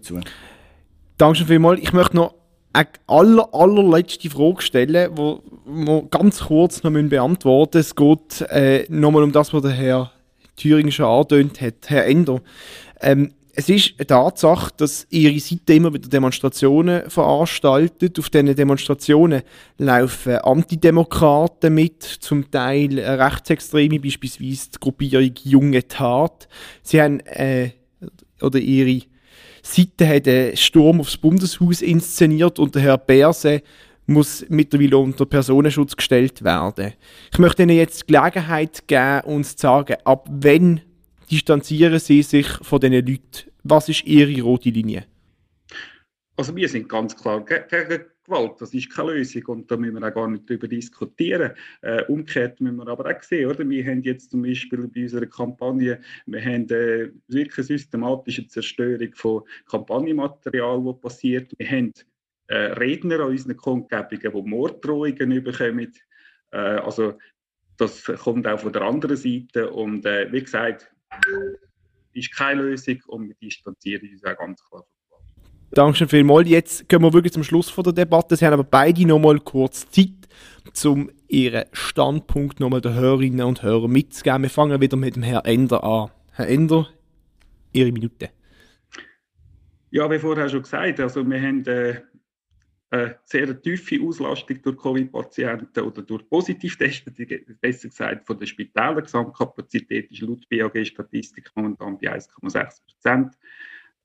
Danke 1.17 1.45
vielmals. 1.45 1.81
Ich 1.81 1.93
möchte 1.93 2.15
noch 2.15 2.35
eine 2.73 2.87
aller, 3.07 3.53
allerletzte 3.53 4.29
Frage 4.29 4.61
stellen, 4.61 5.15
die 5.15 5.37
wir 5.65 6.03
ganz 6.09 6.41
kurz 6.41 6.83
noch 6.83 6.91
beantworten 6.91 7.77
müssen. 7.79 7.89
Es 7.89 7.95
geht 7.95 8.49
äh, 8.49 8.85
nochmal 8.89 9.23
um 9.23 9.31
das, 9.31 9.53
was 9.53 9.61
der 9.61 9.71
Herr 9.71 10.11
Thüringen 10.55 10.91
schon 10.91 11.05
angetönt 11.05 11.61
hat. 11.61 11.89
Herr 11.89 12.05
Ender, 12.05 12.41
ähm, 13.01 13.33
es 13.53 13.67
ist 13.67 13.95
eine 13.97 14.07
Tatsache, 14.07 14.71
dass 14.77 15.05
ihre 15.09 15.37
Seite 15.39 15.73
immer 15.73 15.93
wieder 15.93 16.07
Demonstrationen 16.07 17.09
veranstaltet. 17.09 18.17
Auf 18.17 18.29
diesen 18.29 18.55
Demonstrationen 18.55 19.41
laufen 19.77 20.37
Antidemokraten 20.37 21.73
mit, 21.73 22.03
zum 22.03 22.49
Teil 22.49 22.97
Rechtsextreme, 22.97 23.99
beispielsweise 23.99 24.69
die 24.71 24.79
Gruppierung 24.79 25.31
Junge 25.43 25.85
Tat. 25.87 26.47
Sie 26.83 27.01
haben 27.01 27.19
äh, 27.21 27.71
oder 28.41 28.59
ihre 28.59 29.01
Seite 29.69 30.07
hat 30.07 30.27
einen 30.27 30.57
Sturm 30.57 30.99
aufs 30.99 31.17
Bundeshaus 31.17 31.81
inszeniert 31.81 32.59
und 32.59 32.75
der 32.75 32.81
Herr 32.81 32.97
Berse 32.97 33.61
muss 34.05 34.45
mittlerweile 34.49 34.97
unter 34.97 35.25
Personenschutz 35.25 35.95
gestellt 35.95 36.43
werden. 36.43 36.93
Ich 37.31 37.39
möchte 37.39 37.63
Ihnen 37.63 37.77
jetzt 37.77 38.01
die 38.01 38.13
Gelegenheit 38.13 38.87
geben, 38.87 39.21
uns 39.25 39.55
zu 39.55 39.67
sagen, 39.67 39.97
ab 40.03 40.27
wann 40.29 40.81
distanzieren 41.29 41.99
Sie 41.99 42.23
sich 42.23 42.47
von 42.47 42.79
diesen 42.79 43.05
Leuten? 43.05 43.51
Was 43.63 43.87
ist 43.87 44.05
Ihre 44.05 44.41
rote 44.41 44.69
Linie? 44.69 45.05
Also 46.35 46.55
wir 46.55 46.67
sind 46.67 46.89
ganz 46.89 47.15
klar 47.15 47.45
gegen 47.45 48.05
Gewalt. 48.29 48.61
Das 48.61 48.73
ist 48.73 48.89
keine 48.89 49.13
Lösung 49.13 49.43
und 49.47 49.71
da 49.71 49.77
müssen 49.77 49.99
wir 49.99 50.07
auch 50.07 50.13
gar 50.13 50.27
nicht 50.27 50.49
darüber 50.49 50.67
diskutieren. 50.67 51.51
Äh, 51.81 52.03
umgekehrt 52.05 52.61
müssen 52.61 52.77
wir 52.77 52.87
aber 52.87 53.09
auch 53.09 53.23
sehen, 53.23 53.49
oder? 53.49 53.67
Wir 53.67 53.85
haben 53.85 54.01
jetzt 54.03 54.31
zum 54.31 54.43
Beispiel 54.43 54.87
bei 54.87 55.03
unserer 55.03 55.25
Kampagne, 55.25 55.99
wir 56.25 56.41
haben 56.41 56.69
äh, 56.69 57.11
wirklich 57.27 57.65
systematische 57.65 58.47
Zerstörung 58.47 59.13
von 59.15 59.43
Kampagnenmaterial, 59.65 60.81
die 60.81 61.01
passiert. 61.01 61.53
Wir 61.57 61.69
haben 61.69 61.93
äh, 62.47 62.55
Redner 62.55 63.21
an 63.21 63.31
unseren 63.31 63.57
Kundgebungen, 63.57 64.45
die 64.45 64.49
Morddrohungen 64.49 65.43
bekommen. 65.43 65.93
Äh, 66.51 66.57
also 66.57 67.17
das 67.77 68.03
kommt 68.03 68.45
auch 68.47 68.59
von 68.59 68.73
der 68.73 68.81
anderen 68.83 69.17
Seite 69.17 69.71
und 69.71 70.05
äh, 70.05 70.31
wie 70.31 70.43
gesagt, 70.43 70.91
ist 72.13 72.35
keine 72.35 72.61
Lösung 72.63 73.01
und 73.07 73.29
wir 73.29 73.35
distanzieren 73.35 74.09
uns 74.11 74.23
auch 74.25 74.37
ganz 74.37 74.63
klar 74.63 74.85
Dankeschön 75.71 76.07
vielmals. 76.07 76.49
Jetzt 76.49 76.89
gehen 76.89 77.01
wir 77.03 77.13
wirklich 77.13 77.31
zum 77.31 77.43
Schluss 77.43 77.69
von 77.69 77.83
der 77.83 77.93
Debatte. 77.93 78.35
Sie 78.35 78.43
haben 78.43 78.53
aber 78.53 78.63
beide 78.63 79.05
noch 79.05 79.19
mal 79.19 79.39
kurz 79.39 79.87
Zeit, 79.91 80.09
um 80.83 81.11
Ihren 81.27 81.65
Standpunkt 81.73 82.59
noch 82.59 82.71
mal 82.71 82.81
den 82.81 82.95
Hörerinnen 82.95 83.45
und 83.45 83.61
Hörern 83.61 83.91
mitzugeben. 83.91 84.41
Wir 84.41 84.49
fangen 84.49 84.81
wieder 84.81 84.97
mit 84.97 85.15
dem 85.15 85.21
Herrn 85.21 85.45
Ender 85.45 85.83
an. 85.83 86.09
Herr 86.31 86.47
Ender, 86.47 86.87
Ihre 87.71 87.91
Minute. 87.91 88.31
Ja, 89.91 90.09
wie 90.09 90.17
vorher 90.17 90.49
schon 90.49 90.63
gesagt, 90.63 90.99
also 90.99 91.23
wir 91.29 91.39
haben 91.39 91.63
äh, 91.67 92.01
eine 92.89 93.19
sehr 93.25 93.61
tiefe 93.61 94.01
Auslastung 94.01 94.59
durch 94.63 94.77
Covid-Patienten 94.77 95.83
oder 95.83 96.01
durch 96.01 96.27
Positivtesten, 96.27 97.13
besser 97.61 97.89
gesagt 97.89 98.25
von 98.25 98.39
der 98.39 98.47
Spitälern. 98.47 99.03
Gesamtkapazität 99.03 100.11
ist 100.11 100.21
laut 100.21 100.49
BAG-Statistik 100.49 101.51
momentan 101.53 101.99
bei 101.99 102.11
1,6 102.11 102.83
Prozent. 102.85 103.35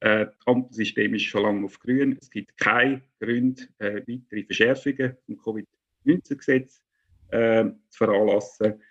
Äh, 0.05 0.27
das 0.27 0.37
Ampelsystem 0.45 1.15
ist 1.15 1.23
schon 1.23 1.45
lange 1.45 1.65
auf 1.65 1.79
grün. 1.79 2.19
Es 2.21 2.29
gibt 2.29 2.59
keine 2.59 3.01
Gründe, 3.19 3.63
äh, 3.79 4.03
weitere 4.07 4.45
Verschärfungen 4.45 5.17
im 5.29 5.39
Covid-19-Gesetz 5.39 6.83
äh, 7.29 7.65
zu 7.89 7.99
veranlassen. 7.99 8.83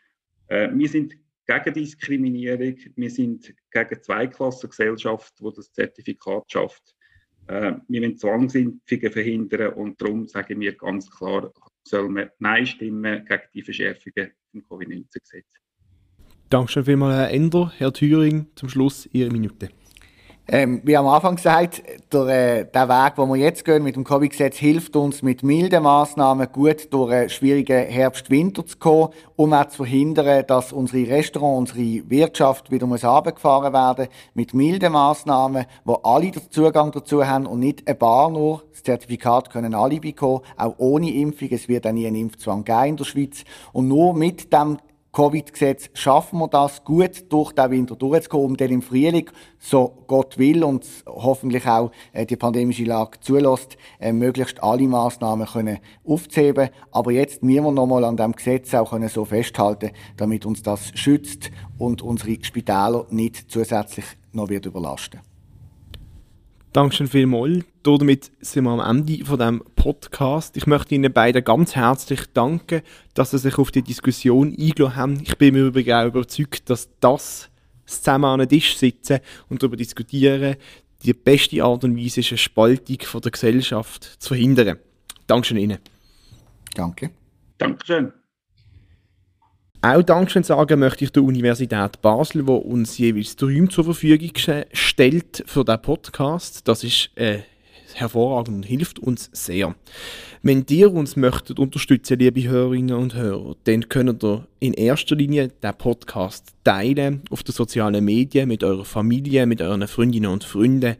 Äh, 0.47 0.69
wir 0.73 0.89
sind 0.89 1.15
gegen 1.45 1.73
Diskriminierung, 1.75 2.77
wir 2.95 3.09
sind 3.11 3.53
gegen 3.69 4.01
Zweiklassengesellschaft, 4.01 5.35
die 5.39 5.51
das 5.55 5.71
Zertifikat 5.71 6.51
schafft. 6.51 6.95
Äh, 7.45 7.73
wir 7.87 8.01
wollen 8.01 8.17
Zwangsimpfungen 8.17 9.11
verhindern 9.11 9.73
und 9.73 10.01
darum 10.01 10.27
sagen 10.27 10.59
wir 10.59 10.73
ganz 10.73 11.11
klar, 11.11 11.53
soll 11.83 12.09
man 12.09 12.31
Nein 12.39 12.65
stimmen 12.65 13.23
gegen 13.25 13.43
die 13.53 13.61
Verschärfungen 13.61 14.31
im 14.53 14.63
Covid-19-Gesetz. 14.63 15.59
Dankeschön 16.49 16.85
vielmals, 16.85 17.15
Herr 17.17 17.29
Ender. 17.29 17.71
Herr 17.77 17.93
Thüring, 17.93 18.47
zum 18.55 18.69
Schluss 18.69 19.07
Ihre 19.11 19.29
Minute. 19.29 19.69
Ähm, 20.45 20.81
wie 20.83 20.97
am 20.97 21.07
Anfang 21.07 21.37
gesagt, 21.37 21.81
der, 22.11 22.27
äh, 22.27 22.65
der 22.65 22.89
Weg, 22.89 23.15
den 23.15 23.29
wir 23.29 23.37
jetzt 23.37 23.63
gehen 23.63 23.81
mit 23.81 23.95
dem 23.95 24.03
Covid-Gesetz, 24.03 24.57
hilft 24.57 24.93
uns 24.97 25.21
mit 25.21 25.41
milden 25.41 25.83
Massnahmen 25.83 26.51
gut 26.51 26.91
durch 26.91 27.13
einen 27.13 27.29
schwierigen 27.29 27.87
Herbst-Winter 27.87 28.65
zu 28.65 28.77
kommen, 28.77 29.13
um 29.37 29.53
auch 29.53 29.69
zu 29.69 29.77
verhindern, 29.77 30.45
dass 30.45 30.73
unsere 30.73 31.09
Restaurants, 31.09 31.71
unsere 31.71 32.09
Wirtschaft 32.09 32.71
wieder 32.71 32.87
muss 32.87 33.05
runtergefahren 33.05 33.71
werden. 33.71 34.09
Mit 34.33 34.53
milden 34.53 34.91
Massnahmen, 34.91 35.65
wo 35.85 35.93
alle 36.03 36.31
den 36.31 36.51
Zugang 36.51 36.91
dazu 36.91 37.25
haben 37.25 37.45
und 37.45 37.61
nicht 37.61 37.87
ein 37.87 37.97
paar 37.97 38.29
nur. 38.29 38.63
Das 38.69 38.83
Zertifikat 38.83 39.49
können 39.49 39.73
alle 39.73 40.01
bekommen, 40.01 40.41
auch 40.57 40.75
ohne 40.77 41.09
Impfung. 41.09 41.47
Es 41.51 41.69
wird 41.69 41.87
auch 41.87 41.93
nie 41.93 42.05
einen 42.05 42.17
Impfzwang 42.17 42.65
geben 42.65 42.83
in 42.83 42.97
der 42.97 43.05
Schweiz. 43.05 43.45
Und 43.71 43.87
nur 43.87 44.13
mit 44.13 44.51
dem 44.51 44.77
Covid-Gesetz 45.13 45.91
schaffen 45.93 46.39
wir 46.39 46.47
das 46.47 46.83
gut 46.83 47.31
durch 47.31 47.51
den 47.51 47.69
Winter 47.69 47.95
durchzukommen, 47.95 48.47
um 48.47 48.57
dann 48.57 48.71
im 48.71 48.81
Frühling, 48.81 49.29
so 49.59 50.03
Gott 50.07 50.39
will 50.39 50.63
und 50.63 50.85
hoffentlich 51.05 51.67
auch 51.67 51.91
äh, 52.13 52.25
die 52.25 52.35
pandemische 52.35 52.83
Lage 52.83 53.19
zulässt, 53.19 53.77
äh, 53.99 54.11
möglichst 54.11 54.61
alle 54.63 54.87
Massnahmen 54.87 55.45
können 55.45 55.77
aufzuheben. 56.03 56.69
Aber 56.91 57.11
jetzt 57.11 57.43
müssen 57.43 57.63
wir 57.63 57.71
nochmal 57.71 58.05
an 58.05 58.17
dem 58.17 58.31
Gesetz 58.31 58.73
auch 58.73 58.89
können 58.89 59.07
so 59.07 59.23
festhalten, 59.23 59.91
damit 60.17 60.47
uns 60.47 60.63
das 60.63 60.91
schützt 60.95 61.51
und 61.77 62.01
unsere 62.01 62.43
Spitäler 62.43 63.05
nicht 63.11 63.51
zusätzlich 63.51 64.05
noch 64.31 64.49
wird 64.49 64.65
überlasten. 64.65 65.32
Dankeschön 66.73 67.07
vielmals. 67.07 67.63
Damit 67.83 68.31
sind 68.41 68.63
wir 68.63 68.71
am 68.71 68.79
Ende 68.79 69.23
von 69.23 69.37
dem 69.37 69.63
Podcast. 69.75 70.57
Ich 70.57 70.65
möchte 70.65 70.95
Ihnen 70.95 71.13
beiden 71.13 71.43
ganz 71.43 71.75
herzlich 71.75 72.21
danken, 72.33 72.81
dass 73.13 73.29
Sie 73.29 73.37
sich 73.37 73.59
auf 73.59 73.69
die 73.69 73.83
Diskussion 73.83 74.55
eingeladen 74.59 74.95
haben. 74.95 75.19
Ich 75.21 75.37
bin 75.37 75.53
mir 75.53 75.67
übrigens 75.67 75.93
auch 75.93 76.07
überzeugt, 76.07 76.71
dass 76.71 76.89
das 76.99 77.51
zusammen 77.85 78.25
an 78.25 78.41
einem 78.41 78.49
Tisch 78.49 78.75
sitzen 78.75 79.19
und 79.49 79.61
darüber 79.61 79.77
diskutieren 79.77 80.55
die 81.03 81.13
beste 81.13 81.63
Art 81.63 81.83
und 81.83 81.95
Weise 81.95 82.21
ist, 82.21 82.31
eine 82.31 82.37
Spaltung 82.39 83.01
von 83.01 83.21
der 83.21 83.31
Gesellschaft 83.31 84.03
zu 84.17 84.29
verhindern. 84.29 84.79
Dankeschön 85.27 85.57
Ihnen. 85.57 85.77
Danke. 86.73 87.11
Dankeschön. 87.59 88.13
Auch 89.85 90.01
Dankeschön 90.01 90.43
sagen 90.43 90.79
möchte 90.79 91.03
ich 91.03 91.11
der 91.11 91.23
Universität 91.23 92.01
Basel, 92.01 92.45
die 92.45 92.51
uns 92.51 92.97
jeweils 92.97 93.35
Räume 93.41 93.67
zur 93.67 93.83
Verfügung 93.83 94.31
stellt 94.71 95.43
für 95.45 95.65
diesen 95.65 95.81
Podcast. 95.81 96.65
Das 96.69 96.85
ist 96.85 97.09
eine 97.17 97.43
hervorragend 97.93 98.55
und 98.55 98.63
hilft 98.63 98.99
uns 98.99 99.29
sehr. 99.33 99.75
Wenn 100.41 100.65
ihr 100.69 100.89
uns 100.89 101.17
möchtet 101.17 101.59
unterstützen, 101.59 102.17
liebe 102.17 102.47
Hörerinnen 102.47 102.95
und 102.95 103.13
Hörer, 103.13 103.57
dann 103.65 103.89
könnt 103.89 104.23
ihr 104.23 104.47
in 104.61 104.73
erster 104.73 105.17
Linie 105.17 105.49
den 105.49 105.73
Podcast 105.73 106.53
teilen 106.63 107.23
auf 107.29 107.43
den 107.43 107.53
sozialen 107.53 108.05
Medien 108.05 108.47
mit 108.47 108.63
eurer 108.63 108.85
Familie, 108.85 109.45
mit 109.45 109.61
euren 109.61 109.85
Freundinnen 109.89 110.31
und 110.31 110.45
Freunden 110.45 110.95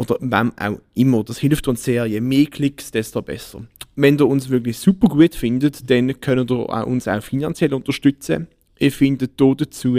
oder 0.00 0.16
wem 0.20 0.52
auch 0.58 0.80
immer. 0.94 1.22
Das 1.22 1.38
hilft 1.38 1.68
uns 1.68 1.84
sehr. 1.84 2.06
Je 2.06 2.20
mehr 2.20 2.46
Klicks, 2.46 2.90
desto 2.90 3.22
besser. 3.22 3.62
Wenn 3.98 4.18
ihr 4.18 4.28
uns 4.28 4.50
wirklich 4.50 4.78
super 4.78 5.08
gut 5.08 5.34
findet, 5.34 5.90
dann 5.90 6.20
könnt 6.20 6.50
ihr 6.50 6.86
uns 6.86 7.08
auch 7.08 7.22
finanziell 7.22 7.72
unterstützen. 7.72 8.46
Ihr 8.78 8.92
findet 8.92 9.40
hier 9.40 9.54
dazu 9.54 9.96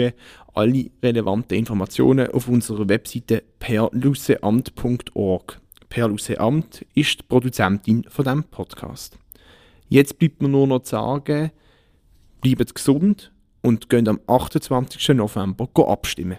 alle 0.54 0.90
relevanten 1.02 1.58
Informationen 1.58 2.30
auf 2.30 2.46
unserer 2.46 2.88
Webseite 2.88 3.42
perluseamt.org. 3.58 5.60
Perluseamt 5.88 6.86
ist 6.94 7.18
die 7.18 7.24
Produzentin 7.28 8.04
von 8.08 8.24
diesem 8.24 8.44
Podcast. 8.44 9.18
Jetzt 9.88 10.16
bleibt 10.20 10.42
mir 10.42 10.48
nur 10.48 10.68
noch 10.68 10.84
zu 10.84 10.90
sagen, 10.90 11.50
bleibt 12.40 12.72
gesund 12.72 13.32
und 13.62 13.88
geht 13.88 14.06
am 14.06 14.20
28. 14.28 15.08
November 15.08 15.68
abstimmen. 15.88 16.38